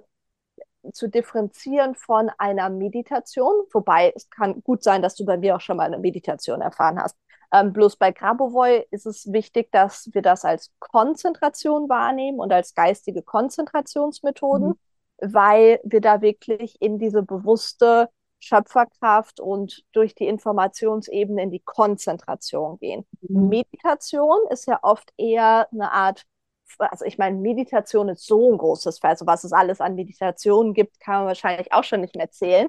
zu 0.92 1.08
differenzieren 1.08 1.94
von 1.94 2.28
einer 2.38 2.70
Meditation, 2.70 3.54
wobei 3.72 4.12
es 4.16 4.28
kann 4.30 4.64
gut 4.64 4.82
sein, 4.82 5.00
dass 5.00 5.14
du 5.14 5.24
bei 5.24 5.36
mir 5.36 5.54
auch 5.54 5.60
schon 5.60 5.76
mal 5.76 5.84
eine 5.84 5.98
Meditation 5.98 6.60
erfahren 6.60 7.00
hast. 7.00 7.16
Ähm, 7.52 7.72
bloß 7.72 7.96
bei 7.96 8.12
Grabovoi 8.12 8.86
ist 8.90 9.06
es 9.06 9.32
wichtig, 9.32 9.72
dass 9.72 10.08
wir 10.12 10.22
das 10.22 10.44
als 10.44 10.70
Konzentration 10.78 11.88
wahrnehmen 11.88 12.38
und 12.38 12.52
als 12.52 12.74
geistige 12.74 13.22
Konzentrationsmethoden, 13.22 14.68
mhm. 14.68 15.32
weil 15.32 15.80
wir 15.82 16.00
da 16.00 16.20
wirklich 16.20 16.80
in 16.80 16.98
diese 16.98 17.22
bewusste 17.22 18.08
Schöpferkraft 18.40 19.38
und 19.40 19.84
durch 19.92 20.14
die 20.14 20.26
Informationsebene 20.26 21.42
in 21.42 21.50
die 21.50 21.60
Konzentration 21.60 22.78
gehen. 22.78 23.06
Mhm. 23.20 23.48
Meditation 23.48 24.38
ist 24.50 24.66
ja 24.66 24.78
oft 24.82 25.12
eher 25.16 25.68
eine 25.72 25.92
Art, 25.92 26.24
also 26.78 27.04
ich 27.04 27.18
meine, 27.18 27.36
Meditation 27.36 28.08
ist 28.08 28.26
so 28.26 28.50
ein 28.52 28.58
großes 28.58 29.00
Feld, 29.00 29.12
also 29.12 29.26
was 29.26 29.44
es 29.44 29.52
alles 29.52 29.80
an 29.80 29.94
Meditationen 29.94 30.72
gibt, 30.72 31.00
kann 31.00 31.16
man 31.16 31.26
wahrscheinlich 31.26 31.72
auch 31.72 31.84
schon 31.84 32.00
nicht 32.00 32.16
mehr 32.16 32.30
zählen. 32.30 32.68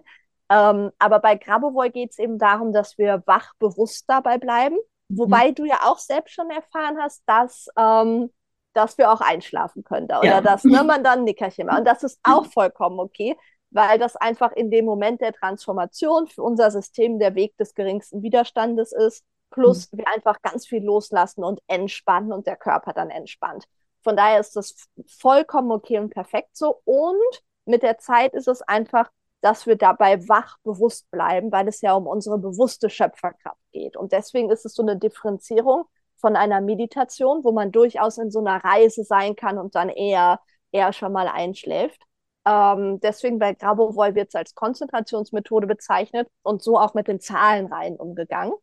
Ähm, 0.51 0.91
aber 0.99 1.19
bei 1.19 1.35
Grabovoi 1.35 1.89
geht 1.89 2.11
es 2.11 2.19
eben 2.19 2.37
darum, 2.37 2.73
dass 2.73 2.97
wir 2.97 3.23
wach 3.25 3.53
bewusst 3.57 4.03
dabei 4.09 4.37
bleiben. 4.37 4.77
Wobei 5.07 5.49
mhm. 5.49 5.55
du 5.55 5.65
ja 5.65 5.79
auch 5.85 5.97
selbst 5.97 6.33
schon 6.33 6.49
erfahren 6.49 6.97
hast, 6.99 7.23
dass, 7.25 7.67
ähm, 7.77 8.31
dass 8.73 8.97
wir 8.97 9.11
auch 9.11 9.21
einschlafen 9.21 9.83
können 9.85 10.05
oder 10.05 10.23
ja. 10.23 10.41
dass 10.41 10.65
ne, 10.65 10.83
man 10.83 11.05
dann 11.05 11.19
ein 11.19 11.23
Nickerchen 11.23 11.67
macht. 11.67 11.79
Und 11.79 11.85
das 11.85 12.03
ist 12.03 12.19
auch 12.23 12.45
vollkommen 12.47 12.99
okay, 12.99 13.37
weil 13.69 13.97
das 13.97 14.17
einfach 14.17 14.51
in 14.51 14.69
dem 14.71 14.83
Moment 14.83 15.21
der 15.21 15.31
Transformation 15.31 16.27
für 16.27 16.43
unser 16.43 16.69
System 16.69 17.17
der 17.17 17.35
Weg 17.35 17.55
des 17.57 17.73
geringsten 17.73 18.21
Widerstandes 18.21 18.91
ist. 18.91 19.23
Plus 19.51 19.89
mhm. 19.91 19.99
wir 19.99 20.07
einfach 20.13 20.41
ganz 20.41 20.67
viel 20.67 20.83
loslassen 20.83 21.45
und 21.45 21.61
entspannen 21.67 22.33
und 22.33 22.45
der 22.45 22.57
Körper 22.57 22.91
dann 22.91 23.09
entspannt. 23.09 23.65
Von 24.03 24.17
daher 24.17 24.39
ist 24.41 24.57
das 24.57 24.75
vollkommen 25.07 25.71
okay 25.71 25.97
und 25.99 26.09
perfekt 26.09 26.57
so. 26.57 26.81
Und 26.83 27.43
mit 27.65 27.83
der 27.83 27.99
Zeit 27.99 28.33
ist 28.33 28.49
es 28.49 28.61
einfach 28.61 29.09
dass 29.41 29.65
wir 29.65 29.75
dabei 29.75 30.27
wach 30.27 30.57
bewusst 30.63 31.09
bleiben, 31.11 31.51
weil 31.51 31.67
es 31.67 31.81
ja 31.81 31.93
um 31.93 32.07
unsere 32.07 32.37
bewusste 32.37 32.89
Schöpferkraft 32.89 33.59
geht. 33.71 33.97
Und 33.97 34.11
deswegen 34.11 34.51
ist 34.51 34.65
es 34.65 34.73
so 34.73 34.83
eine 34.83 34.97
Differenzierung 34.97 35.85
von 36.17 36.35
einer 36.35 36.61
Meditation, 36.61 37.43
wo 37.43 37.51
man 37.51 37.71
durchaus 37.71 38.17
in 38.17 38.31
so 38.31 38.39
einer 38.39 38.63
Reise 38.63 39.03
sein 39.03 39.35
kann 39.35 39.57
und 39.57 39.75
dann 39.75 39.89
eher, 39.89 40.39
eher 40.71 40.93
schon 40.93 41.11
mal 41.11 41.27
einschläft. 41.27 42.01
Ähm, 42.45 42.99
deswegen 43.01 43.39
bei 43.39 43.53
Grabovoi 43.53 44.15
wird 44.15 44.29
es 44.29 44.35
als 44.35 44.55
Konzentrationsmethode 44.55 45.67
bezeichnet 45.67 46.27
und 46.43 46.61
so 46.63 46.79
auch 46.79 46.93
mit 46.93 47.07
den 47.07 47.19
Zahlenreihen 47.19 47.97
umgegangen, 47.97 48.53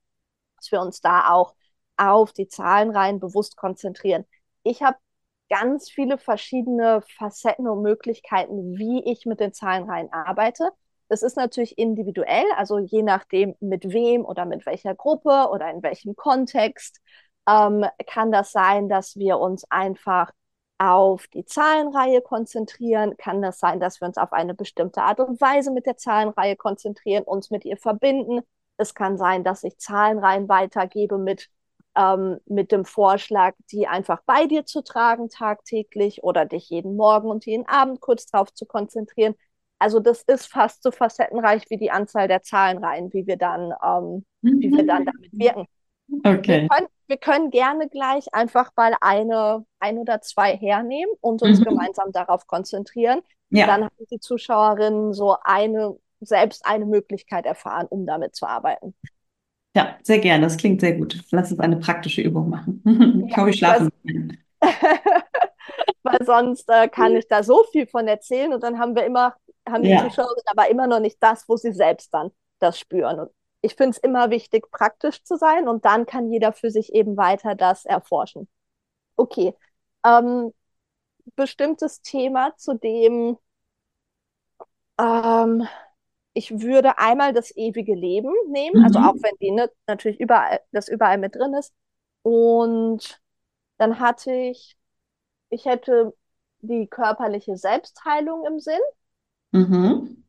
dass 0.56 0.72
wir 0.72 0.80
uns 0.80 1.00
da 1.00 1.30
auch 1.30 1.54
auf 1.96 2.32
die 2.32 2.48
Zahlenreihen 2.48 3.20
bewusst 3.20 3.56
konzentrieren. 3.56 4.24
Ich 4.62 4.82
habe 4.82 4.96
ganz 5.48 5.90
viele 5.90 6.18
verschiedene 6.18 7.02
Facetten 7.16 7.68
und 7.68 7.82
Möglichkeiten, 7.82 8.76
wie 8.76 9.02
ich 9.04 9.26
mit 9.26 9.40
den 9.40 9.52
Zahlenreihen 9.52 10.12
arbeite. 10.12 10.70
Das 11.08 11.22
ist 11.22 11.36
natürlich 11.36 11.78
individuell, 11.78 12.44
also 12.56 12.78
je 12.78 13.02
nachdem, 13.02 13.54
mit 13.60 13.90
wem 13.90 14.24
oder 14.24 14.44
mit 14.44 14.66
welcher 14.66 14.94
Gruppe 14.94 15.48
oder 15.50 15.70
in 15.70 15.82
welchem 15.82 16.16
Kontext 16.16 17.00
ähm, 17.48 17.86
kann 18.06 18.30
das 18.30 18.52
sein, 18.52 18.88
dass 18.88 19.16
wir 19.16 19.38
uns 19.38 19.64
einfach 19.70 20.30
auf 20.78 21.26
die 21.28 21.44
Zahlenreihe 21.44 22.20
konzentrieren, 22.20 23.16
kann 23.16 23.42
das 23.42 23.58
sein, 23.58 23.80
dass 23.80 24.00
wir 24.00 24.06
uns 24.06 24.16
auf 24.18 24.32
eine 24.32 24.54
bestimmte 24.54 25.02
Art 25.02 25.18
und 25.20 25.40
Weise 25.40 25.72
mit 25.72 25.86
der 25.86 25.96
Zahlenreihe 25.96 26.56
konzentrieren, 26.56 27.24
uns 27.24 27.50
mit 27.50 27.64
ihr 27.64 27.76
verbinden. 27.76 28.40
Es 28.76 28.94
kann 28.94 29.18
sein, 29.18 29.42
dass 29.44 29.64
ich 29.64 29.78
Zahlenreihen 29.78 30.48
weitergebe 30.48 31.18
mit 31.18 31.48
ähm, 31.96 32.38
mit 32.46 32.72
dem 32.72 32.84
Vorschlag, 32.84 33.54
die 33.70 33.86
einfach 33.86 34.20
bei 34.26 34.46
dir 34.46 34.64
zu 34.64 34.82
tragen 34.82 35.28
tagtäglich 35.28 36.22
oder 36.22 36.44
dich 36.44 36.70
jeden 36.70 36.96
Morgen 36.96 37.28
und 37.28 37.46
jeden 37.46 37.66
Abend 37.66 38.00
kurz 38.00 38.26
drauf 38.26 38.52
zu 38.52 38.66
konzentrieren. 38.66 39.34
Also 39.78 40.00
das 40.00 40.22
ist 40.22 40.46
fast 40.46 40.82
so 40.82 40.90
facettenreich 40.90 41.64
wie 41.70 41.76
die 41.76 41.90
Anzahl 41.90 42.28
der 42.28 42.42
Zahlenreihen, 42.42 43.12
wie 43.12 43.26
wir 43.26 43.36
dann, 43.36 43.72
ähm, 43.84 44.24
wie 44.42 44.70
wir 44.72 44.86
dann 44.86 45.04
damit 45.04 45.32
wirken. 45.32 45.66
Okay. 46.24 46.62
Wir 46.62 46.68
können, 46.68 46.88
wir 47.06 47.16
können 47.18 47.50
gerne 47.50 47.88
gleich 47.88 48.32
einfach 48.32 48.70
mal 48.76 48.94
eine, 49.00 49.64
ein 49.78 49.98
oder 49.98 50.20
zwei 50.20 50.56
hernehmen 50.56 51.14
und 51.20 51.42
uns 51.42 51.60
mhm. 51.60 51.64
gemeinsam 51.64 52.12
darauf 52.12 52.46
konzentrieren. 52.46 53.20
Ja. 53.50 53.66
Dann 53.66 53.84
haben 53.84 54.06
die 54.10 54.20
Zuschauerinnen 54.20 55.12
so 55.12 55.36
eine, 55.42 55.96
selbst 56.20 56.66
eine 56.66 56.86
Möglichkeit 56.86 57.46
erfahren, 57.46 57.86
um 57.88 58.06
damit 58.06 58.34
zu 58.34 58.46
arbeiten. 58.46 58.94
Ja, 59.78 59.96
sehr 60.02 60.18
gerne. 60.18 60.42
Das 60.42 60.56
klingt 60.56 60.80
sehr 60.80 60.94
gut. 60.94 61.22
Lass 61.30 61.52
uns 61.52 61.60
eine 61.60 61.76
praktische 61.76 62.20
Übung 62.20 62.50
machen. 62.50 62.82
ich 63.28 63.36
hoffe, 63.36 63.50
ich 63.50 63.58
schlafe. 63.58 63.88
Weil 66.02 66.24
sonst 66.26 66.68
äh, 66.68 66.88
kann 66.88 67.14
ich 67.14 67.28
da 67.28 67.44
so 67.44 67.62
viel 67.70 67.86
von 67.86 68.08
erzählen 68.08 68.52
und 68.52 68.64
dann 68.64 68.80
haben 68.80 68.96
wir 68.96 69.04
immer, 69.06 69.36
haben 69.68 69.84
die 69.84 69.90
ja. 69.90 70.02
Zuschauer 70.02 70.34
aber 70.46 70.68
immer 70.68 70.88
noch 70.88 70.98
nicht 70.98 71.18
das, 71.20 71.48
wo 71.48 71.56
sie 71.56 71.72
selbst 71.72 72.12
dann 72.12 72.32
das 72.58 72.76
spüren. 72.80 73.20
Und 73.20 73.30
ich 73.60 73.76
finde 73.76 73.90
es 73.90 73.98
immer 73.98 74.30
wichtig, 74.30 74.68
praktisch 74.72 75.22
zu 75.22 75.36
sein 75.36 75.68
und 75.68 75.84
dann 75.84 76.06
kann 76.06 76.28
jeder 76.28 76.52
für 76.52 76.72
sich 76.72 76.92
eben 76.92 77.16
weiter 77.16 77.54
das 77.54 77.84
erforschen. 77.84 78.48
Okay. 79.14 79.54
Ähm, 80.04 80.52
bestimmtes 81.36 82.02
Thema, 82.02 82.52
zu 82.56 82.74
dem 82.74 83.38
ähm, 84.98 85.68
ich 86.38 86.60
würde 86.60 86.98
einmal 86.98 87.32
das 87.32 87.54
ewige 87.56 87.96
Leben 87.96 88.32
nehmen, 88.46 88.84
also 88.84 89.00
mhm. 89.00 89.04
also 89.06 89.18
auch 89.18 89.22
wenn 89.24 89.36
die 89.40 89.50
ne, 89.50 89.68
natürlich 89.88 90.20
überall, 90.20 90.60
das 90.70 90.88
überall 90.88 91.18
mit 91.18 91.34
drin 91.34 91.52
ist. 91.54 91.72
Und 92.22 93.20
dann 93.76 93.98
hatte 93.98 94.32
ich, 94.32 94.76
ich 95.50 95.64
hätte 95.64 96.14
die 96.60 96.86
körperliche 96.86 97.56
Selbstheilung 97.56 98.46
im 98.46 98.60
Sinn. 98.60 98.78
Mhm. 99.50 100.24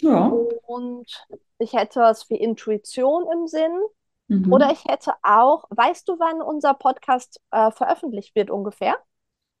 Ja. 0.00 0.32
Und 0.66 1.26
ich 1.58 1.74
hätte 1.74 2.00
was 2.00 2.28
wie 2.28 2.36
Intuition 2.36 3.24
im 3.32 3.46
Sinn. 3.46 3.78
Mhm. 4.26 4.52
Oder 4.52 4.72
ich 4.72 4.84
hätte 4.84 5.12
auch, 5.22 5.66
weißt 5.70 6.08
du, 6.08 6.18
wann 6.18 6.42
unser 6.42 6.74
Podcast 6.74 7.40
äh, 7.52 7.70
veröffentlicht 7.70 8.34
wird 8.34 8.50
ungefähr? 8.50 8.96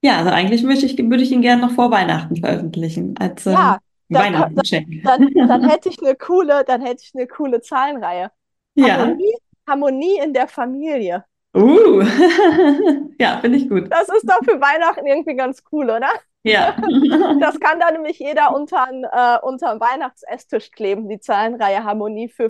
Ja, 0.02 0.18
also 0.18 0.30
eigentlich 0.30 0.64
möchte 0.64 0.84
ich, 0.86 0.98
würde 0.98 1.22
ich 1.22 1.30
ihn 1.30 1.42
gerne 1.42 1.62
noch 1.62 1.72
vor 1.72 1.92
Weihnachten 1.92 2.34
veröffentlichen. 2.34 3.16
Als, 3.18 3.46
ähm, 3.46 3.52
ja, 3.52 3.78
dann, 4.12 4.32
dann, 4.32 4.54
dann, 5.04 5.48
dann, 5.48 5.68
hätte 5.68 5.88
ich 5.88 5.98
eine 6.02 6.14
coole, 6.14 6.64
dann 6.64 6.82
hätte 6.82 7.02
ich 7.04 7.12
eine 7.14 7.26
coole 7.26 7.60
Zahlenreihe. 7.60 8.30
Ja. 8.74 8.98
Harmonie, 8.98 9.34
Harmonie 9.68 10.18
in 10.18 10.32
der 10.32 10.48
Familie. 10.48 11.24
Uh, 11.54 12.02
ja, 13.18 13.38
finde 13.40 13.58
ich 13.58 13.68
gut. 13.68 13.90
Das 13.90 14.08
ist 14.08 14.28
doch 14.28 14.42
für 14.42 14.60
Weihnachten 14.60 15.06
irgendwie 15.06 15.34
ganz 15.34 15.62
cool, 15.70 15.90
oder? 15.90 16.08
Ja. 16.44 16.76
das 17.40 17.60
kann 17.60 17.78
da 17.78 17.90
nämlich 17.90 18.18
jeder 18.18 18.54
unter 18.54 18.88
äh, 18.90 19.46
unterm 19.46 19.78
Weihnachtsesstisch 19.78 20.70
kleben, 20.70 21.08
die 21.08 21.20
Zahlenreihe 21.20 21.84
Harmonie 21.84 22.28
für 22.28 22.48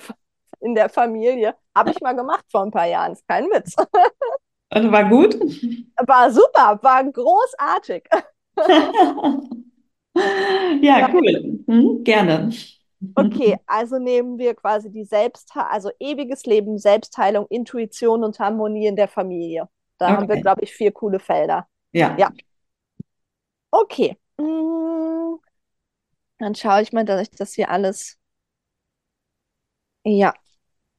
in 0.61 0.75
der 0.75 0.89
Familie. 0.89 1.55
Habe 1.75 1.91
ich 1.91 2.01
mal 2.01 2.15
gemacht 2.15 2.45
vor 2.51 2.63
ein 2.63 2.71
paar 2.71 2.87
Jahren, 2.87 3.13
ist 3.13 3.27
kein 3.27 3.47
Witz. 3.47 3.75
Und 4.75 4.93
war 4.93 5.05
gut? 5.05 5.35
War 6.07 6.31
super, 6.31 6.79
war 6.83 7.05
großartig. 7.05 8.05
ja, 10.83 11.09
cool. 11.13 11.65
Hm, 11.67 12.05
gerne. 12.05 12.51
Okay, 13.15 13.59
also 13.67 13.99
nehmen 13.99 14.39
wir 14.39 14.55
quasi 14.55 14.91
die 14.91 15.05
Selbst, 15.05 15.51
also 15.55 15.91
ewiges 15.99 16.45
Leben, 16.45 16.79
Selbstheilung, 16.79 17.47
Intuition 17.49 18.25
und 18.25 18.39
Harmonie 18.39 18.87
in 18.87 18.97
der 18.97 19.09
Familie. 19.09 19.69
Da 19.99 20.07
okay. 20.07 20.17
haben 20.17 20.29
wir, 20.29 20.41
glaube 20.41 20.63
ich, 20.63 20.73
vier 20.73 20.93
coole 20.93 21.19
Felder. 21.19 21.67
Ja. 21.93 22.17
Ja. 22.19 22.31
Okay. 23.71 24.17
Mm. 24.39 25.37
Dann 26.39 26.55
schaue 26.55 26.83
ich 26.83 26.93
mal, 26.93 27.05
dass 27.05 27.23
ich 27.23 27.31
das 27.31 27.55
hier 27.55 27.71
alles. 27.71 28.19
Ja. 30.05 30.35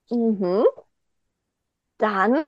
Mhm. 0.09 0.63
Dann, 1.97 2.45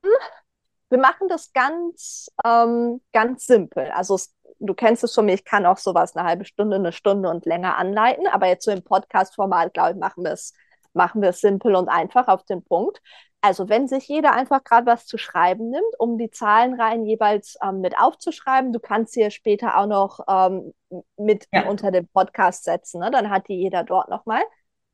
wir 0.89 0.97
machen 0.97 1.27
das 1.27 1.51
ganz, 1.53 2.29
ähm, 2.45 3.01
ganz 3.11 3.45
simpel. 3.45 3.91
Also 3.91 4.15
es 4.15 4.33
du 4.59 4.73
kennst 4.73 5.03
es 5.03 5.13
von 5.13 5.25
mir, 5.25 5.33
ich 5.33 5.45
kann 5.45 5.65
auch 5.65 5.77
sowas 5.77 6.15
eine 6.15 6.27
halbe 6.27 6.45
Stunde, 6.45 6.77
eine 6.77 6.91
Stunde 6.91 7.29
und 7.29 7.45
länger 7.45 7.77
anleiten, 7.77 8.27
aber 8.27 8.47
jetzt 8.47 8.65
so 8.65 8.71
im 8.71 8.83
Podcast-Format, 8.83 9.73
glaube 9.73 9.91
ich, 9.91 9.97
machen 9.97 10.23
wir 10.23 10.31
es 10.31 10.53
machen 10.95 11.21
wir 11.21 11.29
es 11.29 11.41
simpel 11.41 11.75
und 11.75 11.89
einfach 11.89 12.27
auf 12.27 12.43
den 12.43 12.63
Punkt. 12.63 13.01
Also 13.41 13.69
wenn 13.69 13.87
sich 13.87 14.07
jeder 14.07 14.31
einfach 14.31 14.63
gerade 14.63 14.87
was 14.87 15.05
zu 15.05 15.19
schreiben 15.19 15.69
nimmt, 15.69 15.99
um 15.99 16.17
die 16.17 16.31
Zahlenreihen 16.31 17.05
jeweils 17.05 17.57
ähm, 17.61 17.81
mit 17.81 17.95
aufzuschreiben, 17.95 18.73
du 18.73 18.79
kannst 18.79 19.13
sie 19.13 19.21
ja 19.21 19.29
später 19.29 19.77
auch 19.77 19.85
noch 19.85 20.19
ähm, 20.27 20.73
mit 21.17 21.45
ja. 21.53 21.69
unter 21.69 21.91
dem 21.91 22.07
Podcast 22.07 22.63
setzen, 22.63 23.01
ne? 23.01 23.11
dann 23.11 23.29
hat 23.29 23.47
die 23.47 23.55
jeder 23.55 23.83
dort 23.83 24.09
nochmal. 24.09 24.41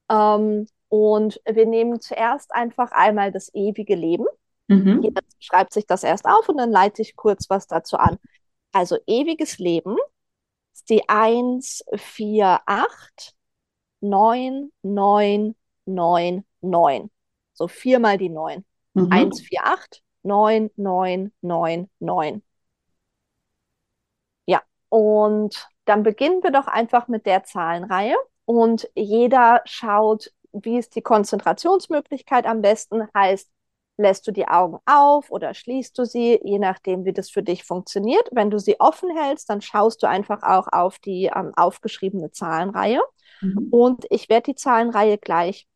Ähm, 0.10 0.68
und 0.90 1.40
wir 1.50 1.66
nehmen 1.66 2.02
zuerst 2.02 2.54
einfach 2.54 2.92
einmal 2.92 3.32
das 3.32 3.54
ewige 3.54 3.96
Leben. 3.96 4.26
Mhm. 4.68 5.02
Jeder 5.02 5.22
schreibt 5.40 5.72
sich 5.72 5.88
das 5.88 6.04
erst 6.04 6.26
auf 6.26 6.50
und 6.50 6.58
dann 6.58 6.72
leite 6.72 7.02
ich 7.02 7.16
kurz 7.16 7.50
was 7.50 7.68
dazu 7.68 7.96
an. 7.96 8.18
Also 8.72 8.98
ewiges 9.06 9.58
Leben 9.60 9.98
ist 10.74 10.90
die 10.90 11.08
1, 11.10 11.84
4, 11.96 12.62
8, 12.66 13.36
9, 14.02 14.72
9, 14.84 15.56
9, 15.86 16.46
9. 16.62 17.12
So 17.54 17.68
viermal 17.68 18.18
die 18.18 18.30
9. 18.30 18.66
Mhm. 18.94 19.12
1, 19.12 19.42
4, 19.42 19.66
8, 19.66 20.04
9, 20.24 20.72
9, 20.76 21.32
9, 21.42 21.90
9. 22.00 22.44
Ja, 24.46 24.62
und 24.90 25.70
dann 25.86 26.04
beginnen 26.04 26.44
wir 26.44 26.52
doch 26.52 26.68
einfach 26.68 27.08
mit 27.08 27.26
der 27.26 27.44
Zahlenreihe 27.44 28.16
und 28.46 28.90
jeder 28.96 29.62
schaut, 29.66 30.32
wie 30.52 30.78
ist 30.78 30.96
die 30.96 31.02
Konzentrationsmöglichkeit 31.02 32.46
am 32.46 32.62
besten, 32.62 33.08
heißt, 33.16 33.50
lässt 34.02 34.28
du 34.28 34.32
die 34.32 34.48
Augen 34.48 34.80
auf 34.86 35.32
oder 35.32 35.54
schließt 35.54 35.98
du 35.98 36.06
sie, 36.06 36.40
je 36.44 36.60
nachdem, 36.60 37.06
wie 37.06 37.14
das 37.14 37.30
für 37.30 37.44
dich 37.44 37.64
funktioniert. 37.64 38.28
Wenn 38.32 38.50
du 38.50 38.60
sie 38.60 38.80
offen 38.80 39.16
hältst, 39.16 39.50
dann 39.50 39.62
schaust 39.62 40.04
du 40.04 40.08
einfach 40.08 40.44
auch 40.44 40.68
auf 40.72 41.00
die 41.00 41.32
ähm, 41.34 41.54
aufgeschriebene 41.56 42.32
Zahlenreihe. 42.32 43.02
Mhm. 43.42 43.68
Und 43.72 44.06
ich 44.10 44.30
werde 44.30 44.52
die 44.52 44.56
Zahlenreihe 44.56 45.18
gleich 45.18 45.68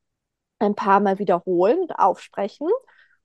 ein 0.60 0.76
paar 0.76 1.00
Mal 1.00 1.20
wiederholen 1.20 1.80
und 1.80 1.92
aufsprechen. 1.94 2.68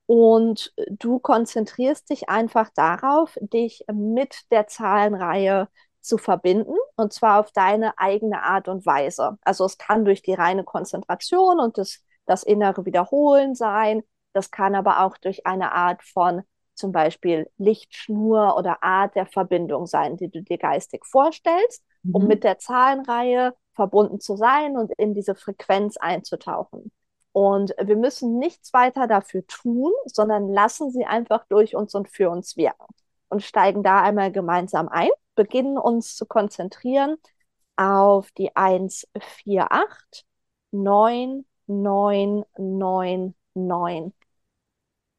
Und 0.07 0.73
du 0.91 1.21
konzentrierst 1.21 2.11
dich 2.11 2.29
einfach 2.29 2.71
darauf, 2.75 3.39
dich 3.41 3.85
mit 3.93 4.51
der 4.51 4.67
Zahlenreihe 4.67 5.69
zu 6.01 6.19
verbinden 6.19 6.75
und 6.97 7.13
zwar 7.13 7.41
auf 7.41 7.53
deine 7.53 7.99
eigene 7.99 8.43
Art 8.43 8.69
und 8.69 8.87
Weise. 8.87 9.39
Also 9.43 9.65
es 9.65 9.79
kann 9.79 10.05
durch 10.05 10.23
die 10.23 10.35
reine 10.35 10.65
Konzentration 10.65 11.61
und 11.61 11.79
das, 11.79 12.03
das 12.27 12.43
innere 12.43 12.87
Wiederholen 12.87 13.55
sein. 13.55 14.03
Das 14.33 14.51
kann 14.51 14.75
aber 14.75 15.05
auch 15.05 15.16
durch 15.19 15.47
eine 15.47 15.73
Art 15.73 16.03
von 16.03 16.43
zum 16.75 16.93
Beispiel 16.93 17.51
Lichtschnur 17.59 18.57
oder 18.57 18.83
Art 18.83 19.14
der 19.14 19.27
Verbindung 19.27 19.87
sein, 19.87 20.16
die 20.16 20.31
du 20.31 20.43
dir 20.43 20.57
geistig 20.57 21.05
vorstellst, 21.05 21.85
mhm. 22.03 22.14
um 22.14 22.27
mit 22.27 22.43
der 22.43 22.59
Zahlenreihe 22.59 23.55
verbunden 23.75 24.19
zu 24.21 24.37
sein 24.37 24.77
und 24.77 24.90
in 24.97 25.14
diese 25.14 25.35
Frequenz 25.35 25.97
einzutauchen. 25.97 26.90
Und 27.33 27.75
wir 27.81 27.97
müssen 27.97 28.38
nichts 28.38 28.73
weiter 28.73 29.07
dafür 29.07 29.47
tun, 29.47 29.93
sondern 30.07 30.53
lassen 30.53 30.90
sie 30.90 31.05
einfach 31.05 31.45
durch 31.49 31.77
uns 31.77 31.95
und 31.95 32.09
für 32.09 32.31
uns 32.31 32.57
wirken. 32.57 32.87
Und 33.29 33.43
steigen 33.43 33.85
da 33.85 34.03
einmal 34.03 34.33
gemeinsam 34.33 34.88
ein, 34.88 35.11
beginnen 35.37 35.79
uns 35.79 36.16
zu 36.16 36.27
konzentrieren 36.27 37.16
auf 37.77 38.31
die 38.33 38.57
1, 38.57 39.07
4, 39.45 39.71
8, 39.71 40.25
9, 40.73 41.45
9, 41.66 42.45
9, 42.59 43.35
9. 43.55 44.12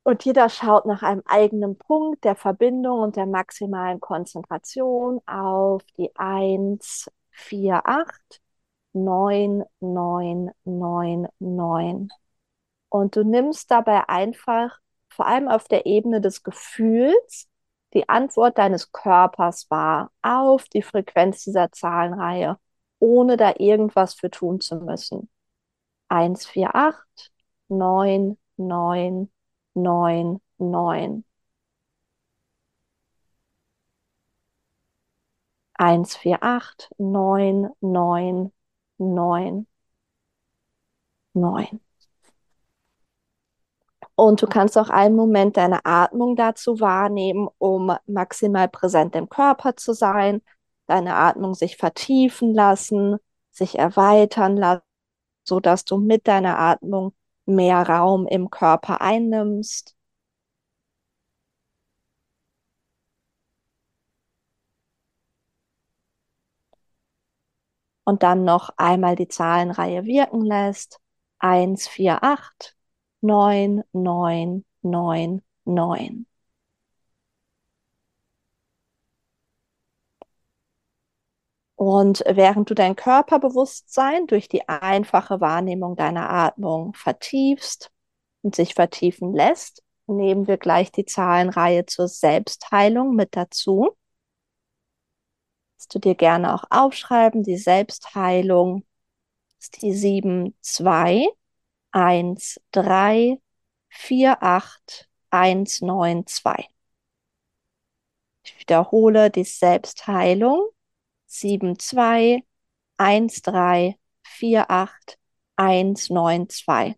Und 0.04 0.26
jeder 0.26 0.50
schaut 0.50 0.86
nach 0.86 1.04
einem 1.04 1.22
eigenen 1.26 1.78
Punkt 1.78 2.24
der 2.24 2.36
Verbindung 2.36 3.02
und 3.02 3.16
der 3.16 3.28
maximalen 3.28 4.00
Konzentration 4.00 5.22
auf 5.28 5.84
die 5.98 6.12
1, 6.16 7.12
4, 7.32 7.86
8, 7.86 8.42
9, 8.94 9.64
9, 9.80 10.52
9, 10.66 11.28
9. 11.40 12.10
Und 12.90 13.16
du 13.16 13.24
nimmst 13.24 13.72
dabei 13.72 14.10
einfach, 14.10 14.80
vor 15.10 15.28
allem 15.28 15.48
auf 15.48 15.68
der 15.68 15.86
Ebene 15.86 16.20
des 16.22 16.44
Gefühls, 16.44 17.48
die 17.94 18.10
Antwort 18.10 18.58
deines 18.58 18.92
Körpers 18.92 19.70
wahr 19.70 20.12
auf 20.22 20.66
die 20.70 20.82
Frequenz 20.82 21.44
dieser 21.44 21.72
Zahlenreihe, 21.72 22.58
ohne 23.00 23.38
da 23.38 23.54
irgendwas 23.58 24.14
für 24.16 24.30
tun 24.32 24.62
zu 24.62 24.78
müssen. 24.78 25.30
1, 26.10 26.48
4, 26.48 26.76
8, 26.76 27.32
9, 27.70 28.38
9, 28.58 29.32
neun, 29.74 30.42
neun. 30.58 31.24
Eins, 35.74 36.16
vier, 36.16 36.44
acht, 36.44 36.90
neun, 36.98 37.70
neun, 37.82 38.52
neun, 38.98 39.68
neun. 41.34 41.82
Und 44.16 44.42
du 44.42 44.48
kannst 44.48 44.78
auch 44.78 44.90
einen 44.90 45.16
Moment 45.16 45.58
deine 45.58 45.84
Atmung 45.86 46.36
dazu 46.36 46.80
wahrnehmen, 46.80 47.50
um 47.58 47.96
maximal 48.06 48.70
präsent 48.70 49.16
im 49.16 49.30
Körper 49.30 49.76
zu 49.76 49.94
sein, 49.94 50.42
deine 50.86 51.16
Atmung 51.16 51.56
sich 51.56 51.78
vertiefen 51.78 52.54
lassen, 52.54 53.18
sich 53.50 53.80
erweitern 53.80 54.58
lassen, 54.58 54.84
sodass 55.44 55.86
du 55.86 55.98
mit 55.98 56.28
deiner 56.28 56.60
Atmung 56.60 57.14
mehr 57.56 57.88
Raum 57.88 58.28
im 58.28 58.50
Körper 58.50 59.02
einnimmst. 59.02 59.96
Und 68.04 68.24
dann 68.24 68.44
noch 68.44 68.72
einmal 68.78 69.16
die 69.16 69.28
Zahlenreihe 69.28 70.06
wirken 70.06 70.42
lässt. 70.42 71.00
1, 71.40 71.88
4, 71.88 72.24
8, 72.24 72.76
9, 73.22 73.84
9, 73.94 74.66
9, 74.82 75.42
9. 75.66 76.26
Und 81.82 82.24
während 82.28 82.70
du 82.70 82.76
dein 82.76 82.96
Körperbewusstsein 82.96 84.28
durch 84.28 84.48
die 84.48 84.70
einfache 84.70 85.42
Wahrnehmung 85.42 85.96
deiner 85.96 86.30
Atmung 86.30 86.94
vertiefst 86.94 87.90
und 88.44 88.56
sich 88.56 88.76
vertiefen 88.76 89.34
lässt, 89.34 89.82
nehmen 90.06 90.46
wir 90.46 90.58
gleich 90.58 90.92
die 90.92 91.06
Zahlenreihe 91.06 91.88
zur 91.88 92.08
Selbstheilung 92.08 93.16
mit 93.16 93.36
dazu. 93.36 93.98
Kannst 95.74 95.96
du 95.96 95.98
dir 95.98 96.14
gerne 96.14 96.54
auch 96.54 96.66
aufschreiben, 96.70 97.42
die 97.42 97.58
Selbstheilung 97.58 98.86
ist 99.58 99.82
die 99.82 99.94
7, 99.94 100.56
2, 100.62 101.30
1, 101.94 102.62
3, 102.74 103.42
4, 103.90 104.44
8, 104.44 105.10
1, 105.32 105.82
9, 105.82 106.28
2. 106.28 106.64
Ich 108.44 108.60
wiederhole 108.60 109.32
die 109.32 109.46
Selbstheilung 109.46 110.70
sieben 111.32 111.80
zwei 111.80 112.44
eins 112.98 113.42
drei 113.42 113.98
vier 114.24 114.70
acht 114.70 115.18
eins 115.56 116.10
neun 116.10 116.50
zwei. 116.50 116.96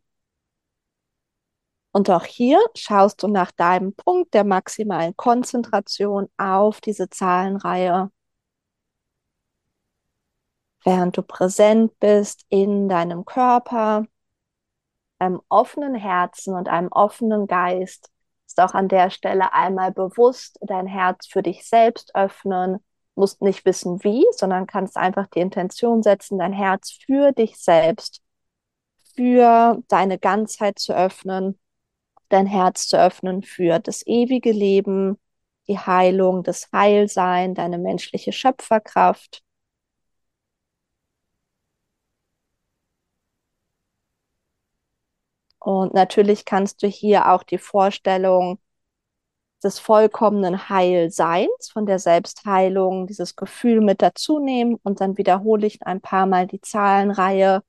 Und 1.91 2.09
auch 2.09 2.25
hier 2.25 2.59
schaust 2.75 3.21
du 3.21 3.27
nach 3.27 3.51
deinem 3.51 3.93
Punkt 3.93 4.33
der 4.33 4.43
maximalen 4.43 5.15
Konzentration 5.15 6.27
auf 6.37 6.81
diese 6.81 7.09
Zahlenreihe, 7.09 8.11
während 10.83 11.15
du 11.15 11.21
präsent 11.21 11.99
bist 11.99 12.45
in 12.49 12.89
deinem 12.89 13.25
Körper, 13.25 14.07
einem 15.19 15.41
offenen 15.49 15.93
Herzen 15.93 16.55
und 16.55 16.67
einem 16.69 16.89
offenen 16.91 17.45
Geist, 17.45 18.11
ist 18.47 18.59
auch 18.59 18.73
an 18.73 18.87
der 18.87 19.11
Stelle 19.11 19.53
einmal 19.53 19.91
bewusst 19.91 20.57
dein 20.61 20.87
Herz 20.87 21.27
für 21.27 21.43
dich 21.43 21.67
selbst 21.67 22.15
öffnen, 22.15 22.83
musst 23.15 23.41
nicht 23.41 23.65
wissen 23.65 24.03
wie, 24.03 24.25
sondern 24.31 24.67
kannst 24.67 24.97
einfach 24.97 25.27
die 25.27 25.39
Intention 25.39 26.03
setzen, 26.03 26.39
dein 26.39 26.53
Herz 26.53 26.91
für 26.91 27.31
dich 27.31 27.57
selbst, 27.57 28.21
für 29.15 29.81
deine 29.87 30.17
Ganzheit 30.19 30.79
zu 30.79 30.95
öffnen, 30.95 31.59
dein 32.29 32.47
Herz 32.47 32.87
zu 32.87 32.97
öffnen 32.99 33.43
für 33.43 33.79
das 33.79 34.05
ewige 34.07 34.51
Leben, 34.51 35.19
die 35.67 35.79
Heilung, 35.79 36.43
das 36.43 36.69
Heilsein, 36.73 37.55
deine 37.55 37.77
menschliche 37.77 38.31
Schöpferkraft. 38.33 39.43
Und 45.59 45.93
natürlich 45.93 46.45
kannst 46.45 46.83
du 46.83 46.87
hier 46.87 47.31
auch 47.31 47.43
die 47.43 47.57
Vorstellung 47.57 48.59
des 49.63 49.79
vollkommenen 49.79 50.69
Heilseins, 50.69 51.69
von 51.71 51.85
der 51.85 51.99
Selbstheilung, 51.99 53.07
dieses 53.07 53.35
Gefühl 53.35 53.81
mit 53.81 54.01
dazu 54.01 54.39
nehmen 54.39 54.79
und 54.83 55.01
dann 55.01 55.17
wiederhole 55.17 55.67
ich 55.67 55.85
ein 55.85 56.01
paar 56.01 56.25
Mal 56.25 56.47
die 56.47 56.61
Zahlenreihe, 56.61 57.63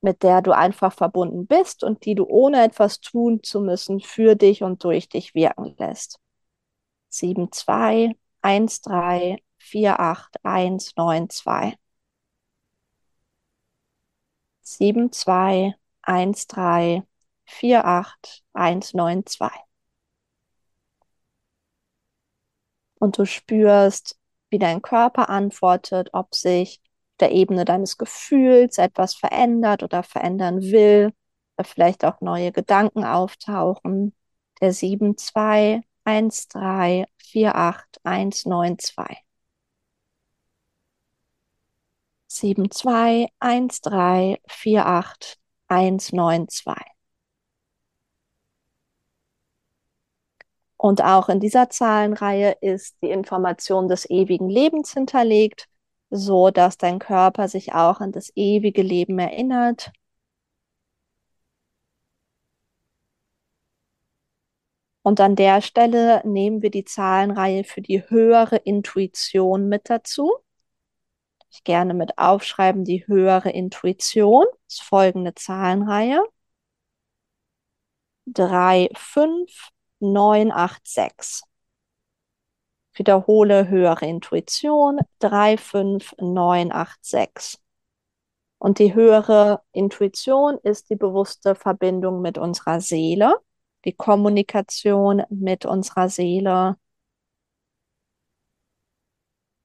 mit 0.00 0.22
der 0.22 0.42
du 0.42 0.52
einfach 0.52 0.92
verbunden 0.92 1.46
bist 1.46 1.84
und 1.84 2.04
die 2.04 2.14
du 2.14 2.26
ohne 2.26 2.64
etwas 2.64 3.00
tun 3.00 3.42
zu 3.42 3.60
müssen 3.60 4.00
für 4.00 4.34
dich 4.36 4.62
und 4.62 4.84
durch 4.84 5.08
dich 5.08 5.34
wirken 5.34 5.76
lässt. 5.78 6.18
7, 7.08 7.52
2, 7.52 8.16
1, 8.42 8.80
3, 8.82 9.38
4, 9.58 10.00
8, 10.00 10.36
1, 10.44 10.96
9, 10.96 11.30
2. 11.30 11.74
7, 14.62 15.12
2, 15.12 15.74
1, 16.02 16.46
3, 16.48 17.02
4, 17.46 17.84
8, 17.84 18.42
1, 18.54 18.94
9, 18.94 19.26
2. 19.26 19.50
Und 23.02 23.18
du 23.18 23.24
spürst, 23.26 24.16
wie 24.50 24.60
dein 24.60 24.80
Körper 24.80 25.28
antwortet, 25.28 26.10
ob 26.12 26.36
sich 26.36 26.80
der 27.18 27.32
Ebene 27.32 27.64
deines 27.64 27.98
Gefühls 27.98 28.78
etwas 28.78 29.16
verändert 29.16 29.82
oder 29.82 30.04
verändern 30.04 30.60
will, 30.62 31.12
oder 31.56 31.64
vielleicht 31.68 32.04
auch 32.04 32.20
neue 32.20 32.52
Gedanken 32.52 33.04
auftauchen. 33.04 34.14
Der 34.60 34.72
7, 34.72 35.16
2, 35.16 35.80
1, 36.04 36.46
3, 36.46 37.06
4, 37.18 37.56
8, 37.56 38.00
1, 38.04 38.46
9, 38.46 38.78
2. 38.78 39.18
7, 42.28 42.70
2, 42.70 43.26
1, 43.40 43.80
3, 43.80 44.40
4, 44.46 44.86
8, 44.86 45.40
1, 45.66 46.12
9, 46.12 46.48
2. 46.48 46.76
Und 50.82 51.00
auch 51.04 51.28
in 51.28 51.38
dieser 51.38 51.70
Zahlenreihe 51.70 52.56
ist 52.60 52.96
die 53.02 53.10
Information 53.10 53.86
des 53.86 54.10
ewigen 54.10 54.48
Lebens 54.48 54.92
hinterlegt, 54.92 55.68
so 56.10 56.50
dass 56.50 56.76
dein 56.76 56.98
Körper 56.98 57.46
sich 57.46 57.72
auch 57.72 58.00
an 58.00 58.10
das 58.10 58.32
ewige 58.34 58.82
Leben 58.82 59.20
erinnert. 59.20 59.92
Und 65.02 65.20
an 65.20 65.36
der 65.36 65.60
Stelle 65.62 66.20
nehmen 66.24 66.62
wir 66.62 66.70
die 66.70 66.84
Zahlenreihe 66.84 67.62
für 67.62 67.80
die 67.80 68.02
höhere 68.08 68.56
Intuition 68.56 69.68
mit 69.68 69.88
dazu. 69.88 70.32
Ich 71.52 71.62
gerne 71.62 71.94
mit 71.94 72.18
aufschreiben, 72.18 72.84
die 72.84 73.06
höhere 73.06 73.50
Intuition 73.50 74.46
ist 74.66 74.82
folgende 74.82 75.32
Zahlenreihe. 75.36 76.24
3, 78.26 78.88
5, 78.96 79.70
986. 80.02 81.42
Wiederhole 82.94 83.68
höhere 83.68 84.06
Intuition 84.06 85.00
35986. 85.20 87.58
Und 88.58 88.78
die 88.78 88.94
höhere 88.94 89.62
Intuition 89.72 90.58
ist 90.62 90.90
die 90.90 90.96
bewusste 90.96 91.54
Verbindung 91.54 92.20
mit 92.20 92.36
unserer 92.38 92.80
Seele, 92.80 93.36
die 93.84 93.92
Kommunikation 93.92 95.22
mit 95.30 95.66
unserer 95.66 96.08
Seele. 96.08 96.76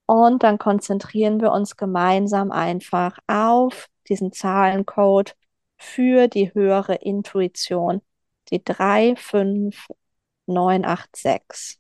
Und 0.07 0.43
dann 0.43 0.57
konzentrieren 0.57 1.41
wir 1.41 1.51
uns 1.51 1.75
gemeinsam 1.75 2.51
einfach 2.51 3.19
auf 3.27 3.89
diesen 4.07 4.31
Zahlencode 4.31 5.35
für 5.77 6.27
die 6.27 6.53
höhere 6.53 6.95
Intuition. 6.95 8.01
Die 8.49 8.63
3, 8.63 9.15
5, 9.17 9.87
986. 10.47 11.79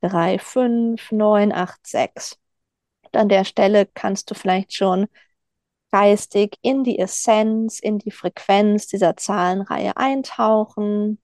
3, 0.00 0.38
5, 0.38 1.10
9, 1.12 1.52
8, 1.52 1.86
6. 1.86 2.38
Und 3.02 3.16
an 3.16 3.28
der 3.28 3.44
Stelle 3.44 3.86
kannst 3.86 4.30
du 4.30 4.34
vielleicht 4.34 4.74
schon 4.74 5.06
geistig 5.90 6.58
in 6.62 6.84
die 6.84 6.98
Essenz, 6.98 7.80
in 7.80 7.98
die 7.98 8.10
Frequenz 8.10 8.86
dieser 8.86 9.16
Zahlenreihe 9.16 9.96
eintauchen. 9.96 11.20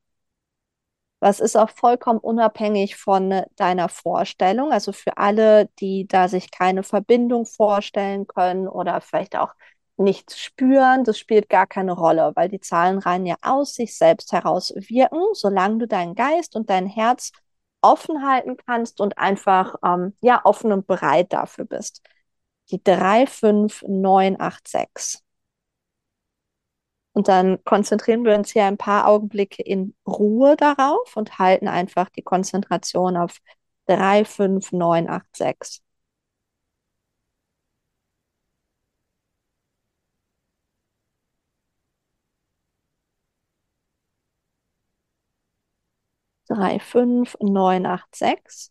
Was 1.20 1.38
ist 1.40 1.56
auch 1.56 1.70
vollkommen 1.70 2.18
unabhängig 2.18 2.96
von 2.96 3.42
deiner 3.56 3.88
Vorstellung. 3.88 4.72
Also 4.72 4.92
für 4.92 5.18
alle, 5.18 5.68
die 5.78 6.06
da 6.08 6.28
sich 6.28 6.50
keine 6.50 6.82
Verbindung 6.82 7.46
vorstellen 7.46 8.26
können 8.26 8.66
oder 8.66 9.00
vielleicht 9.00 9.36
auch 9.36 9.54
nichts 10.02 10.38
spüren, 10.38 11.04
das 11.04 11.18
spielt 11.18 11.48
gar 11.48 11.66
keine 11.66 11.92
Rolle, 11.92 12.32
weil 12.34 12.48
die 12.48 12.60
Zahlenreihen 12.60 13.26
ja 13.26 13.36
aus 13.42 13.74
sich 13.74 13.96
selbst 13.96 14.32
heraus 14.32 14.72
wirken, 14.76 15.20
solange 15.34 15.78
du 15.78 15.86
deinen 15.88 16.14
Geist 16.14 16.56
und 16.56 16.70
dein 16.70 16.86
Herz 16.86 17.32
offen 17.82 18.26
halten 18.26 18.56
kannst 18.56 19.00
und 19.00 19.18
einfach 19.18 19.74
ähm, 19.84 20.14
ja 20.20 20.40
offen 20.44 20.72
und 20.72 20.86
bereit 20.86 21.32
dafür 21.32 21.64
bist. 21.64 22.02
Die 22.70 22.82
35986. 22.82 25.22
Und 27.12 27.28
dann 27.28 27.62
konzentrieren 27.64 28.24
wir 28.24 28.34
uns 28.34 28.52
hier 28.52 28.64
ein 28.64 28.78
paar 28.78 29.06
Augenblicke 29.06 29.62
in 29.62 29.94
Ruhe 30.06 30.56
darauf 30.56 31.16
und 31.16 31.38
halten 31.38 31.68
einfach 31.68 32.08
die 32.10 32.22
Konzentration 32.22 33.16
auf 33.16 33.38
35986. 33.86 35.82
drei, 46.54 46.78
fünf, 46.80 47.36
neun, 47.40 47.86
acht, 47.86 48.14
sechs. 48.14 48.70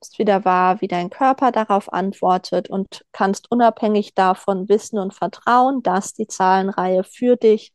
Bist 0.00 0.18
wieder 0.18 0.44
wahr, 0.44 0.80
wie 0.80 0.88
dein 0.88 1.10
Körper 1.10 1.50
darauf 1.52 1.92
antwortet 1.92 2.68
und 2.68 3.04
kannst 3.12 3.50
unabhängig 3.50 4.14
davon 4.14 4.68
wissen 4.68 4.98
und 4.98 5.14
vertrauen, 5.14 5.82
dass 5.82 6.12
die 6.14 6.26
Zahlenreihe 6.26 7.04
für 7.04 7.36
dich 7.36 7.72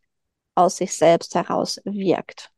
aus 0.56 0.78
sich 0.78 0.96
selbst 0.98 1.36
heraus 1.36 1.80
wirkt. 1.86 2.52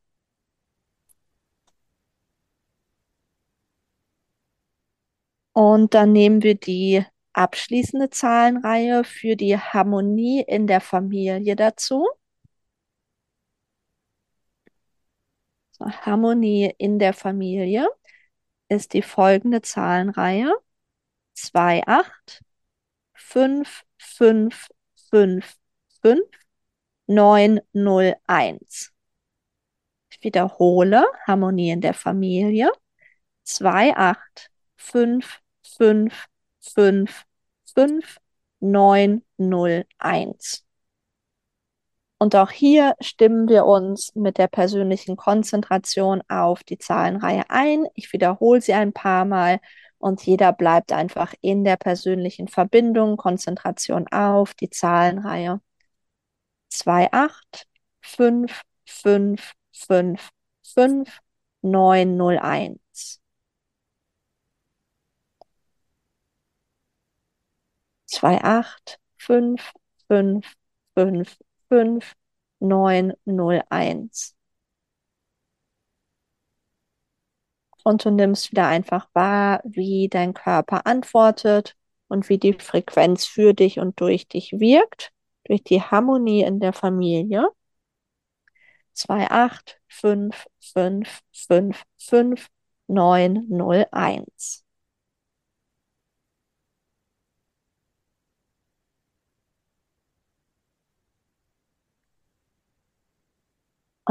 Und 5.53 5.93
dann 5.93 6.11
nehmen 6.13 6.43
wir 6.43 6.55
die 6.55 7.05
abschließende 7.33 8.09
Zahlenreihe 8.09 9.03
für 9.03 9.35
die 9.35 9.57
Harmonie 9.57 10.43
in 10.47 10.67
der 10.67 10.81
Familie 10.81 11.55
dazu. 11.55 12.07
Harmonie 15.86 16.73
in 16.77 16.99
der 16.99 17.13
Familie 17.13 17.88
ist 18.69 18.93
die 18.93 19.01
folgende 19.01 19.61
Zahlenreihe. 19.61 20.53
2, 21.34 21.84
8, 21.88 22.43
5, 23.13 23.84
5, 23.97 24.69
5, 25.09 25.57
5, 26.01 26.19
9, 27.07 27.61
0, 27.73 28.15
1. 28.27 28.93
Ich 30.09 30.23
wiederhole 30.23 31.05
Harmonie 31.27 31.71
in 31.71 31.82
der 31.82 31.93
Familie. 31.93 32.71
2, 33.43 33.95
8, 33.95 34.51
5, 34.77 35.41
5, 35.63 36.27
5, 36.61 37.25
5, 37.73 38.19
9, 38.59 39.23
0, 39.38 39.86
1. 39.97 40.65
Und 42.22 42.36
auch 42.36 42.51
hier 42.51 42.95
stimmen 42.99 43.49
wir 43.49 43.65
uns 43.65 44.13
mit 44.13 44.38
der 44.38 44.47
persönlichen 44.47 45.17
Konzentration 45.17 46.22
auf 46.30 46.63
die 46.63 46.78
Zahlenreihe 46.78 47.45
ein. 47.49 47.88
Ich 47.95 48.13
wiederhole 48.13 48.61
sie 48.61 48.74
ein 48.74 48.93
paar 48.93 49.26
Mal 49.26 49.59
und 49.97 50.24
jeder 50.24 50.53
bleibt 50.53 50.91
einfach 50.91 51.34
in 51.41 51.63
der 51.63 51.78
persönlichen 51.78 52.47
Verbindung, 52.47 53.17
Konzentration 53.17 54.07
auf 54.09 54.53
die 54.53 54.69
Zahlenreihe. 54.69 55.61
2, 56.69 57.11
8, 57.11 57.67
5, 58.01 58.61
5, 58.86 59.53
5, 59.74 60.30
5, 60.63 61.19
9, 61.63 62.17
0, 62.17 62.38
1. 62.38 63.19
2, 68.05 68.43
8, 68.43 68.99
5, 69.17 69.74
5, 70.07 70.53
5, 70.93 71.38
5901. 71.72 74.36
Und 77.84 78.05
du 78.05 78.11
nimmst 78.11 78.51
wieder 78.51 78.67
einfach 78.67 79.07
wahr, 79.13 79.61
wie 79.63 80.07
dein 80.09 80.34
Körper 80.34 80.86
antwortet 80.86 81.76
und 82.07 82.30
wie 82.30 82.38
die 82.38 82.53
Frequenz 82.53 83.26
für 83.26 83.53
dich 83.53 83.80
und 83.80 83.99
durch 83.99 84.28
dich 84.28 84.51
wirkt, 84.53 85.11
durch 85.45 85.63
die 85.63 85.82
Harmonie 85.82 86.43
in 86.43 86.59
der 86.59 86.74
Familie. 86.74 87.47
2, 88.93 89.28
8, 89.30 89.80
5, 89.88 90.47
5, 90.59 91.22
5, 91.34 91.84
5, 91.97 92.49
9, 92.88 93.45
0, 93.49 93.86
1. 93.91 94.63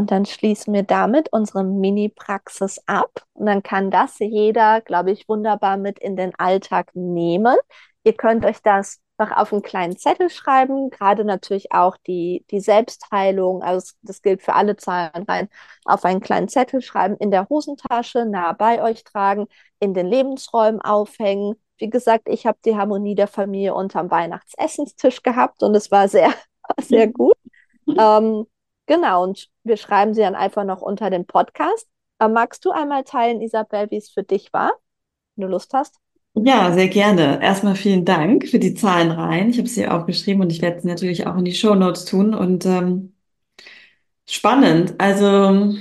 Und 0.01 0.11
dann 0.11 0.25
schließen 0.25 0.73
wir 0.73 0.83
damit 0.83 1.29
unsere 1.31 1.63
Mini-Praxis 1.63 2.81
ab. 2.87 3.23
Und 3.35 3.45
dann 3.45 3.63
kann 3.63 3.91
das 3.91 4.19
jeder, 4.19 4.81
glaube 4.81 5.11
ich, 5.11 5.29
wunderbar 5.29 5.77
mit 5.77 5.99
in 5.99 6.17
den 6.17 6.33
Alltag 6.39 6.93
nehmen. 6.95 7.55
Ihr 8.05 8.15
könnt 8.15 8.47
euch 8.47 8.63
das 8.63 9.03
noch 9.19 9.31
auf 9.31 9.53
einen 9.53 9.61
kleinen 9.61 9.99
Zettel 9.99 10.31
schreiben, 10.31 10.89
gerade 10.89 11.27
natürlich 11.27 11.73
auch 11.73 11.99
die, 12.07 12.47
die 12.51 12.61
Selbstheilung, 12.61 13.63
also 13.63 13.93
das 14.01 14.23
gilt 14.23 14.41
für 14.41 14.55
alle 14.55 14.77
Zahlen 14.79 15.25
rein, 15.25 15.51
auf 15.85 16.07
einen 16.07 16.23
kleinen 16.23 16.49
Zettel 16.49 16.81
schreiben, 16.81 17.19
in 17.19 17.31
der 17.31 17.51
Hosentasche, 17.51 18.25
nah 18.25 18.55
bei 18.55 18.83
euch 18.83 19.05
tragen, 19.05 19.49
in 19.81 19.93
den 19.93 20.07
Lebensräumen 20.07 20.81
aufhängen. 20.81 21.57
Wie 21.77 21.91
gesagt, 21.91 22.27
ich 22.27 22.47
habe 22.47 22.57
die 22.65 22.75
Harmonie 22.75 23.17
der 23.17 23.29
Familie 23.29 23.75
unterm 23.75 24.11
Weihnachtsessenstisch 24.11 25.23
gehabt 25.23 25.63
und 25.63 25.75
es 25.75 25.91
war 25.91 26.09
sehr, 26.09 26.33
sehr 26.81 27.07
gut. 27.13 27.37
Ähm, 27.87 28.47
genau, 28.91 29.23
und 29.23 29.49
wir 29.63 29.77
schreiben 29.77 30.15
sie 30.15 30.21
dann 30.21 30.35
einfach 30.35 30.65
noch 30.65 30.83
unter 30.83 31.11
den 31.11 31.25
Podcast. 31.25 31.89
Äh, 32.19 32.29
magst 32.29 32.65
du 32.65 32.73
einmal 32.73 33.05
teilen, 33.05 33.41
Isabel, 33.41 33.91
wie 33.91 33.97
es 33.97 34.11
für 34.11 34.25
dich 34.25 34.53
war, 34.53 34.73
wenn 35.37 35.47
du 35.47 35.53
Lust 35.53 35.73
hast? 35.73 35.97
Ja, 36.35 36.73
sehr 36.73 36.89
gerne. 36.89 37.41
Erstmal 37.43 37.77
vielen 37.77 38.05
Dank 38.05 38.49
für 38.49 38.59
die 38.59 38.75
Zahlenreihen. 38.75 39.51
Ich 39.51 39.59
habe 39.59 39.69
sie 39.69 39.87
aufgeschrieben 39.87 40.43
und 40.43 40.51
ich 40.51 40.61
werde 40.61 40.81
sie 40.81 40.89
natürlich 40.89 41.27
auch 41.27 41.37
in 41.37 41.45
die 41.45 41.55
Show 41.55 41.75
Notes 41.75 42.05
tun. 42.05 42.35
Und 42.35 42.67
ähm, 42.67 43.15
spannend. 44.29 44.95
Also 44.99 45.75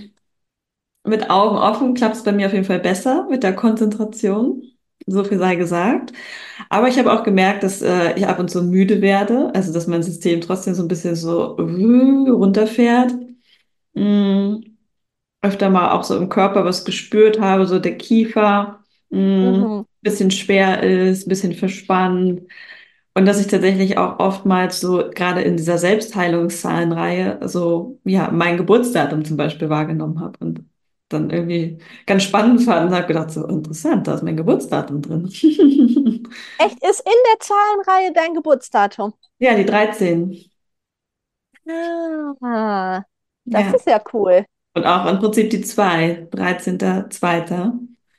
mit 1.04 1.30
Augen 1.30 1.58
offen 1.58 1.94
klappt 1.96 2.16
es 2.16 2.24
bei 2.24 2.32
mir 2.32 2.48
auf 2.48 2.54
jeden 2.54 2.66
Fall 2.66 2.80
besser 2.80 3.28
mit 3.30 3.44
der 3.44 3.56
Konzentration. 3.56 4.64
So 5.12 5.24
viel 5.24 5.40
sei 5.40 5.56
gesagt. 5.56 6.14
Aber 6.70 6.88
ich 6.90 7.00
habe 7.00 7.12
auch 7.14 7.24
gemerkt, 7.24 7.64
dass 7.64 7.82
äh, 7.82 8.14
ich 8.18 8.28
ab 8.28 8.40
und 8.40 8.50
zu 8.52 8.64
müde 8.64 9.02
werde. 9.02 9.52
Also 9.56 9.74
dass 9.74 9.88
mein 9.88 10.04
System 10.04 10.42
trotzdem 10.42 10.76
so 10.76 10.84
ein 10.84 10.88
bisschen 10.90 11.16
so 11.16 11.58
äh, 11.58 12.30
runterfährt. 12.32 13.14
Mm, 13.96 14.58
öfter 15.42 15.70
mal 15.70 15.92
auch 15.92 16.04
so 16.04 16.18
im 16.18 16.30
Körper 16.30 16.66
was 16.66 16.86
gespürt 16.86 17.40
habe, 17.40 17.66
so 17.68 17.80
der 17.80 17.98
Kiefer. 17.98 18.84
Mm, 19.10 19.66
Mhm. 19.66 19.86
bisschen 20.02 20.32
schwer 20.32 20.84
ist, 20.84 21.28
bisschen 21.28 21.54
verspannt. 21.54 22.42
Und 23.16 23.26
dass 23.26 23.42
ich 23.42 23.48
tatsächlich 23.48 23.98
auch 23.98 24.20
oftmals 24.20 24.80
so 24.82 25.10
gerade 25.14 25.42
in 25.42 25.58
dieser 25.58 25.78
Selbstheilungszahlenreihe 25.78 27.40
so, 27.48 28.00
ja, 28.06 28.32
mein 28.32 28.58
Geburtsdatum 28.58 29.26
zum 29.26 29.38
Beispiel 29.38 29.70
wahrgenommen 29.70 30.20
habe 30.22 30.38
und 30.46 30.66
dann 31.10 31.30
irgendwie 31.30 31.80
ganz 32.06 32.24
spannend 32.24 32.64
fand 32.64 32.90
und 32.92 32.96
habe 32.96 33.08
gedacht, 33.08 33.32
so 33.32 33.48
interessant, 33.48 34.08
da 34.08 34.16
ist 34.16 34.24
mein 34.24 34.38
Geburtsdatum 34.38 35.02
drin. 35.02 35.30
Echt, 36.58 36.82
ist 36.84 37.00
in 37.00 37.12
der 37.32 37.40
Zahlenreihe 37.40 38.14
dein 38.14 38.34
Geburtsdatum? 38.36 39.14
Ja, 39.40 39.56
die 39.56 39.66
13. 39.66 40.50
Ah, 42.42 43.04
das 43.52 43.68
Ja. 43.68 43.74
ist 43.74 43.88
ja 43.88 44.02
cool. 44.14 44.46
Und 44.76 44.86
auch 44.86 45.06
im 45.08 45.20
Prinzip 45.20 45.50
die 45.52 45.62
2, 45.62 46.28
13.02. 46.32 47.74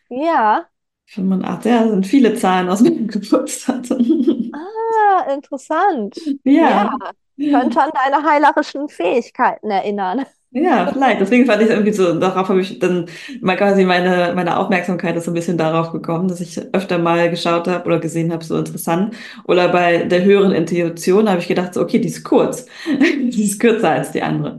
Ja. 0.08 0.70
85, 1.06 1.70
ja, 1.70 1.88
sind 1.88 2.06
viele 2.06 2.34
Zahlen 2.34 2.68
aus 2.68 2.80
meinem 2.80 3.06
Geburtsdatum. 3.08 4.52
Ah, 4.52 5.26
interessant. 5.32 6.16
Ja. 6.44 6.88
Ja, 7.36 7.50
könnte 7.50 7.80
an 7.82 7.90
deine 7.94 8.24
heilerischen 8.28 8.88
Fähigkeiten 8.88 9.70
erinnern. 9.70 10.26
Ja, 10.52 10.90
vielleicht. 10.92 11.20
Deswegen 11.20 11.46
fand 11.46 11.62
ich 11.62 11.68
es 11.68 11.72
irgendwie 11.74 11.92
so, 11.92 12.18
darauf 12.18 12.48
habe 12.48 12.60
ich 12.60 12.80
dann 12.80 13.06
mal 13.40 13.56
quasi 13.56 13.84
meine, 13.84 14.32
meine 14.34 14.58
Aufmerksamkeit 14.58 15.14
ist 15.16 15.26
so 15.26 15.30
ein 15.30 15.34
bisschen 15.34 15.56
darauf 15.56 15.92
gekommen, 15.92 16.26
dass 16.26 16.40
ich 16.40 16.58
öfter 16.74 16.98
mal 16.98 17.30
geschaut 17.30 17.68
habe 17.68 17.86
oder 17.86 18.00
gesehen 18.00 18.32
habe, 18.32 18.42
so 18.44 18.56
interessant. 18.58 19.14
Oder 19.46 19.68
bei 19.68 20.04
der 20.04 20.24
höheren 20.24 20.50
Intuition 20.50 21.28
habe 21.28 21.38
ich 21.40 21.46
gedacht, 21.46 21.74
so, 21.74 21.80
okay, 21.80 22.00
die 22.00 22.08
ist 22.08 22.24
kurz. 22.24 22.66
Die 23.30 23.44
ist 23.44 23.60
kürzer 23.60 23.90
als 23.90 24.10
die 24.10 24.22
andere. 24.22 24.58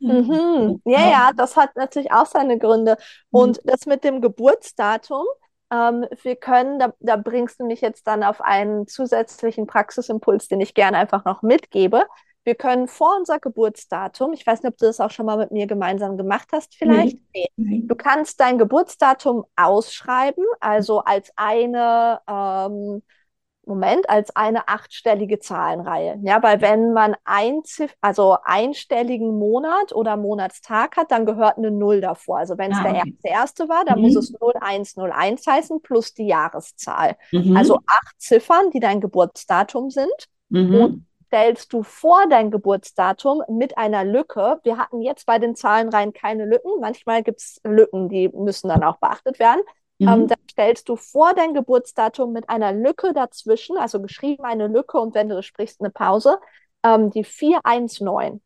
Mhm. 0.00 0.80
Ja, 0.84 1.08
ja, 1.08 1.30
das 1.36 1.56
hat 1.56 1.74
natürlich 1.76 2.12
auch 2.12 2.26
seine 2.26 2.58
Gründe. 2.58 2.96
Und 3.30 3.60
das 3.64 3.86
mit 3.86 4.04
dem 4.04 4.20
Geburtsdatum, 4.20 5.24
ähm, 5.72 6.06
wir 6.22 6.36
können, 6.36 6.78
da, 6.78 6.92
da 7.00 7.16
bringst 7.16 7.60
du 7.60 7.64
mich 7.66 7.80
jetzt 7.80 8.06
dann 8.06 8.22
auf 8.22 8.40
einen 8.40 8.86
zusätzlichen 8.86 9.66
Praxisimpuls, 9.66 10.48
den 10.48 10.60
ich 10.60 10.74
gerne 10.74 10.98
einfach 10.98 11.24
noch 11.24 11.42
mitgebe. 11.42 12.06
Wir 12.48 12.54
können 12.54 12.88
vor 12.88 13.14
unser 13.18 13.38
Geburtsdatum, 13.40 14.32
ich 14.32 14.46
weiß 14.46 14.62
nicht, 14.62 14.72
ob 14.72 14.78
du 14.78 14.86
das 14.86 15.00
auch 15.00 15.10
schon 15.10 15.26
mal 15.26 15.36
mit 15.36 15.50
mir 15.50 15.66
gemeinsam 15.66 16.16
gemacht 16.16 16.48
hast, 16.50 16.74
vielleicht. 16.74 17.18
Nee. 17.34 17.46
Nee. 17.58 17.84
Du 17.86 17.94
kannst 17.94 18.40
dein 18.40 18.56
Geburtsdatum 18.56 19.44
ausschreiben, 19.54 20.46
also 20.58 21.00
als 21.00 21.30
eine, 21.36 22.22
ähm, 22.26 23.02
Moment, 23.66 24.08
als 24.08 24.34
eine 24.34 24.66
achtstellige 24.66 25.40
Zahlenreihe. 25.40 26.18
Ja, 26.22 26.42
weil 26.42 26.62
wenn 26.62 26.94
man 26.94 27.14
ein, 27.24 27.60
also 28.00 28.38
einstelligen 28.42 29.38
Monat 29.38 29.92
oder 29.92 30.16
Monatstag 30.16 30.96
hat, 30.96 31.10
dann 31.10 31.26
gehört 31.26 31.58
eine 31.58 31.70
Null 31.70 32.00
davor. 32.00 32.38
Also 32.38 32.56
wenn 32.56 32.70
es 32.70 32.78
Ah, 32.78 32.84
der 32.84 32.92
okay. 32.92 33.14
erste, 33.14 33.28
erste 33.28 33.68
war, 33.68 33.84
dann 33.84 33.98
Mhm. 33.98 34.04
muss 34.04 34.16
es 34.16 34.32
0101 34.40 35.46
heißen 35.46 35.82
plus 35.82 36.14
die 36.14 36.28
Jahreszahl. 36.28 37.16
Mhm. 37.30 37.56
Also 37.58 37.78
acht 37.86 38.18
Ziffern, 38.18 38.70
die 38.70 38.80
dein 38.80 39.02
Geburtsdatum 39.02 39.90
sind. 39.90 40.28
Mhm. 40.50 40.74
Und 40.74 41.06
stellst 41.28 41.72
du 41.74 41.82
vor 41.82 42.26
dein 42.28 42.50
Geburtsdatum 42.50 43.42
mit 43.48 43.76
einer 43.76 44.02
Lücke. 44.02 44.60
Wir 44.62 44.78
hatten 44.78 45.02
jetzt 45.02 45.26
bei 45.26 45.38
den 45.38 45.54
Zahlenreihen 45.54 46.14
keine 46.14 46.46
Lücken. 46.46 46.80
Manchmal 46.80 47.22
gibt 47.22 47.40
es 47.40 47.60
Lücken, 47.64 48.08
die 48.08 48.28
müssen 48.30 48.68
dann 48.68 48.82
auch 48.82 48.96
beachtet 48.96 49.38
werden. 49.38 49.60
Mhm. 49.98 50.08
Ähm, 50.08 50.26
dann 50.28 50.38
stellst 50.50 50.88
du 50.88 50.96
vor 50.96 51.34
dein 51.34 51.52
Geburtsdatum 51.52 52.32
mit 52.32 52.48
einer 52.48 52.72
Lücke 52.72 53.12
dazwischen, 53.12 53.76
also 53.76 54.00
geschrieben 54.00 54.44
eine 54.44 54.68
Lücke 54.68 54.98
und 54.98 55.14
wenn 55.14 55.28
du 55.28 55.42
sprichst, 55.42 55.80
eine 55.80 55.90
Pause, 55.90 56.38
ähm, 56.82 57.10
die 57.10 57.24
419. 57.24 58.40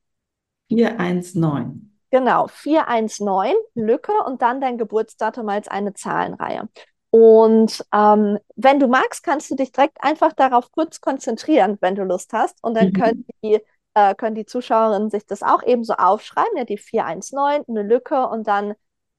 419. 0.68 2.00
Genau, 2.10 2.48
419, 2.48 3.54
Lücke 3.74 4.12
und 4.26 4.42
dann 4.42 4.60
dein 4.60 4.76
Geburtsdatum 4.76 5.48
als 5.48 5.68
eine 5.68 5.94
Zahlenreihe. 5.94 6.68
Und 7.12 7.84
ähm, 7.94 8.38
wenn 8.56 8.80
du 8.80 8.88
magst, 8.88 9.22
kannst 9.24 9.50
du 9.52 9.56
dich 9.56 9.72
direkt 9.72 9.98
einfach 10.02 10.32
darauf 10.34 10.72
kurz 10.72 11.00
konzentrieren, 11.02 11.78
wenn 11.82 11.94
du 11.94 12.04
Lust 12.04 12.32
hast. 12.34 12.58
Und 12.64 12.74
dann 12.74 12.92
Mhm. 12.92 12.94
können 12.94 13.26
die, 13.44 13.60
äh, 13.94 14.14
können 14.14 14.34
die 14.34 14.46
Zuschauerinnen 14.46 15.10
sich 15.10 15.26
das 15.26 15.42
auch 15.42 15.62
ebenso 15.62 15.94
aufschreiben, 15.94 16.56
ja, 16.56 16.64
die 16.64 16.78
419, 16.78 17.76
eine 17.78 17.88
Lücke 17.88 18.28
und 18.28 18.46
dann 18.48 18.74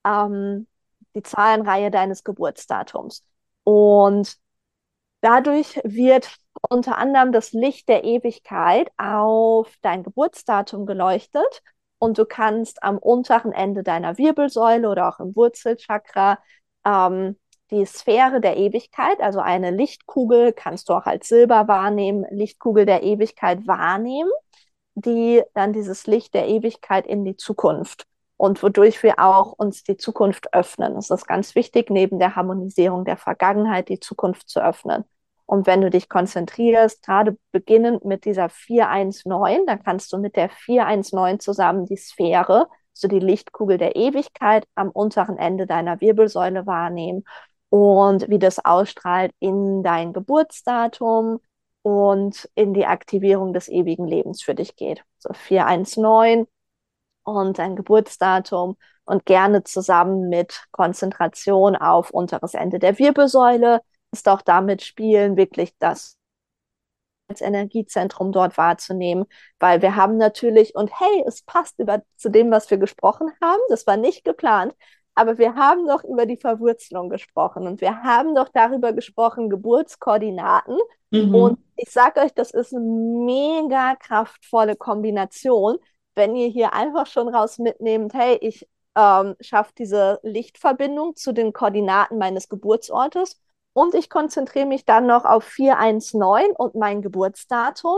ähm, 0.05 0.67
die 1.15 1.21
Zahlenreihe 1.23 1.91
deines 1.91 2.23
Geburtsdatums. 2.23 3.23
Und 3.63 4.37
dadurch 5.21 5.79
wird 5.83 6.29
unter 6.69 6.97
anderem 6.97 7.31
das 7.31 7.51
Licht 7.53 7.89
der 7.89 8.03
Ewigkeit 8.03 8.91
auf 8.97 9.73
dein 9.81 10.03
Geburtsdatum 10.03 10.85
geleuchtet 10.85 11.61
und 11.99 12.17
du 12.17 12.25
kannst 12.25 12.83
am 12.83 12.97
unteren 12.97 13.51
Ende 13.53 13.83
deiner 13.83 14.17
Wirbelsäule 14.17 14.89
oder 14.89 15.09
auch 15.09 15.19
im 15.19 15.35
Wurzelchakra 15.35 16.39
ähm, 16.85 17.37
die 17.73 17.85
Sphäre 17.85 18.39
der 18.39 18.55
Ewigkeit, 18.57 19.19
also 19.19 19.39
eine 19.39 19.71
Lichtkugel, 19.71 20.53
kannst 20.53 20.89
du 20.89 20.93
auch 20.93 21.05
als 21.05 21.27
Silber 21.27 21.67
wahrnehmen, 21.67 22.25
Lichtkugel 22.29 22.85
der 22.85 23.03
Ewigkeit 23.03 23.67
wahrnehmen, 23.67 24.29
die 24.95 25.41
dann 25.55 25.73
dieses 25.73 26.05
Licht 26.05 26.35
der 26.35 26.47
Ewigkeit 26.47 27.07
in 27.07 27.25
die 27.25 27.35
Zukunft 27.35 28.05
und 28.37 28.61
wodurch 28.61 29.01
wir 29.01 29.17
auch 29.17 29.53
uns 29.53 29.83
die 29.83 29.97
Zukunft 29.97 30.53
öffnen. 30.53 30.95
Es 30.97 31.09
ist 31.09 31.27
ganz 31.27 31.55
wichtig, 31.55 31.89
neben 31.89 32.19
der 32.19 32.35
Harmonisierung 32.35 33.05
der 33.05 33.17
Vergangenheit 33.17 33.89
die 33.89 33.99
Zukunft 33.99 34.49
zu 34.49 34.63
öffnen. 34.63 35.03
Und 35.45 35.65
wenn 35.65 35.81
du 35.81 35.89
dich 35.89 36.09
konzentrierst, 36.09 37.03
gerade 37.03 37.37
beginnend 37.51 38.05
mit 38.05 38.25
dieser 38.25 38.49
419, 38.49 39.65
dann 39.65 39.83
kannst 39.83 40.13
du 40.13 40.17
mit 40.17 40.35
der 40.35 40.49
419 40.49 41.39
zusammen 41.39 41.85
die 41.85 41.97
Sphäre, 41.97 42.67
so 42.93 43.07
die 43.07 43.19
Lichtkugel 43.19 43.79
der 43.79 43.95
Ewigkeit 43.95 44.67
am 44.75 44.89
unteren 44.89 45.37
Ende 45.37 45.65
deiner 45.65 45.99
Wirbelsäule 46.01 46.67
wahrnehmen 46.67 47.23
und 47.73 48.29
wie 48.29 48.37
das 48.37 48.63
ausstrahlt 48.63 49.33
in 49.39 49.81
dein 49.81 50.13
Geburtsdatum 50.13 51.39
und 51.81 52.47
in 52.53 52.75
die 52.75 52.85
Aktivierung 52.85 53.51
des 53.51 53.67
ewigen 53.67 54.05
Lebens 54.05 54.43
für 54.43 54.53
dich 54.53 54.75
geht. 54.75 55.03
So 55.17 55.33
419 55.33 56.45
und 57.23 57.57
dein 57.57 57.75
Geburtsdatum 57.75 58.77
und 59.05 59.25
gerne 59.25 59.63
zusammen 59.63 60.29
mit 60.29 60.65
Konzentration 60.69 61.75
auf 61.75 62.11
unteres 62.11 62.53
Ende 62.53 62.77
der 62.77 62.99
Wirbelsäule. 62.99 63.81
Ist 64.11 64.29
auch 64.29 64.43
damit 64.43 64.83
spielen, 64.83 65.35
wirklich 65.35 65.75
das 65.79 66.15
als 67.27 67.41
Energiezentrum 67.41 68.31
dort 68.31 68.55
wahrzunehmen, 68.55 69.25
weil 69.57 69.81
wir 69.81 69.95
haben 69.95 70.17
natürlich, 70.17 70.75
und 70.75 70.91
hey, 70.99 71.23
es 71.25 71.41
passt 71.41 71.79
über, 71.79 72.03
zu 72.17 72.29
dem, 72.29 72.51
was 72.51 72.69
wir 72.69 72.77
gesprochen 72.77 73.31
haben, 73.41 73.61
das 73.69 73.87
war 73.87 73.97
nicht 73.97 74.23
geplant, 74.23 74.75
aber 75.15 75.37
wir 75.37 75.55
haben 75.55 75.87
doch 75.87 76.03
über 76.03 76.25
die 76.25 76.37
Verwurzelung 76.37 77.09
gesprochen 77.09 77.67
und 77.67 77.81
wir 77.81 78.03
haben 78.03 78.35
doch 78.35 78.49
darüber 78.49 78.93
gesprochen, 78.93 79.49
Geburtskoordinaten. 79.49 80.77
Mhm. 81.11 81.35
Und 81.35 81.59
ich 81.75 81.91
sage 81.91 82.21
euch, 82.21 82.33
das 82.33 82.51
ist 82.51 82.73
eine 82.73 82.83
mega 82.83 83.95
kraftvolle 83.95 84.75
Kombination, 84.75 85.77
wenn 86.15 86.35
ihr 86.35 86.47
hier 86.47 86.73
einfach 86.73 87.07
schon 87.07 87.27
raus 87.27 87.59
mitnehmt, 87.59 88.13
hey, 88.13 88.37
ich 88.41 88.67
ähm, 88.95 89.35
schaffe 89.39 89.73
diese 89.77 90.19
Lichtverbindung 90.23 91.15
zu 91.15 91.31
den 91.31 91.53
Koordinaten 91.53 92.17
meines 92.17 92.49
Geburtsortes 92.49 93.39
und 93.73 93.95
ich 93.95 94.09
konzentriere 94.09 94.67
mich 94.67 94.85
dann 94.85 95.07
noch 95.07 95.25
auf 95.25 95.43
419 95.43 96.55
und 96.55 96.75
mein 96.75 97.01
Geburtsdatum. 97.01 97.97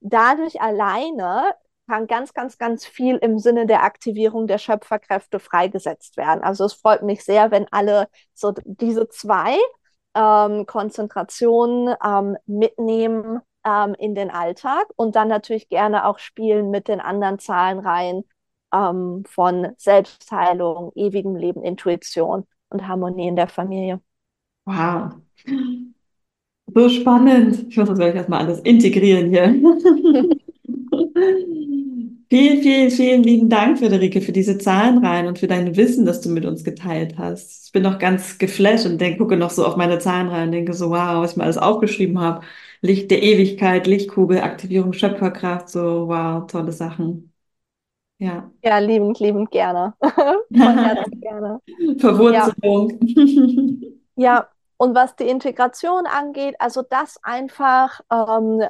Dadurch 0.00 0.60
alleine 0.60 1.54
kann 1.86 2.06
ganz, 2.06 2.34
ganz, 2.34 2.58
ganz 2.58 2.84
viel 2.84 3.16
im 3.16 3.38
Sinne 3.38 3.66
der 3.66 3.82
Aktivierung 3.84 4.46
der 4.46 4.58
Schöpferkräfte 4.58 5.38
freigesetzt 5.38 6.16
werden. 6.16 6.42
Also 6.42 6.64
es 6.64 6.74
freut 6.74 7.02
mich 7.02 7.24
sehr, 7.24 7.50
wenn 7.50 7.66
alle 7.70 8.08
so 8.34 8.52
diese 8.64 9.08
zwei 9.08 9.56
ähm, 10.14 10.66
Konzentrationen 10.66 11.94
ähm, 12.04 12.36
mitnehmen 12.46 13.40
ähm, 13.64 13.94
in 13.98 14.14
den 14.14 14.30
Alltag 14.30 14.86
und 14.96 15.16
dann 15.16 15.28
natürlich 15.28 15.68
gerne 15.68 16.06
auch 16.06 16.18
spielen 16.18 16.70
mit 16.70 16.88
den 16.88 17.00
anderen 17.00 17.38
Zahlenreihen 17.38 18.24
ähm, 18.72 19.24
von 19.26 19.68
Selbstheilung, 19.76 20.92
ewigem 20.94 21.36
Leben, 21.36 21.62
Intuition 21.62 22.46
und 22.70 22.88
Harmonie 22.88 23.28
in 23.28 23.36
der 23.36 23.48
Familie. 23.48 24.00
Wow. 24.64 25.12
So 26.74 26.88
spannend. 26.88 27.68
Ich 27.68 27.76
muss 27.76 27.88
das 27.88 27.98
gleich 27.98 28.14
erstmal 28.14 28.40
alles 28.40 28.60
integrieren 28.60 29.30
hier. 29.30 29.54
Vielen, 32.28 32.60
vielen, 32.62 32.90
vielen 32.90 33.22
lieben 33.22 33.48
Dank, 33.48 33.78
Friederike, 33.78 34.20
für 34.20 34.32
diese 34.32 34.58
Zahlenreihen 34.58 35.28
und 35.28 35.38
für 35.38 35.46
dein 35.46 35.76
Wissen, 35.76 36.04
das 36.04 36.20
du 36.20 36.28
mit 36.28 36.44
uns 36.44 36.64
geteilt 36.64 37.16
hast. 37.18 37.66
Ich 37.66 37.72
bin 37.72 37.84
noch 37.84 38.00
ganz 38.00 38.38
geflasht 38.38 38.84
und 38.84 39.00
denke, 39.00 39.18
gucke 39.18 39.36
noch 39.36 39.50
so 39.50 39.64
auf 39.64 39.76
meine 39.76 40.00
Zahlenreihen 40.00 40.46
und 40.46 40.52
denke 40.52 40.72
so, 40.74 40.90
wow, 40.90 41.22
was 41.22 41.32
ich 41.32 41.36
mir 41.36 41.44
alles 41.44 41.58
aufgeschrieben 41.58 42.18
habe. 42.20 42.44
Licht 42.80 43.10
der 43.12 43.22
Ewigkeit, 43.22 43.86
Lichtkugel, 43.86 44.40
Aktivierung 44.40 44.92
Schöpferkraft, 44.92 45.68
so 45.68 46.08
wow, 46.08 46.46
tolle 46.48 46.72
Sachen. 46.72 47.32
Ja. 48.18 48.50
Ja, 48.62 48.78
liebend, 48.78 49.20
liebend 49.20 49.50
gerne. 49.52 49.94
Von 50.00 50.78
Herzen 50.78 51.20
gerne. 51.20 51.60
Verwurzelung. 51.98 52.98
Ja. 54.16 54.16
ja, 54.16 54.48
und 54.78 54.94
was 54.94 55.14
die 55.16 55.28
Integration 55.28 56.06
angeht, 56.06 56.56
also 56.58 56.82
das 56.82 57.18
einfach 57.22 58.00
ähm, 58.10 58.62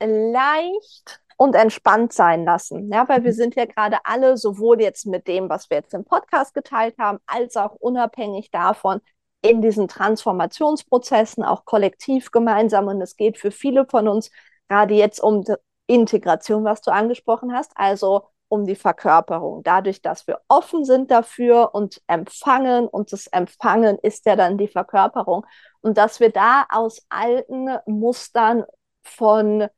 leicht 0.00 1.20
und 1.36 1.54
entspannt 1.54 2.12
sein 2.12 2.44
lassen. 2.44 2.90
Ja, 2.92 3.08
weil 3.08 3.24
wir 3.24 3.32
sind 3.32 3.54
ja 3.56 3.66
gerade 3.66 3.98
alle, 4.04 4.36
sowohl 4.36 4.80
jetzt 4.80 5.06
mit 5.06 5.28
dem, 5.28 5.48
was 5.48 5.70
wir 5.70 5.78
jetzt 5.78 5.94
im 5.94 6.04
Podcast 6.04 6.54
geteilt 6.54 6.96
haben, 6.98 7.18
als 7.26 7.56
auch 7.56 7.74
unabhängig 7.74 8.50
davon, 8.50 9.00
in 9.42 9.60
diesen 9.62 9.88
Transformationsprozessen, 9.88 11.44
auch 11.44 11.64
kollektiv 11.64 12.30
gemeinsam. 12.30 12.88
Und 12.88 13.00
es 13.00 13.16
geht 13.16 13.38
für 13.38 13.50
viele 13.50 13.86
von 13.86 14.08
uns 14.08 14.30
gerade 14.68 14.94
jetzt 14.94 15.20
um 15.20 15.44
Integration, 15.86 16.64
was 16.64 16.80
du 16.80 16.90
angesprochen 16.90 17.52
hast, 17.52 17.72
also 17.76 18.22
um 18.48 18.64
die 18.64 18.76
Verkörperung. 18.76 19.62
Dadurch, 19.62 20.02
dass 20.02 20.26
wir 20.26 20.40
offen 20.48 20.84
sind 20.84 21.10
dafür 21.10 21.74
und 21.74 22.00
empfangen 22.06 22.86
und 22.86 23.12
das 23.12 23.26
Empfangen 23.26 23.98
ist 24.02 24.26
ja 24.26 24.36
dann 24.36 24.56
die 24.58 24.68
Verkörperung 24.68 25.46
und 25.80 25.98
dass 25.98 26.20
wir 26.20 26.30
da 26.30 26.66
aus 26.70 27.04
alten 27.08 27.76
Mustern 27.86 28.64
von 29.02 29.68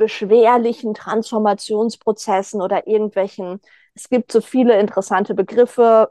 beschwerlichen 0.00 0.94
Transformationsprozessen 0.94 2.62
oder 2.62 2.86
irgendwelchen, 2.86 3.60
es 3.94 4.08
gibt 4.08 4.32
so 4.32 4.40
viele 4.40 4.80
interessante 4.80 5.34
Begriffe, 5.34 6.08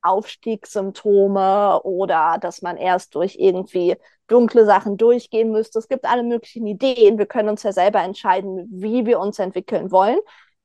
Aufstiegssymptome 0.00 1.82
oder 1.82 2.38
dass 2.40 2.62
man 2.62 2.78
erst 2.78 3.14
durch 3.14 3.36
irgendwie 3.38 3.96
dunkle 4.28 4.64
Sachen 4.64 4.96
durchgehen 4.96 5.50
müsste. 5.52 5.78
Es 5.78 5.88
gibt 5.88 6.06
alle 6.06 6.22
möglichen 6.22 6.66
Ideen. 6.66 7.18
Wir 7.18 7.26
können 7.26 7.50
uns 7.50 7.64
ja 7.64 7.72
selber 7.72 8.02
entscheiden, 8.02 8.66
wie 8.70 9.04
wir 9.04 9.20
uns 9.20 9.38
entwickeln 9.38 9.90
wollen. 9.90 10.18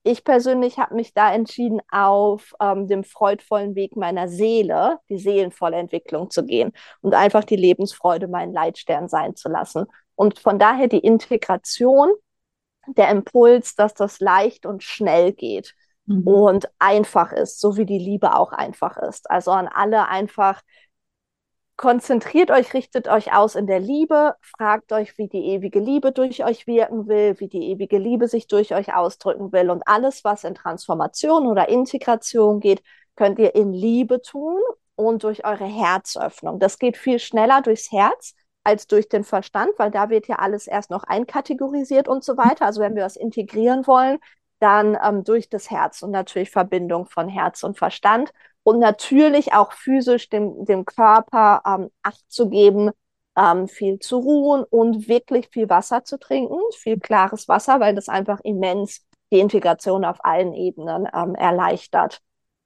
Ich 0.03 0.23
persönlich 0.23 0.79
habe 0.79 0.95
mich 0.95 1.13
da 1.13 1.33
entschieden, 1.33 1.81
auf 1.91 2.53
ähm, 2.61 2.87
dem 2.87 3.03
freudvollen 3.03 3.75
Weg 3.75 3.97
meiner 3.97 4.29
Seele, 4.29 4.99
die 5.09 5.17
seelenvolle 5.17 5.77
Entwicklung 5.77 6.29
zu 6.29 6.45
gehen 6.45 6.71
und 7.01 7.13
einfach 7.13 7.43
die 7.43 7.57
Lebensfreude 7.57 8.29
meinen 8.29 8.53
Leitstern 8.53 9.09
sein 9.09 9.35
zu 9.35 9.49
lassen. 9.49 9.85
Und 10.15 10.39
von 10.39 10.59
daher 10.59 10.87
die 10.87 10.99
Integration 10.99 12.09
der 12.87 13.09
Impuls, 13.09 13.75
dass 13.75 13.93
das 13.93 14.19
leicht 14.19 14.65
und 14.65 14.83
schnell 14.83 15.33
geht 15.33 15.75
mhm. 16.05 16.27
und 16.27 16.69
einfach 16.79 17.31
ist, 17.31 17.59
so 17.59 17.77
wie 17.77 17.85
die 17.85 17.99
Liebe 17.99 18.35
auch 18.35 18.51
einfach 18.51 18.97
ist. 18.97 19.29
Also 19.29 19.51
an 19.51 19.67
alle 19.67 20.07
einfach 20.07 20.61
konzentriert 21.75 22.51
euch, 22.51 22.73
richtet 22.73 23.07
euch 23.07 23.33
aus 23.33 23.55
in 23.55 23.67
der 23.67 23.79
Liebe, 23.79 24.35
fragt 24.41 24.91
euch, 24.91 25.17
wie 25.17 25.27
die 25.27 25.45
ewige 25.45 25.79
Liebe 25.79 26.11
durch 26.11 26.45
euch 26.45 26.67
wirken 26.67 27.07
will, 27.07 27.39
wie 27.39 27.47
die 27.47 27.71
ewige 27.71 27.97
Liebe 27.97 28.27
sich 28.27 28.47
durch 28.47 28.75
euch 28.75 28.93
ausdrücken 28.93 29.51
will 29.51 29.69
und 29.69 29.87
alles, 29.87 30.23
was 30.23 30.43
in 30.43 30.53
Transformation 30.55 31.47
oder 31.47 31.69
Integration 31.69 32.59
geht, 32.59 32.83
könnt 33.15 33.39
ihr 33.39 33.55
in 33.55 33.73
Liebe 33.73 34.21
tun 34.21 34.61
und 34.95 35.23
durch 35.23 35.45
eure 35.45 35.65
Herzöffnung. 35.65 36.59
Das 36.59 36.77
geht 36.77 36.95
viel 36.95 37.19
schneller 37.19 37.61
durchs 37.61 37.91
Herz 37.91 38.35
als 38.63 38.87
durch 38.87 39.09
den 39.09 39.23
Verstand, 39.23 39.71
weil 39.77 39.91
da 39.91 40.09
wird 40.09 40.27
ja 40.27 40.37
alles 40.37 40.67
erst 40.67 40.89
noch 40.89 41.03
einkategorisiert 41.03 42.07
und 42.07 42.23
so 42.23 42.37
weiter. 42.37 42.65
Also 42.65 42.81
wenn 42.81 42.95
wir 42.95 43.03
das 43.03 43.15
integrieren 43.15 43.85
wollen, 43.87 44.19
dann 44.59 44.97
ähm, 45.03 45.23
durch 45.23 45.49
das 45.49 45.69
Herz 45.69 46.03
und 46.03 46.11
natürlich 46.11 46.49
Verbindung 46.49 47.05
von 47.05 47.27
Herz 47.27 47.63
und 47.63 47.77
Verstand 47.77 48.31
und 48.63 48.79
natürlich 48.79 49.53
auch 49.53 49.73
physisch 49.73 50.29
dem, 50.29 50.65
dem 50.65 50.85
Körper 50.85 51.61
ähm, 51.65 51.89
Acht 52.01 52.23
zu 52.29 52.49
geben, 52.49 52.91
ähm, 53.37 53.67
viel 53.67 53.99
zu 53.99 54.19
ruhen 54.19 54.63
und 54.63 55.07
wirklich 55.07 55.49
viel 55.51 55.69
Wasser 55.69 56.05
zu 56.05 56.17
trinken, 56.17 56.59
viel 56.77 56.99
klares 56.99 57.47
Wasser, 57.47 57.79
weil 57.79 57.95
das 57.95 58.09
einfach 58.09 58.39
immens 58.43 59.05
die 59.31 59.39
Integration 59.39 60.05
auf 60.05 60.23
allen 60.23 60.53
Ebenen 60.53 61.07
ähm, 61.13 61.35
erleichtert. 61.35 62.21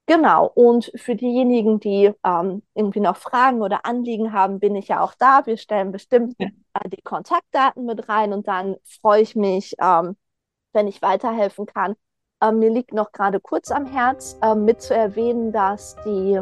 Genau, 0.08 0.50
und 0.54 0.90
für 0.94 1.14
diejenigen, 1.16 1.80
die 1.80 2.10
ähm, 2.24 2.62
irgendwie 2.74 3.00
noch 3.00 3.18
Fragen 3.18 3.60
oder 3.60 3.84
Anliegen 3.84 4.32
haben, 4.32 4.58
bin 4.58 4.74
ich 4.74 4.88
ja 4.88 5.02
auch 5.02 5.12
da. 5.18 5.44
Wir 5.44 5.58
stellen 5.58 5.92
bestimmt 5.92 6.34
äh, 6.40 6.48
die 6.88 7.02
Kontaktdaten 7.02 7.84
mit 7.84 8.08
rein 8.08 8.32
und 8.32 8.48
dann 8.48 8.76
freue 9.02 9.20
ich 9.20 9.36
mich, 9.36 9.74
ähm, 9.78 10.16
wenn 10.72 10.88
ich 10.88 11.02
weiterhelfen 11.02 11.66
kann. 11.66 11.94
Ähm, 12.42 12.58
mir 12.58 12.70
liegt 12.70 12.94
noch 12.94 13.12
gerade 13.12 13.38
kurz 13.38 13.70
am 13.70 13.84
Herz, 13.84 14.38
ähm, 14.42 14.64
mit 14.64 14.80
zu 14.80 14.94
erwähnen, 14.94 15.52
dass 15.52 15.94
die 16.06 16.40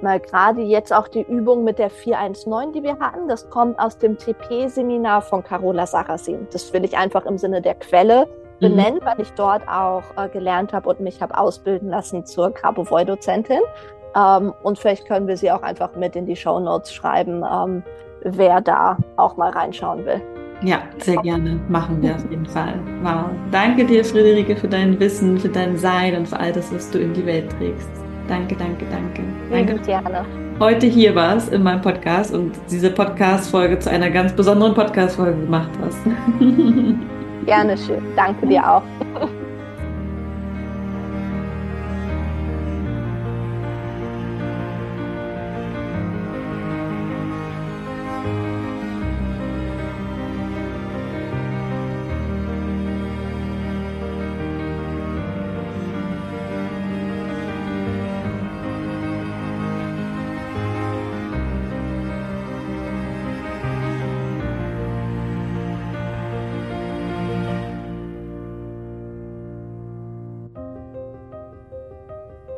mal 0.00 0.18
gerade 0.18 0.62
jetzt 0.62 0.90
auch 0.94 1.06
die 1.06 1.22
Übung 1.22 1.64
mit 1.64 1.78
der 1.78 1.90
419, 1.90 2.72
die 2.72 2.82
wir 2.82 2.98
hatten, 2.98 3.28
das 3.28 3.50
kommt 3.50 3.78
aus 3.78 3.98
dem 3.98 4.16
TP-Seminar 4.16 5.20
von 5.20 5.44
Carola 5.44 5.86
Sarrazin. 5.86 6.48
Das 6.50 6.72
will 6.72 6.82
ich 6.86 6.96
einfach 6.96 7.26
im 7.26 7.36
Sinne 7.36 7.60
der 7.60 7.74
Quelle 7.74 8.26
benennen, 8.62 9.00
mhm. 9.00 9.04
weil 9.04 9.20
ich 9.20 9.32
dort 9.32 9.62
auch 9.68 10.04
äh, 10.16 10.28
gelernt 10.28 10.72
habe 10.72 10.88
und 10.88 11.00
mich 11.00 11.20
habe 11.20 11.36
ausbilden 11.36 11.90
lassen 11.90 12.24
zur 12.24 12.50
Grabovoi-Dozentin. 12.50 13.60
Ähm, 14.16 14.54
und 14.62 14.78
vielleicht 14.78 15.06
können 15.06 15.26
wir 15.26 15.36
sie 15.36 15.50
auch 15.50 15.62
einfach 15.62 15.94
mit 15.96 16.16
in 16.16 16.26
die 16.26 16.36
Show 16.36 16.60
Notes 16.60 16.92
schreiben, 16.92 17.44
ähm, 17.50 17.82
wer 18.22 18.60
da 18.60 18.96
auch 19.16 19.36
mal 19.36 19.50
reinschauen 19.50 20.04
will. 20.06 20.22
Ja, 20.64 20.82
sehr 20.98 21.16
gerne. 21.22 21.60
Machen 21.68 22.00
wir 22.00 22.14
auf 22.14 22.30
jeden 22.30 22.46
Fall. 22.46 22.74
Wow. 23.02 23.24
Danke 23.50 23.84
dir, 23.84 24.04
Friederike, 24.04 24.54
für 24.54 24.68
dein 24.68 24.98
Wissen, 25.00 25.36
für 25.36 25.48
dein 25.48 25.76
Sein 25.76 26.16
und 26.16 26.28
für 26.28 26.38
all 26.38 26.52
das, 26.52 26.72
was 26.72 26.88
du 26.90 27.00
in 27.00 27.12
die 27.12 27.26
Welt 27.26 27.50
trägst. 27.58 27.90
Danke, 28.28 28.54
danke, 28.54 28.86
danke. 28.88 29.22
Danke. 29.50 29.82
Gerne. 29.84 30.24
Heute 30.60 30.86
hier 30.86 31.16
warst 31.16 31.52
in 31.52 31.64
meinem 31.64 31.80
Podcast 31.80 32.32
und 32.32 32.52
diese 32.70 32.90
Podcast-Folge 32.90 33.80
zu 33.80 33.90
einer 33.90 34.10
ganz 34.10 34.32
besonderen 34.32 34.74
Podcast-Folge 34.74 35.40
gemacht 35.40 35.70
hast. 35.82 35.98
Gerne 37.46 37.76
schön. 37.76 38.02
Danke 38.16 38.46
dir 38.46 38.68
auch. 38.68 38.82